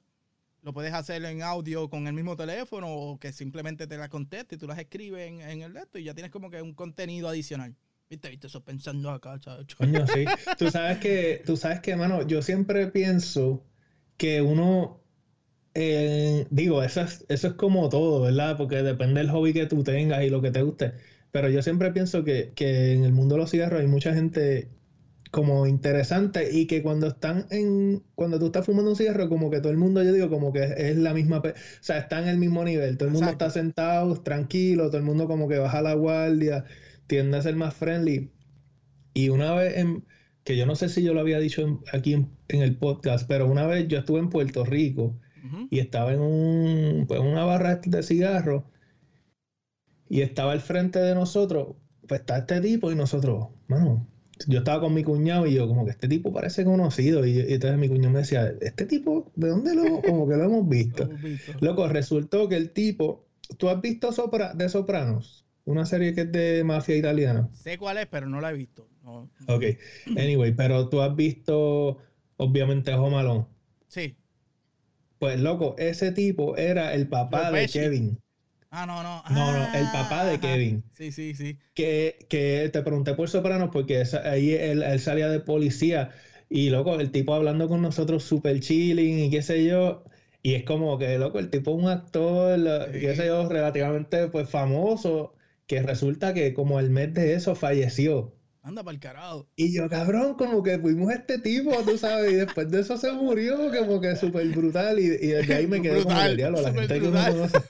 lo 0.65 0.73
puedes 0.73 0.95
hacer 0.95 1.23
en 1.27 1.43
audio 1.43 1.91
con 1.91 2.07
el 2.07 2.15
mismo 2.15 2.37
teléfono 2.37 2.89
o 2.89 3.19
que 3.19 3.33
simplemente 3.33 3.87
te 3.87 3.99
las 3.99 4.09
conteste 4.09 4.55
y 4.55 4.59
tú 4.59 4.67
las 4.67 4.79
escribes 4.79 5.31
en, 5.31 5.61
el 5.61 5.77
esto 5.77 5.99
y 5.99 6.05
ya 6.05 6.15
tienes 6.15 6.33
como 6.33 6.51
que 6.51 6.63
un 6.63 6.73
contenido 6.73 7.29
adicional. 7.29 7.77
¿Viste? 8.09 8.31
¿Viste? 8.31 8.47
Eso 8.47 8.65
pensando 8.65 9.11
acá, 9.11 9.39
Coño, 9.77 10.07
sí. 10.07 10.25
tú 10.59 10.71
sabes 10.71 10.99
que, 10.99 11.43
tú 11.45 11.57
sabes 11.59 11.81
que, 11.81 11.97
mano, 11.97 12.27
yo 12.27 12.41
siempre 12.41 12.87
pienso 12.87 13.63
que 14.17 14.41
uno, 14.41 15.04
eh, 15.75 16.47
digo, 16.51 16.83
eso 16.83 17.03
es, 17.03 17.25
eso 17.29 17.49
es 17.49 17.55
como 17.55 17.89
todo, 17.89 18.23
¿verdad? 18.23 18.57
Porque 18.57 18.83
depende 18.83 19.21
del 19.21 19.31
hobby 19.31 19.53
que 19.53 19.67
tú 19.67 19.83
tengas 19.83 20.25
y 20.25 20.31
lo 20.31 20.41
que 20.43 20.51
te 20.51 20.63
guste. 20.63 20.93
Pero 21.33 21.49
yo 21.49 21.63
siempre 21.63 21.91
pienso 21.93 22.25
que, 22.25 22.53
que 22.55 22.93
en 22.95 23.05
el 23.05 23.13
mundo 23.13 23.35
de 23.35 23.41
los 23.43 23.51
cigarros 23.51 23.81
hay 23.81 23.87
mucha 23.89 24.15
gente 24.15 24.69
como 25.35 25.67
interesante 25.67 26.49
y 26.53 26.67
que 26.69 26.81
cuando 26.81 27.09
están 27.09 27.47
en, 27.51 28.05
cuando 28.15 28.39
tú 28.39 28.47
estás 28.47 28.67
fumando 28.67 28.93
un 28.93 28.97
cigarro, 28.97 29.29
como 29.29 29.51
que 29.51 29.59
todo 29.59 29.73
el 29.73 29.79
mundo, 29.79 30.01
yo 30.05 30.13
digo, 30.13 30.31
como 30.31 30.53
que 30.53 30.63
es 30.77 30.97
la 30.97 31.13
misma, 31.13 31.39
o 31.39 31.53
sea, 31.81 31.99
está 31.99 32.23
en 32.23 32.29
el 32.29 32.39
mismo 32.39 32.65
nivel, 32.65 32.97
todo 32.97 33.09
el 33.09 33.15
mundo 33.15 33.31
está 33.31 33.51
sentado, 33.51 34.15
tranquilo, 34.23 34.87
todo 34.87 34.99
el 34.99 35.03
mundo 35.03 35.27
como 35.27 35.49
que 35.49 35.59
baja 35.59 35.83
la 35.83 35.95
guardia, 35.95 36.65
tiende 37.09 37.37
a 37.37 37.43
ser 37.43 37.57
más 37.57 37.75
friendly. 37.75 38.31
Y 39.13 39.31
una 39.31 39.55
vez, 39.55 39.77
en, 39.77 40.05
que 40.45 40.57
yo 40.57 40.67
no 40.67 40.77
sé 40.77 40.89
si 40.89 41.03
yo 41.03 41.15
lo 41.15 41.21
había 41.21 41.41
dicho 41.41 41.83
aquí 41.93 42.13
en, 42.13 42.31
el 42.49 42.77
podcast, 42.77 43.27
pero 43.27 43.49
una 43.49 43.67
vez 43.67 43.89
yo 43.89 43.99
estuve 43.99 44.21
en 44.21 44.31
Puerto 44.31 44.65
Rico 44.65 45.19
y 45.71 45.79
estaba 45.79 46.13
en 46.13 46.21
un, 46.21 47.05
pues, 47.07 47.21
una 47.21 47.45
barra 47.45 47.77
de 47.77 48.03
cigarros 48.03 48.65
y 50.09 50.21
estaba 50.23 50.53
al 50.53 50.61
frente 50.61 50.99
de 50.99 51.15
nosotros, 51.15 51.77
pues 52.07 52.21
está 52.21 52.39
este 52.39 52.61
tipo 52.61 52.93
y 52.93 52.95
nosotros, 52.95 53.49
mano, 53.69 54.07
yo 54.47 54.59
estaba 54.59 54.81
con 54.81 54.95
mi 54.95 55.05
cuñado 55.05 55.47
y 55.47 55.55
yo, 55.55 55.67
como 55.67 55.85
que 55.85 55.93
este 55.93 56.09
tipo 56.09 56.33
parece 56.33 56.65
conocido. 56.65 57.25
Y, 57.27 57.41
entonces 57.41 57.79
mi 57.79 57.89
cuñado 57.89 58.13
me 58.13 58.19
decía, 58.21 58.53
¿este 58.61 58.87
tipo, 58.87 59.31
de 59.37 59.49
dónde 59.49 59.75
lo, 59.75 60.03
como 60.03 60.29
que 60.29 60.37
lo 60.37 60.45
hemos 60.45 60.69
visto? 60.69 61.09
Loco, 61.61 61.89
resultó 61.89 62.49
que 62.49 62.57
el 62.57 62.71
tipo, 62.71 63.27
¿tú 63.59 63.69
has 63.69 63.81
visto 63.81 64.13
Sopra, 64.13 64.55
de 64.55 64.69
Sopranos? 64.69 65.45
Una 65.67 65.87
serie 65.87 66.15
que 66.15 66.23
es 66.23 66.33
de 66.33 66.63
mafia 66.63 66.97
italiana. 66.97 67.49
Sé 67.55 67.79
cuál 67.79 67.97
es, 67.99 68.07
pero 68.07 68.29
no 68.29 68.41
la 68.41 68.51
he 68.51 68.55
visto. 68.55 68.89
Ok, 69.49 69.65
anyway, 70.17 70.53
pero 70.53 70.89
tú 70.89 71.01
has 71.01 71.15
visto, 71.15 71.99
obviamente, 72.37 72.93
Home 72.95 73.47
Sí. 73.89 74.17
Pues, 75.25 75.41
loco, 75.41 75.75
ese 75.79 76.13
tipo 76.13 76.55
era 76.59 76.93
el 76.93 77.09
papá 77.09 77.51
de 77.51 77.67
Kevin. 77.67 78.21
Ah, 78.71 78.85
no, 78.85 79.03
no. 79.03 79.23
No, 79.31 79.53
no, 79.53 79.75
el 79.75 79.87
papá 79.91 80.27
de 80.27 80.39
Kevin. 80.39 80.85
Sí, 80.93 81.13
sí, 81.13 81.35
sí. 81.35 81.57
Que, 81.73 82.27
que 82.29 82.69
te 82.71 82.83
pregunté 82.83 83.15
por 83.15 83.31
Sopranos 83.31 83.71
porque 83.73 84.03
ahí 84.23 84.53
él, 84.53 84.85
salía 85.01 85.31
de 85.31 85.41
policía 85.41 86.11
y, 86.51 86.69
loco, 86.69 87.01
el 87.01 87.11
tipo 87.11 87.33
hablando 87.33 87.71
con 87.71 87.81
nosotros 87.81 88.23
súper 88.23 88.61
chilling 88.61 89.19
y 89.19 89.31
qué 89.31 89.41
sé 89.41 89.65
yo. 89.65 90.05
Y 90.43 90.57
es 90.57 90.65
como 90.65 90.99
que, 90.99 91.17
loco, 91.17 91.39
el 91.39 91.49
tipo 91.49 91.71
es 91.71 91.83
un 91.83 91.89
actor, 91.89 92.61
qué 92.93 93.17
sé 93.17 93.25
yo, 93.25 93.49
relativamente 93.49 94.29
pues 94.29 94.51
famoso, 94.51 95.33
que 95.67 95.81
resulta 95.81 96.35
que 96.35 96.53
como 96.53 96.81
el 96.81 96.91
mes 96.91 97.15
de 97.15 97.33
eso 97.33 97.55
falleció. 97.55 98.34
Anda 98.65 98.83
para 98.83 98.95
el 98.95 99.01
carajo. 99.01 99.47
Y 99.57 99.75
yo, 99.75 99.91
cabrón, 99.91 100.35
como 100.35 100.63
que 100.63 100.79
fuimos 100.79 101.13
este 101.13 101.39
tipo, 101.39 101.71
tú 101.85 101.99
sabes, 101.99 102.33
y 102.33 102.37
después 102.37 102.71
de 102.71 102.81
eso 102.81 102.97
se 102.97 103.13
murió, 103.13 103.59
como 103.79 104.01
que 104.01 104.17
súper 104.17 104.47
brutal, 104.49 104.99
y, 104.99 105.05
y 105.05 105.27
desde 105.29 105.55
ahí 105.55 105.67
me 105.67 105.83
quedé 105.83 106.03
como 106.03 106.19
el 106.19 106.35
diablo, 106.35 106.63
la 106.63 106.73
gente 106.73 106.99
que 106.99 107.09
no 107.09 107.25
conoce. 107.25 107.59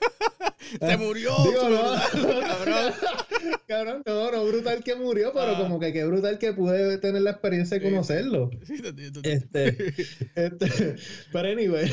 Se 0.79 0.97
murió. 0.97 1.31
no, 1.37 2.39
cabrón. 2.41 2.93
cabrón, 3.67 4.03
no, 4.05 4.31
no 4.31 4.45
brutal 4.45 4.83
que 4.83 4.95
murió, 4.95 5.31
pero 5.33 5.55
ah. 5.55 5.57
como 5.59 5.79
que 5.79 5.91
qué 5.91 6.05
brutal 6.05 6.39
que 6.39 6.53
pude 6.53 6.97
tener 6.97 7.21
la 7.21 7.31
experiencia 7.31 7.77
de 7.77 7.83
conocerlo. 7.83 8.49
Sí, 8.65 8.81
este, 9.23 9.93
este, 10.35 10.95
pero 11.31 11.49
anyway, 11.49 11.91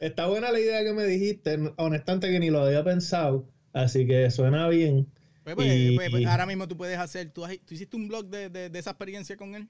está 0.00 0.26
buena 0.26 0.50
la 0.50 0.60
idea 0.60 0.82
que 0.82 0.92
me 0.92 1.04
dijiste, 1.04 1.56
honestamente 1.76 2.30
que 2.30 2.40
ni 2.40 2.50
lo 2.50 2.62
había 2.62 2.84
pensado, 2.84 3.46
así 3.72 4.06
que 4.06 4.30
suena 4.30 4.68
bien. 4.68 5.06
Pues, 5.44 5.56
pues, 5.56 5.92
pues, 5.96 6.10
pues 6.10 6.26
ahora 6.26 6.46
mismo 6.46 6.68
tú 6.68 6.76
puedes 6.76 6.98
hacer, 6.98 7.30
tú, 7.30 7.44
tú 7.66 7.74
hiciste 7.74 7.96
un 7.96 8.08
blog 8.08 8.26
de, 8.26 8.48
de, 8.48 8.70
de, 8.70 8.78
esa 8.78 8.90
experiencia 8.90 9.36
con 9.36 9.54
él, 9.54 9.68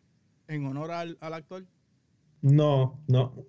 en 0.48 0.66
honor 0.66 0.90
al, 0.90 1.16
al 1.20 1.34
actor. 1.34 1.64
No, 2.42 3.00
no. 3.06 3.46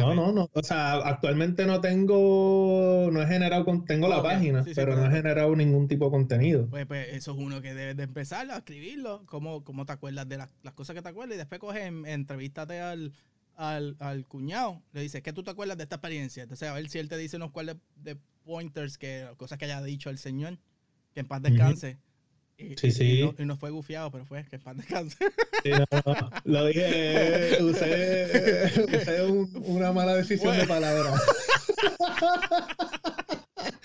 No, 0.00 0.14
no, 0.14 0.32
no. 0.32 0.50
O 0.52 0.62
sea, 0.62 0.94
actualmente 0.94 1.66
no 1.66 1.80
tengo, 1.80 3.08
no 3.12 3.22
he 3.22 3.26
generado, 3.26 3.64
tengo 3.86 4.08
la 4.08 4.22
página, 4.22 4.64
pero 4.74 4.96
no 4.96 5.06
he 5.06 5.10
generado 5.10 5.54
ningún 5.54 5.88
tipo 5.88 6.06
de 6.06 6.10
contenido. 6.10 6.66
Pues, 6.68 6.86
pues 6.86 7.08
eso 7.12 7.32
es 7.32 7.38
uno 7.38 7.60
que 7.60 7.74
debes 7.74 7.96
de 7.96 8.04
empezar 8.04 8.50
a 8.50 8.58
escribirlo, 8.58 9.22
cómo, 9.26 9.62
cómo 9.62 9.86
te 9.86 9.92
acuerdas 9.92 10.28
de 10.28 10.38
las, 10.38 10.50
cosas 10.74 10.96
que 10.96 11.02
te 11.02 11.08
acuerdas 11.08 11.36
y 11.36 11.38
después 11.38 11.60
coges, 11.60 11.84
en, 11.84 12.06
entrevístate 12.06 12.80
al, 12.80 13.12
al, 13.56 13.96
al, 14.00 14.26
cuñado, 14.26 14.82
le 14.92 15.02
dices, 15.02 15.22
¿qué 15.22 15.32
tú 15.32 15.42
te 15.42 15.50
acuerdas 15.50 15.76
de 15.76 15.84
esta 15.84 15.96
experiencia? 15.96 16.42
Entonces, 16.42 16.68
a 16.68 16.72
ver 16.72 16.88
si 16.88 16.98
él 16.98 17.08
te 17.08 17.16
dice 17.16 17.36
unos 17.36 17.50
cuales 17.50 17.76
de, 17.96 18.16
pointers, 18.44 18.98
que 18.98 19.28
cosas 19.36 19.58
que 19.58 19.64
haya 19.66 19.82
dicho 19.82 20.10
el 20.10 20.18
señor, 20.18 20.58
que 21.14 21.20
en 21.20 21.26
paz 21.26 21.42
descanse. 21.42 21.98
Y, 22.56 22.76
sí, 22.76 22.92
sí. 22.92 23.30
Y, 23.38 23.44
no, 23.44 23.56
fue 23.56 23.70
gufiado, 23.70 24.10
pero 24.10 24.24
fue 24.26 24.44
que 24.44 24.58
pan 24.58 24.76
descanse. 24.76 25.16
Sí, 25.62 25.70
no, 25.70 25.86
no. 26.04 26.30
Lo 26.44 26.66
dije, 26.66 27.58
usé, 27.62 28.72
usé 28.84 29.22
una 29.54 29.92
mala 29.92 30.14
decisión 30.14 30.56
de 30.56 30.66
palabras. 30.66 31.20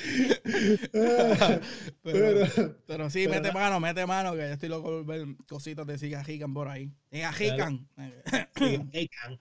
pero, 2.86 3.10
sí, 3.10 3.28
mete 3.28 3.52
mano, 3.52 3.80
mete 3.80 4.06
mano, 4.06 4.34
que 4.34 4.40
yo 4.40 4.46
estoy 4.46 4.70
loco 4.70 4.90
por 4.90 5.06
ver 5.06 5.26
cositas 5.48 5.88
de 5.88 5.98
Sigajican 5.98 6.54
por 6.54 6.68
ahí. 6.68 6.92
Sigajican. 7.12 7.88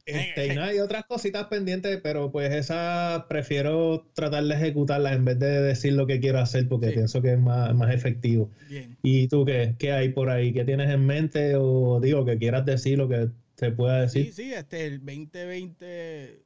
Este, 0.07 0.55
no 0.55 0.63
hay 0.63 0.79
otras 0.79 1.05
cositas 1.07 1.49
pendientes, 1.49 1.99
pero 2.03 2.31
pues 2.31 2.55
esas 2.55 3.25
prefiero 3.25 4.09
tratar 4.15 4.45
de 4.45 4.55
ejecutarlas 4.55 5.15
en 5.15 5.25
vez 5.25 5.41
de 5.41 5.61
decir 5.61 5.95
lo 5.95 6.07
que 6.07 6.21
quiero 6.21 6.39
hacer, 6.39 6.69
porque 6.69 6.93
pienso 6.93 7.21
que 7.21 7.33
es 7.33 7.39
más, 7.39 7.75
más 7.75 7.93
efectivo. 7.93 8.49
Bien. 8.69 8.97
¿Y 9.03 9.27
tú 9.27 9.45
qué, 9.45 9.75
qué 9.77 9.93
hay 9.93 10.11
por 10.11 10.31
ahí? 10.31 10.53
¿Qué 10.53 10.65
tienes 10.65 10.89
en 10.91 11.05
mente? 11.05 11.57
O 11.57 11.99
digo, 12.01 12.25
que 12.25 12.39
quieras 12.39 12.65
decir 12.65 12.97
lo 12.97 13.09
que 13.09 13.29
te 13.57 13.73
pueda 13.73 14.03
decir. 14.03 14.27
Sí, 14.27 14.33
sí, 14.33 14.55
este, 14.55 14.87
el 14.87 15.05
2020 15.05 15.87
eh, 15.89 16.43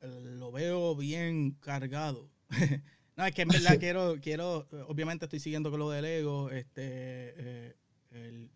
lo 0.00 0.50
veo 0.50 0.96
bien 0.96 1.50
cargado. 1.60 2.30
No, 3.16 3.24
es 3.24 3.34
que 3.34 3.42
en 3.42 3.48
verdad 3.48 3.78
quiero, 3.80 4.16
quiero, 4.20 4.66
obviamente 4.88 5.24
estoy 5.24 5.40
siguiendo 5.40 5.70
con 5.70 5.80
lo 5.80 5.90
del 5.90 6.04
ego, 6.04 6.50
este, 6.50 7.74
eh, 8.12 8.48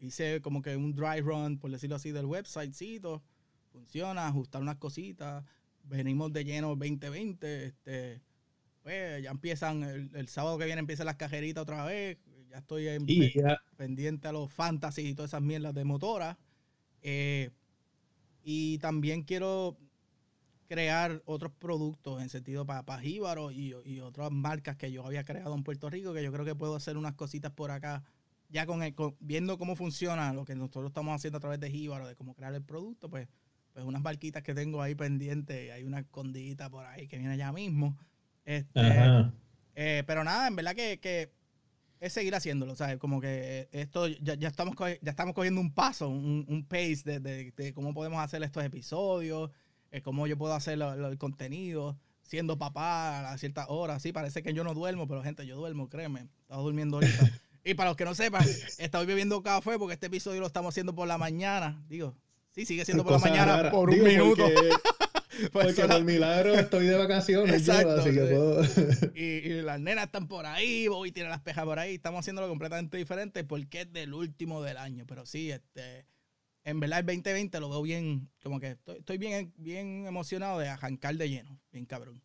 hice 0.00 0.40
como 0.40 0.60
que 0.60 0.76
un 0.76 0.94
dry 0.94 1.20
run, 1.20 1.58
por 1.58 1.70
decirlo 1.70 1.96
así, 1.96 2.10
del 2.10 2.26
websitecito, 2.26 3.22
funciona, 3.70 4.26
ajustar 4.26 4.60
unas 4.60 4.76
cositas, 4.76 5.44
venimos 5.84 6.32
de 6.32 6.44
lleno 6.44 6.68
2020, 6.68 7.66
este, 7.66 8.20
pues 8.82 9.22
ya 9.22 9.30
empiezan, 9.30 9.82
el, 9.82 10.28
sábado 10.28 10.58
que 10.58 10.64
viene 10.64 10.80
empiezan 10.80 11.06
las 11.06 11.16
cajeritas 11.16 11.62
otra 11.62 11.84
vez, 11.84 12.18
ya 12.50 12.58
estoy 12.58 12.88
en, 12.88 13.06
pendiente 13.76 14.26
a 14.26 14.32
los 14.32 14.52
fantasy 14.52 15.02
y 15.02 15.14
todas 15.14 15.30
esas 15.30 15.42
mierdas 15.42 15.74
de 15.74 15.84
motora, 15.84 16.38
eh, 17.02 17.50
y 18.42 18.78
también 18.78 19.22
quiero 19.22 19.78
crear 20.68 21.22
otros 21.24 21.50
productos 21.52 22.22
en 22.22 22.28
sentido 22.28 22.66
para, 22.66 22.84
para 22.84 23.00
Jíbaro 23.00 23.50
y, 23.50 23.72
otras 24.00 24.30
marcas 24.30 24.76
que 24.76 24.92
yo 24.92 25.04
había 25.04 25.24
creado 25.24 25.54
en 25.54 25.64
Puerto 25.64 25.90
Rico, 25.90 26.12
que 26.12 26.22
yo 26.22 26.30
creo 26.30 26.44
que 26.44 26.54
puedo 26.54 26.76
hacer 26.76 26.96
unas 26.96 27.14
cositas 27.14 27.50
por 27.50 27.70
acá, 27.70 28.04
ya 28.50 28.66
con, 28.66 28.80
viendo 29.18 29.58
cómo 29.58 29.76
funciona 29.76 30.32
lo 30.32 30.44
que 30.44 30.54
nosotros 30.54 30.90
estamos 30.90 31.14
haciendo 31.14 31.38
a 31.38 31.40
través 31.40 31.58
de 31.58 31.70
Jíbaro, 31.70 32.06
de 32.06 32.14
cómo 32.14 32.34
crear 32.34 32.54
el 32.54 32.62
producto, 32.62 33.08
pues, 33.08 33.28
pues 33.72 33.84
unas 33.84 34.02
barquitas 34.02 34.42
que 34.42 34.54
tengo 34.54 34.82
ahí 34.82 34.94
pendientes, 34.94 35.72
hay 35.72 35.82
una 35.84 36.00
escondidita 36.00 36.70
por 36.70 36.84
ahí 36.84 37.08
que 37.08 37.18
viene 37.18 37.36
ya 37.36 37.50
mismo. 37.50 37.96
Este, 38.44 38.80
eh, 39.74 40.04
pero 40.06 40.22
nada, 40.22 40.48
en 40.48 40.56
verdad 40.56 40.74
que, 40.74 41.32
es 42.00 42.12
seguir 42.12 42.34
haciéndolo, 42.34 42.76
¿sabes? 42.76 42.98
Como 42.98 43.20
que 43.20 43.68
esto 43.72 44.06
ya, 44.06 44.34
estamos, 44.46 44.76
ya 44.78 45.10
estamos 45.10 45.34
cogiendo 45.34 45.60
un 45.60 45.72
paso, 45.72 46.08
un, 46.08 46.64
pace 46.68 47.02
de, 47.04 47.50
de, 47.50 47.72
cómo 47.74 47.92
podemos 47.92 48.20
hacer 48.20 48.42
estos 48.42 48.64
episodios, 48.64 49.50
es 49.90 50.02
cómo 50.02 50.26
yo 50.26 50.36
puedo 50.36 50.54
hacer 50.54 50.80
el 50.80 51.18
contenido, 51.18 51.96
siendo 52.22 52.58
papá 52.58 53.30
a 53.30 53.38
ciertas 53.38 53.66
horas. 53.68 54.02
Sí, 54.02 54.12
parece 54.12 54.42
que 54.42 54.52
yo 54.52 54.64
no 54.64 54.74
duermo, 54.74 55.08
pero 55.08 55.22
gente, 55.22 55.46
yo 55.46 55.56
duermo, 55.56 55.88
créeme. 55.88 56.28
Estaba 56.42 56.62
durmiendo 56.62 56.98
ahorita. 56.98 57.30
y 57.64 57.74
para 57.74 57.90
los 57.90 57.96
que 57.96 58.04
no 58.04 58.14
sepan, 58.14 58.44
estoy 58.78 59.06
bebiendo 59.06 59.42
café 59.42 59.78
porque 59.78 59.94
este 59.94 60.06
episodio 60.06 60.40
lo 60.40 60.46
estamos 60.46 60.74
haciendo 60.74 60.94
por 60.94 61.08
la 61.08 61.18
mañana. 61.18 61.82
Digo, 61.88 62.14
sí, 62.52 62.66
sigue 62.66 62.84
siendo 62.84 63.04
por 63.04 63.14
la 63.14 63.18
mañana 63.18 63.70
por 63.70 63.90
un 63.90 64.02
minuto. 64.02 64.44
Pues 65.52 65.76
Porque 65.76 65.86
por 65.86 66.04
milagro 66.04 66.54
estoy 66.54 66.86
de 66.86 66.96
vacaciones 66.96 67.64
yo, 67.64 67.72
así 67.72 68.10
que 68.10 68.20
puedo... 68.22 68.62
y, 69.14 69.62
las 69.62 69.78
nenas 69.78 70.06
están 70.06 70.26
por 70.26 70.46
ahí, 70.46 70.88
Bobby 70.88 71.12
tiene 71.12 71.28
las 71.28 71.40
pejas 71.42 71.64
por 71.64 71.78
ahí, 71.78 71.94
estamos 71.94 72.20
haciéndolo 72.20 72.48
completamente 72.48 72.96
diferente 72.96 73.44
porque 73.44 73.82
es 73.82 73.92
del 73.92 74.14
último 74.14 74.62
del 74.62 74.78
año, 74.78 75.04
pero 75.06 75.26
sí, 75.26 75.52
este... 75.52 76.06
En 76.64 76.80
verdad 76.80 77.00
el 77.00 77.06
2020 77.06 77.60
lo 77.60 77.70
veo 77.70 77.82
bien, 77.82 78.28
como 78.42 78.60
que 78.60 78.76
estoy, 78.86 79.18
bien, 79.18 79.52
bien 79.56 80.06
emocionado 80.06 80.58
de 80.58 80.68
arrancar 80.68 81.16
de 81.16 81.30
lleno, 81.30 81.58
bien 81.72 81.86
cabrón. 81.86 82.22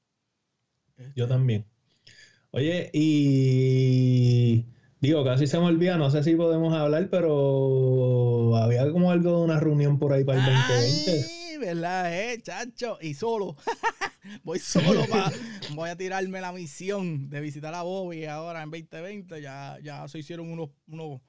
Yo 1.15 1.27
también. 1.27 1.65
Oye, 2.51 2.91
y 2.93 4.65
digo, 4.99 5.23
casi 5.23 5.47
se 5.47 5.57
me 5.57 5.65
olvida, 5.65 5.97
no 5.97 6.11
sé 6.11 6.23
si 6.23 6.35
podemos 6.35 6.73
hablar, 6.73 7.09
pero 7.09 8.55
había 8.57 8.91
como 8.91 9.11
algo 9.11 9.37
de 9.37 9.43
una 9.43 9.59
reunión 9.59 9.97
por 9.97 10.13
ahí 10.13 10.23
para 10.23 10.39
el 10.39 10.45
2020. 10.45 11.25
Ay, 11.51 11.57
¿verdad? 11.57 12.13
Eh, 12.13 12.41
chacho, 12.41 12.97
y 13.01 13.13
solo. 13.13 13.55
voy 14.43 14.59
solo 14.59 15.05
para, 15.09 15.31
voy 15.73 15.89
a 15.89 15.95
tirarme 15.95 16.41
la 16.41 16.51
misión 16.51 17.29
de 17.29 17.41
visitar 17.41 17.73
a 17.73 17.81
Bobby 17.81 18.25
ahora 18.25 18.61
en 18.61 18.69
2020. 18.69 19.41
Ya, 19.41 19.79
ya 19.81 20.07
se 20.07 20.19
hicieron 20.19 20.51
unos, 20.51 20.69
unos, 20.87 21.21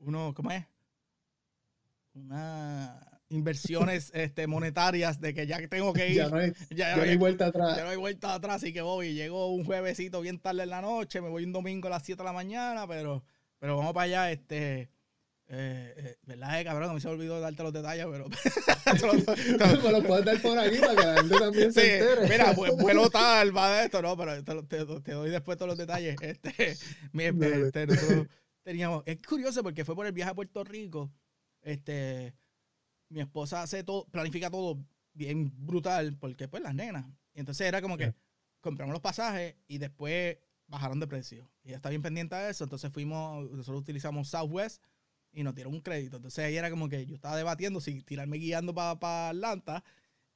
unos, 0.00 0.34
¿cómo 0.34 0.50
es? 0.50 0.64
Una 2.16 2.98
inversiones 3.28 4.10
este, 4.14 4.46
monetarias 4.46 5.20
de 5.20 5.34
que 5.34 5.46
ya 5.46 5.66
tengo 5.68 5.92
que 5.92 6.10
ir. 6.10 6.16
Ya 6.16 6.28
no 6.28 6.36
hay, 6.36 6.52
ya, 6.70 6.96
no 6.96 7.02
hay 7.02 7.16
vuelta 7.16 7.46
atrás. 7.46 7.76
Ya 7.76 7.84
no 7.84 7.90
hay 7.90 7.96
vuelta 7.96 8.34
atrás, 8.34 8.56
así 8.56 8.72
que 8.72 8.82
voy. 8.82 9.14
Llego 9.14 9.52
un 9.52 9.64
juevesito 9.64 10.20
bien 10.20 10.38
tarde 10.38 10.62
en 10.62 10.70
la 10.70 10.82
noche, 10.82 11.20
me 11.20 11.28
voy 11.28 11.44
un 11.44 11.52
domingo 11.52 11.88
a 11.88 11.92
las 11.92 12.04
7 12.04 12.22
de 12.22 12.24
la 12.24 12.32
mañana, 12.32 12.86
pero, 12.86 13.24
pero 13.58 13.76
vamos 13.76 13.92
para 13.92 14.04
allá, 14.04 14.30
este. 14.32 14.90
Eh, 15.48 15.94
eh, 15.96 16.16
¿Verdad, 16.22 16.60
eh, 16.60 16.64
cabrón? 16.64 16.90
A 16.90 16.94
mí 16.94 17.00
se 17.00 17.06
me 17.06 17.14
olvidó 17.14 17.40
darte 17.40 17.62
los 17.62 17.72
detalles, 17.72 18.06
pero. 18.10 18.26
me 19.84 19.92
lo 19.92 20.02
puedes 20.02 20.24
dar 20.24 20.42
por 20.42 20.58
aquí 20.58 20.78
para 20.78 20.96
que 20.96 21.06
la 21.06 21.16
gente 21.18 21.38
también 21.38 21.72
se 21.72 21.98
entere. 21.98 22.28
Mira, 22.28 22.52
pues, 22.56 22.76
vuelo 22.76 23.08
tal, 23.10 23.56
va 23.56 23.78
de 23.78 23.84
esto, 23.84 24.02
no, 24.02 24.16
pero 24.16 24.42
te, 24.42 24.84
te, 24.84 25.12
doy 25.12 25.30
después 25.30 25.56
todos 25.56 25.68
los 25.68 25.78
detalles. 25.78 26.16
Este, 26.20 26.76
mi, 27.12 27.24
este, 27.24 27.86
teníamos. 28.64 29.04
Es 29.06 29.18
curioso 29.24 29.62
porque 29.62 29.84
fue 29.84 29.94
por 29.94 30.06
el 30.06 30.12
viaje 30.12 30.32
a 30.32 30.34
Puerto 30.34 30.64
Rico. 30.64 31.12
Este 31.66 32.34
mi 33.08 33.20
esposa 33.20 33.62
hace 33.62 33.84
todo, 33.84 34.06
planifica 34.06 34.50
todo 34.50 34.84
bien 35.12 35.52
brutal, 35.66 36.16
porque 36.18 36.48
pues 36.48 36.62
las 36.62 36.74
nenas. 36.74 37.06
Y 37.34 37.40
entonces 37.40 37.66
era 37.66 37.80
como 37.82 37.96
que 37.96 38.14
compramos 38.60 38.92
los 38.92 39.02
pasajes 39.02 39.56
y 39.68 39.78
después 39.78 40.38
bajaron 40.66 41.00
de 41.00 41.06
precio. 41.06 41.50
Y 41.62 41.68
ella 41.68 41.76
está 41.76 41.90
bien 41.90 42.02
pendiente 42.02 42.34
de 42.34 42.50
eso. 42.50 42.64
Entonces 42.64 42.90
fuimos, 42.92 43.50
nosotros 43.50 43.80
utilizamos 43.80 44.28
Southwest 44.28 44.82
y 45.32 45.42
nos 45.42 45.54
dieron 45.54 45.74
un 45.74 45.80
crédito. 45.80 46.16
Entonces 46.16 46.44
ahí 46.44 46.56
era 46.56 46.70
como 46.70 46.88
que 46.88 47.06
yo 47.06 47.14
estaba 47.14 47.36
debatiendo 47.36 47.80
si 47.80 48.02
tirarme 48.02 48.38
guiando 48.38 48.74
para 48.74 49.28
Atlanta 49.28 49.84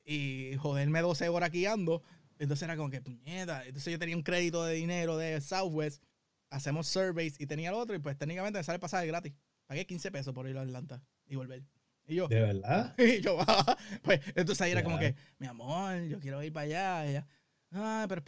y 0.05 0.53
joderme 0.59 1.01
12 1.01 1.29
horas 1.29 1.51
guiando. 1.51 2.03
Entonces 2.39 2.63
era 2.63 2.77
como 2.77 2.91
que 2.91 3.01
puñeta. 3.01 3.67
Entonces 3.67 3.93
yo 3.93 3.99
tenía 3.99 4.17
un 4.17 4.23
crédito 4.23 4.65
de 4.65 4.75
dinero 4.75 5.17
de 5.17 5.41
Southwest. 5.41 6.03
Hacemos 6.51 6.89
surveys 6.89 7.41
y 7.41 7.47
tenía 7.47 7.69
el 7.69 7.75
otro 7.77 7.95
y 7.95 7.99
pues 7.99 8.17
técnicamente 8.17 8.59
me 8.59 8.65
sale 8.65 8.77
el 8.77 8.81
pasaje 8.81 9.07
gratis. 9.07 9.35
Pagué 9.67 9.87
15 9.87 10.11
pesos 10.11 10.35
por 10.35 10.49
ir 10.49 10.59
a 10.59 10.63
Atlanta 10.63 11.03
y 11.31 11.37
volver. 11.37 11.63
Y 12.07 12.17
yo, 12.17 12.29
¿De 12.29 12.41
verdad? 12.41 12.95
Y 12.99 13.21
yo, 13.21 13.39
ah", 13.41 13.79
pues, 14.03 14.21
entonces 14.35 14.61
ahí 14.61 14.73
era 14.73 14.83
como 14.83 14.99
que, 14.99 15.15
mi 15.39 15.47
amor, 15.47 16.03
yo 16.03 16.19
quiero 16.19 16.43
ir 16.43 16.53
para 16.53 16.65
allá. 16.65 17.07
ella, 17.07 17.27
ah, 17.71 18.05
pero 18.09 18.19
es 18.19 18.25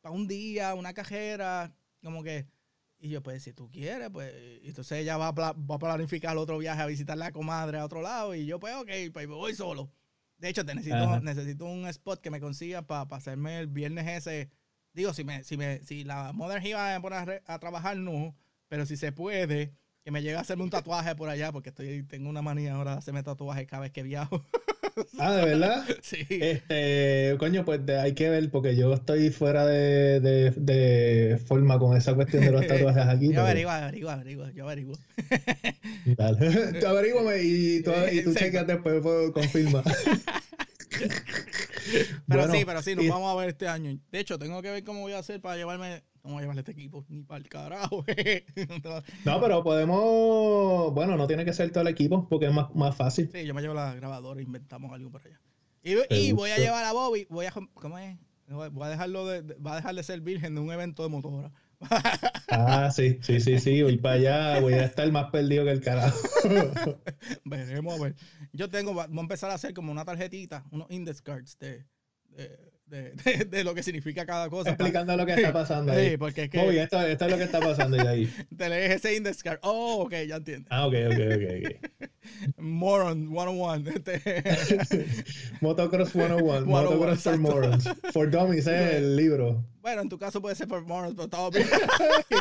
para 0.00 0.14
un 0.14 0.26
día, 0.26 0.74
una 0.74 0.92
cajera, 0.92 1.72
como 2.02 2.24
que. 2.24 2.46
Y 2.98 3.10
yo, 3.10 3.22
pues, 3.22 3.42
si 3.42 3.52
tú 3.52 3.70
quieres, 3.70 4.08
pues. 4.10 4.32
Entonces 4.62 4.98
ella 4.98 5.16
va 5.16 5.28
a, 5.28 5.32
va 5.32 5.74
a 5.74 5.78
planificar 5.78 6.36
otro 6.36 6.58
viaje 6.58 6.80
a 6.80 6.86
visitar 6.86 7.18
la 7.18 7.32
comadre 7.32 7.78
a 7.78 7.84
otro 7.84 8.00
lado. 8.00 8.34
Y 8.34 8.46
yo, 8.46 8.58
pues, 8.58 8.74
ok, 8.76 8.90
pues 9.12 9.28
voy 9.28 9.54
solo. 9.54 9.92
De 10.38 10.48
hecho, 10.48 10.64
te 10.64 10.74
necesito, 10.74 11.20
necesito 11.20 11.64
un 11.66 11.86
spot 11.88 12.20
que 12.20 12.30
me 12.30 12.40
consiga 12.40 12.82
para 12.82 13.02
hacerme 13.16 13.58
el 13.58 13.66
viernes 13.66 14.08
ese. 14.08 14.50
Digo, 14.92 15.12
si 15.12 15.24
me, 15.24 15.44
si 15.44 15.56
me, 15.56 15.80
si 15.82 16.04
la 16.04 16.32
Mother 16.32 16.64
iba 16.64 16.94
a 16.94 17.00
poner 17.00 17.42
a 17.46 17.58
trabajar, 17.58 17.96
no. 17.96 18.34
Pero 18.68 18.86
si 18.86 18.96
se 18.96 19.12
puede, 19.12 19.74
que 20.04 20.10
me 20.10 20.22
llegue 20.22 20.36
a 20.36 20.40
hacerme 20.40 20.64
un 20.64 20.70
tatuaje 20.70 21.14
por 21.14 21.28
allá, 21.28 21.52
porque 21.52 21.68
estoy, 21.68 22.02
tengo 22.02 22.28
una 22.28 22.42
manía 22.42 22.74
ahora 22.74 22.92
de 22.92 22.98
hacerme 22.98 23.22
tatuajes 23.22 23.66
cada 23.66 23.82
vez 23.82 23.92
que 23.92 24.02
viajo. 24.02 24.44
Ah, 25.18 25.32
¿de 25.32 25.46
verdad? 25.46 25.86
Sí. 26.02 26.26
Este, 26.28 27.36
coño, 27.38 27.64
pues 27.64 27.80
hay 27.88 28.12
que 28.12 28.28
ver, 28.28 28.50
porque 28.50 28.76
yo 28.76 28.92
estoy 28.92 29.30
fuera 29.30 29.64
de, 29.64 30.20
de, 30.20 30.50
de 30.50 31.38
forma 31.38 31.78
con 31.78 31.96
esa 31.96 32.14
cuestión 32.14 32.44
de 32.44 32.50
los 32.50 32.66
tatuajes 32.66 33.06
aquí. 33.06 33.32
yo 33.32 33.40
averiguo, 33.40 33.70
averiguo, 33.70 34.10
averiguo, 34.10 34.50
yo 34.50 34.64
averiguo. 34.64 34.98
Dale. 36.04 36.72
tú 36.80 36.86
averíguame 36.86 37.42
y, 37.42 37.82
tú, 37.82 37.90
y 38.12 38.22
tú 38.22 38.34
chequeas 38.34 38.66
después, 38.66 39.02
confirma. 39.32 39.82
pero 42.28 42.52
sí, 42.52 42.64
pero 42.66 42.82
sí, 42.82 42.94
nos 42.94 43.08
vamos 43.08 43.32
a 43.32 43.40
ver 43.40 43.48
este 43.48 43.68
año. 43.68 43.98
De 44.10 44.20
hecho, 44.20 44.38
tengo 44.38 44.60
que 44.60 44.72
ver 44.72 44.84
cómo 44.84 45.00
voy 45.00 45.12
a 45.12 45.20
hacer 45.20 45.40
para 45.40 45.56
llevarme 45.56 46.02
no 46.24 46.32
voy 46.32 46.38
a 46.38 46.40
llevarle 46.42 46.60
este 46.60 46.72
equipo 46.72 47.04
ni 47.08 47.22
para 47.22 47.38
el 47.38 47.48
carajo. 47.48 48.04
no, 49.24 49.40
pero 49.40 49.62
podemos. 49.62 50.92
Bueno, 50.94 51.16
no 51.16 51.26
tiene 51.26 51.44
que 51.44 51.52
ser 51.52 51.70
todo 51.70 51.82
el 51.82 51.88
equipo 51.88 52.28
porque 52.28 52.46
es 52.46 52.52
más, 52.52 52.74
más 52.74 52.96
fácil. 52.96 53.28
Sí, 53.32 53.44
yo 53.44 53.54
me 53.54 53.62
llevo 53.62 53.74
la 53.74 53.94
grabadora 53.94 54.40
e 54.40 54.44
inventamos 54.44 54.92
algo 54.92 55.10
por 55.10 55.22
allá. 55.22 55.40
Y, 55.82 56.32
voy 56.32 56.50
a 56.50 56.58
llevar 56.58 56.84
a 56.84 56.92
Bobby. 56.92 57.26
Voy 57.28 57.46
a, 57.46 57.52
¿Cómo 57.74 57.98
es? 57.98 58.16
Voy 58.46 58.86
a 58.86 58.88
dejarlo 58.88 59.26
de, 59.26 59.54
va 59.54 59.72
a 59.72 59.76
dejar 59.76 59.94
de 59.94 60.02
ser 60.02 60.20
virgen 60.20 60.54
de 60.54 60.60
un 60.60 60.70
evento 60.70 61.02
de 61.02 61.08
motora. 61.08 61.50
ah, 62.50 62.90
sí, 62.94 63.18
sí, 63.22 63.40
sí, 63.40 63.58
sí. 63.58 63.82
Voy 63.82 63.96
para 63.96 64.14
allá, 64.14 64.60
voy 64.60 64.74
a 64.74 64.84
estar 64.84 65.10
más 65.10 65.30
perdido 65.30 65.64
que 65.64 65.72
el 65.72 65.80
carajo. 65.80 66.18
Veremos 67.44 67.98
a 67.98 68.02
ver. 68.04 68.14
Yo 68.52 68.68
tengo, 68.68 68.94
voy 68.94 69.04
a 69.04 69.20
empezar 69.20 69.50
a 69.50 69.54
hacer 69.54 69.74
como 69.74 69.90
una 69.90 70.04
tarjetita, 70.04 70.64
unos 70.70 70.88
index 70.90 71.20
cards 71.20 71.58
de 71.58 71.84
de, 72.36 72.71
de, 72.92 73.64
lo 73.64 73.74
que 73.74 73.82
significa 73.82 74.26
cada 74.26 74.50
cosa. 74.50 74.70
Explicando 74.70 75.16
lo 75.16 75.24
que 75.24 75.32
está 75.32 75.52
pasando 75.52 75.92
ahí. 75.92 76.10
Sí, 76.10 76.16
porque 76.16 76.44
es 76.44 76.50
que... 76.50 76.82
esto, 76.82 77.00
esto, 77.00 77.24
es 77.24 77.30
lo 77.30 77.38
que 77.38 77.44
está 77.44 77.60
pasando 77.60 78.06
ahí. 78.06 78.30
Te 78.56 78.68
lees 78.68 78.92
ese 78.92 79.16
index 79.16 79.42
card. 79.42 79.58
Oh, 79.62 80.02
ok, 80.02 80.12
ya 80.28 80.36
entiendo. 80.36 80.68
Ah, 80.70 80.86
ok, 80.86 80.94
ok, 81.06 81.18
ok. 81.36 82.10
Moron 82.58 83.28
101. 83.28 83.90
Este. 83.90 84.44
Motocross 85.60 86.12
101. 86.12 86.66
Motocross 86.66 87.22
for 87.22 87.38
Morons. 87.38 87.88
For 88.12 88.30
Dummies 88.30 88.66
es 88.66 88.94
el 88.94 89.16
libro. 89.16 89.64
Bueno, 89.80 90.02
en 90.02 90.08
tu 90.08 90.18
caso 90.18 90.40
puede 90.42 90.54
ser 90.54 90.68
for 90.68 90.82
Morons, 90.82 91.14
pero 91.14 91.24
estaba 91.24 91.50
bien. 91.50 91.66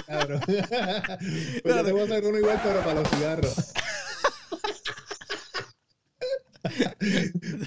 Cabrón. 0.05 0.41
pues 0.45 1.75
yo 1.75 1.83
te 1.85 1.91
voy 1.91 2.01
a 2.01 2.03
hacer 2.03 2.25
uno 2.25 2.37
igual, 2.37 2.59
pero 2.63 2.79
para 2.81 2.93
los 2.95 3.09
cigarros. 3.09 3.73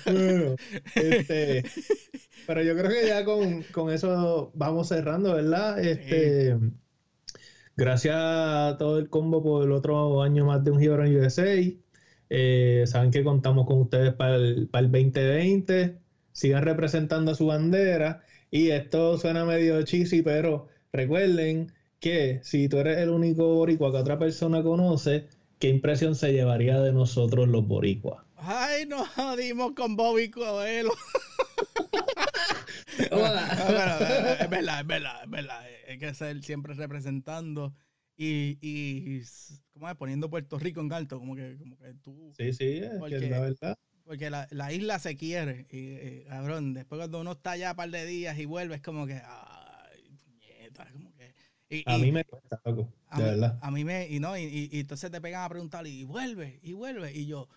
bueno, 0.05 0.57
este, 0.95 1.65
pero 2.47 2.63
yo 2.63 2.77
creo 2.77 2.91
que 2.91 3.07
ya 3.07 3.25
con, 3.25 3.91
eso 3.91 4.53
vamos 4.55 4.89
cerrando, 4.89 5.35
¿verdad? 5.35 5.79
Este, 5.85 6.57
Gracias 7.77 8.15
a 8.17 8.77
todo 8.79 8.99
el 8.99 9.09
combo 9.11 9.43
por 9.43 9.65
el 9.65 9.73
otro 9.73 10.23
año 10.23 10.45
más 10.47 10.63
de 10.63 10.71
un 10.71 10.81
Hero 10.81 11.05
en 11.05 11.17
USA. 11.17 11.57
Eh, 12.31 12.85
saben 12.87 13.11
que 13.11 13.25
contamos 13.25 13.67
con 13.67 13.81
ustedes 13.81 14.15
para 14.15 14.37
el, 14.37 14.69
para 14.69 14.87
el 14.87 14.93
2020. 14.93 15.99
Sigan 16.31 16.63
representando 16.63 17.35
su 17.35 17.47
bandera. 17.47 18.23
Y 18.51 18.71
esto 18.71 19.19
suena 19.19 19.45
medio 19.45 19.83
cheesy, 19.83 20.23
pero 20.23 20.69
recuerden 20.93 21.73
que 21.99 22.39
si 22.45 22.69
tú 22.69 22.79
eres 22.79 22.99
el 22.99 23.11
único 23.11 23.55
boricua 23.55 23.91
que 23.91 23.99
otra 23.99 24.21
persona 24.21 24.63
conoce, 24.63 25.27
¿qué 25.59 25.69
impresión 25.69 26.15
se 26.15 26.33
llevaría 26.33 26.81
de 26.81 26.93
nosotros 26.93 27.49
los 27.49 27.67
boricuas? 27.67 28.25
Ay, 28.37 28.87
nos 28.87 29.09
jodimos 29.09 29.73
con 29.73 29.97
Bobby 29.97 30.31
Coelho. 30.31 30.93
es 34.41 34.51
verdad, 34.51 34.81
es 34.81 34.87
verdad, 34.87 35.25
es 35.25 35.31
verdad. 35.31 35.65
Hay 35.89 35.99
que 35.99 36.15
ser 36.15 36.43
siempre 36.43 36.75
representando 36.75 37.75
y, 38.17 38.59
y 38.61 39.23
¿cómo 39.73 39.89
es? 39.89 39.97
Poniendo 39.97 40.31
Puerto 40.31 40.59
Rico 40.59 40.81
en 40.81 40.93
alto, 40.93 41.19
como 41.19 41.35
que, 41.35 41.57
como 41.59 41.77
que 41.77 41.95
tú. 41.95 42.33
Sí, 42.37 42.53
sí, 42.53 42.79
es 42.79 43.01
la 43.31 43.41
verdad. 43.41 43.77
Porque 44.05 44.29
la, 44.29 44.47
la, 44.51 44.71
isla 44.73 44.99
se 44.99 45.17
quiere, 45.17 45.67
y, 45.71 46.25
cabrón, 46.29 46.75
después 46.75 46.99
cuando 46.99 47.23
uno 47.23 47.33
está 47.33 47.53
allá 47.53 47.71
un 47.71 47.77
par 47.77 47.91
de 47.91 48.05
días 48.05 48.39
y 48.39 48.45
vuelve, 48.45 48.75
es 48.77 48.83
como 48.83 49.07
que, 49.07 49.15
ay, 49.15 50.11
puñeta, 50.23 50.87
como 50.93 51.11
que. 51.15 51.83
a 51.87 51.99
mí 51.99 52.13
me 52.13 52.23
cuesta, 52.25 52.61
loco, 52.67 52.93
de 53.17 53.23
verdad. 53.23 53.59
A 53.63 53.71
mí 53.71 53.83
me, 53.83 54.07
y 54.09 54.21
no, 54.21 54.37
y, 54.37 54.69
y, 54.71 54.81
entonces 54.81 55.11
te 55.11 55.23
pegan 55.23 55.45
a 55.45 55.49
preguntar, 55.49 55.87
y 55.87 56.05
vuelve, 56.05 56.61
y 56.63 56.75
vuelve, 56.75 57.13
y 57.15 57.27
yo, 57.27 57.49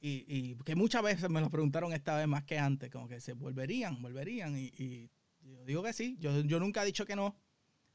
y, 0.00 0.24
y, 0.26 0.54
que 0.64 0.74
muchas 0.74 1.02
veces 1.02 1.28
me 1.28 1.40
lo 1.40 1.50
preguntaron 1.50 1.92
esta 1.92 2.16
vez 2.16 2.26
más 2.26 2.44
que 2.44 2.58
antes, 2.58 2.90
como 2.90 3.06
que 3.06 3.20
se 3.20 3.34
volverían, 3.34 4.00
volverían. 4.00 4.56
Y, 4.56 5.10
yo 5.42 5.64
digo 5.64 5.82
que 5.82 5.92
sí, 5.92 6.16
yo, 6.20 6.40
yo, 6.40 6.58
nunca 6.58 6.82
he 6.82 6.86
dicho 6.86 7.04
que 7.04 7.16
no. 7.16 7.36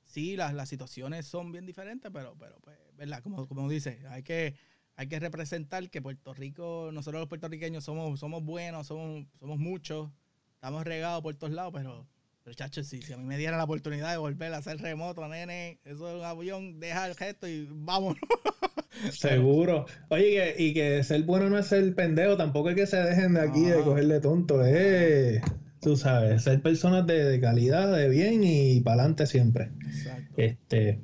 Sí, 0.04 0.36
las, 0.36 0.54
las 0.54 0.70
situaciones 0.70 1.26
son 1.26 1.52
bien 1.52 1.66
diferentes, 1.66 2.12
pero, 2.14 2.36
pero 2.38 2.60
pues, 2.62 2.78
¿verdad? 2.96 3.24
Como, 3.24 3.48
como 3.48 3.68
dice, 3.68 4.04
hay 4.10 4.22
que, 4.22 4.56
hay 4.96 5.08
que 5.08 5.20
representar 5.20 5.90
que 5.90 6.02
Puerto 6.02 6.34
Rico, 6.34 6.92
nosotros 6.94 7.22
los 7.22 7.30
puertorriqueños 7.30 7.84
somos, 7.84 8.20
somos 8.20 8.44
buenos, 8.44 8.86
somos, 8.86 9.26
somos 9.40 9.58
muchos, 9.58 10.12
estamos 10.54 10.84
regados 10.84 11.24
por 11.24 11.36
todos 11.36 11.54
lados, 11.54 11.74
pero, 11.74 12.08
pero 12.44 12.54
chacho, 12.54 12.84
sí, 12.84 13.02
si 13.02 13.14
a 13.14 13.18
mí 13.18 13.24
me 13.24 13.38
dieran 13.38 13.58
la 13.58 13.64
oportunidad 13.64 14.12
de 14.12 14.18
volver 14.18 14.54
a 14.54 14.58
hacer 14.58 14.78
remoto, 14.78 15.28
nene, 15.28 15.80
eso 15.86 16.08
es 16.10 16.18
un 16.18 16.24
avión, 16.24 16.80
deja 16.80 17.08
el 17.08 17.16
gesto 17.16 17.48
y 17.48 17.68
vámonos. 17.72 18.20
Seguro. 19.12 19.86
Oye, 20.10 20.56
y 20.58 20.74
que, 20.74 21.04
ser 21.04 21.24
bueno 21.24 21.50
no 21.50 21.58
es 21.58 21.68
ser 21.68 21.94
pendejo, 21.96 22.38
tampoco 22.38 22.70
es 22.70 22.76
que 22.76 22.88
se 22.88 22.98
dejen 22.98 23.34
de 23.34 23.42
aquí 23.42 23.66
de 23.66 23.82
cogerle 23.82 24.20
tonto, 24.20 24.66
eh. 24.66 25.42
tú 25.82 25.96
sabes, 25.96 26.44
ser 26.44 26.62
personas 26.62 27.06
de, 27.06 27.40
calidad, 27.40 27.96
de 27.96 28.10
bien 28.10 28.44
y 28.44 28.82
para 28.82 29.02
adelante 29.02 29.26
siempre. 29.26 29.72
Exacto. 29.86 30.34
Este, 30.38 31.00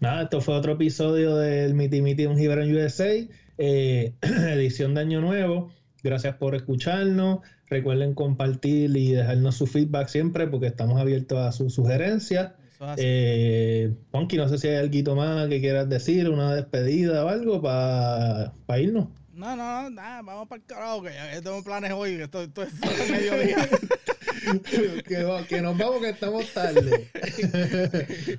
nada, 0.00 0.24
esto 0.24 0.40
fue 0.40 0.54
otro 0.54 0.72
episodio 0.72 1.36
del 1.36 1.74
Miti 1.74 2.02
Miti 2.02 2.26
un 2.26 2.38
Gibran 2.38 2.74
USA, 2.74 3.12
eh, 3.58 4.14
edición 4.22 4.94
de 4.94 5.00
Año 5.00 5.20
Nuevo. 5.20 5.72
Gracias 6.02 6.36
por 6.36 6.54
escucharnos. 6.54 7.40
Recuerden 7.68 8.14
compartir 8.14 8.94
y 8.96 9.12
dejarnos 9.12 9.56
su 9.56 9.66
feedback 9.66 10.08
siempre 10.08 10.46
porque 10.46 10.66
estamos 10.66 11.00
abiertos 11.00 11.38
a 11.38 11.52
sus 11.52 11.72
sugerencias. 11.72 12.52
Eh, 12.96 13.94
no 14.12 14.48
sé 14.48 14.58
si 14.58 14.68
hay 14.68 14.76
algo 14.76 15.16
más 15.16 15.48
que 15.48 15.60
quieras 15.60 15.88
decir, 15.88 16.28
una 16.28 16.54
despedida 16.54 17.24
o 17.24 17.28
algo 17.28 17.62
para 17.62 18.52
irnos. 18.78 19.08
No, 19.32 19.56
no, 19.56 19.90
nada, 19.90 20.22
vamos 20.22 20.48
para 20.48 20.60
el 20.60 20.66
carajo, 20.66 21.02
que 21.02 21.10
ya 21.14 21.40
tengo 21.40 21.62
planes 21.64 21.92
hoy, 21.92 22.16
que 22.16 22.24
esto, 22.24 22.42
esto 22.42 22.62
es 22.62 22.72
mediodía. 23.10 23.56
que, 25.06 25.44
que 25.48 25.62
nos 25.62 25.78
vamos, 25.78 26.00
que 26.00 26.10
estamos 26.10 26.52
tarde. 26.52 27.08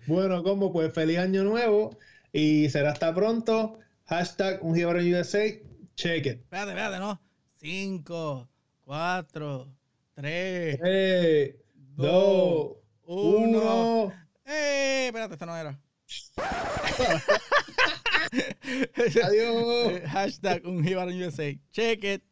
bueno, 0.07 0.43
como 0.43 0.71
pues 0.71 0.93
feliz 0.93 1.17
año 1.17 1.43
nuevo 1.43 1.97
y 2.31 2.69
será 2.69 2.91
hasta 2.91 3.13
pronto. 3.13 3.79
Hashtag 4.05 4.63
un 4.63 4.75
USA. 4.75 5.43
Check 5.95 6.25
it. 6.25 6.39
Espérate, 6.41 6.71
espérate, 6.71 6.99
no. 6.99 7.21
5, 7.55 8.49
4, 8.85 9.67
3, 10.15 11.55
2, 11.95 12.71
1. 13.05 14.13
¡Eh! 14.45 15.07
Espérate, 15.07 15.33
esta 15.33 15.45
no 15.45 15.55
era. 15.55 15.79
Adiós. 19.23 20.01
Hashtag 20.07 20.65
un 20.65 20.83
USA. 21.11 21.53
Check 21.71 22.03
it. 22.03 22.23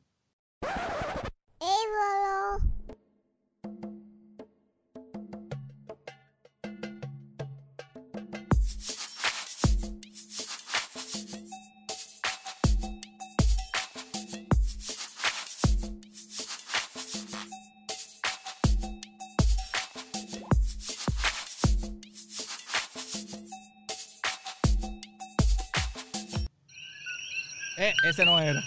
Ese 28.03 28.25
no 28.25 28.39
era. 28.39 28.63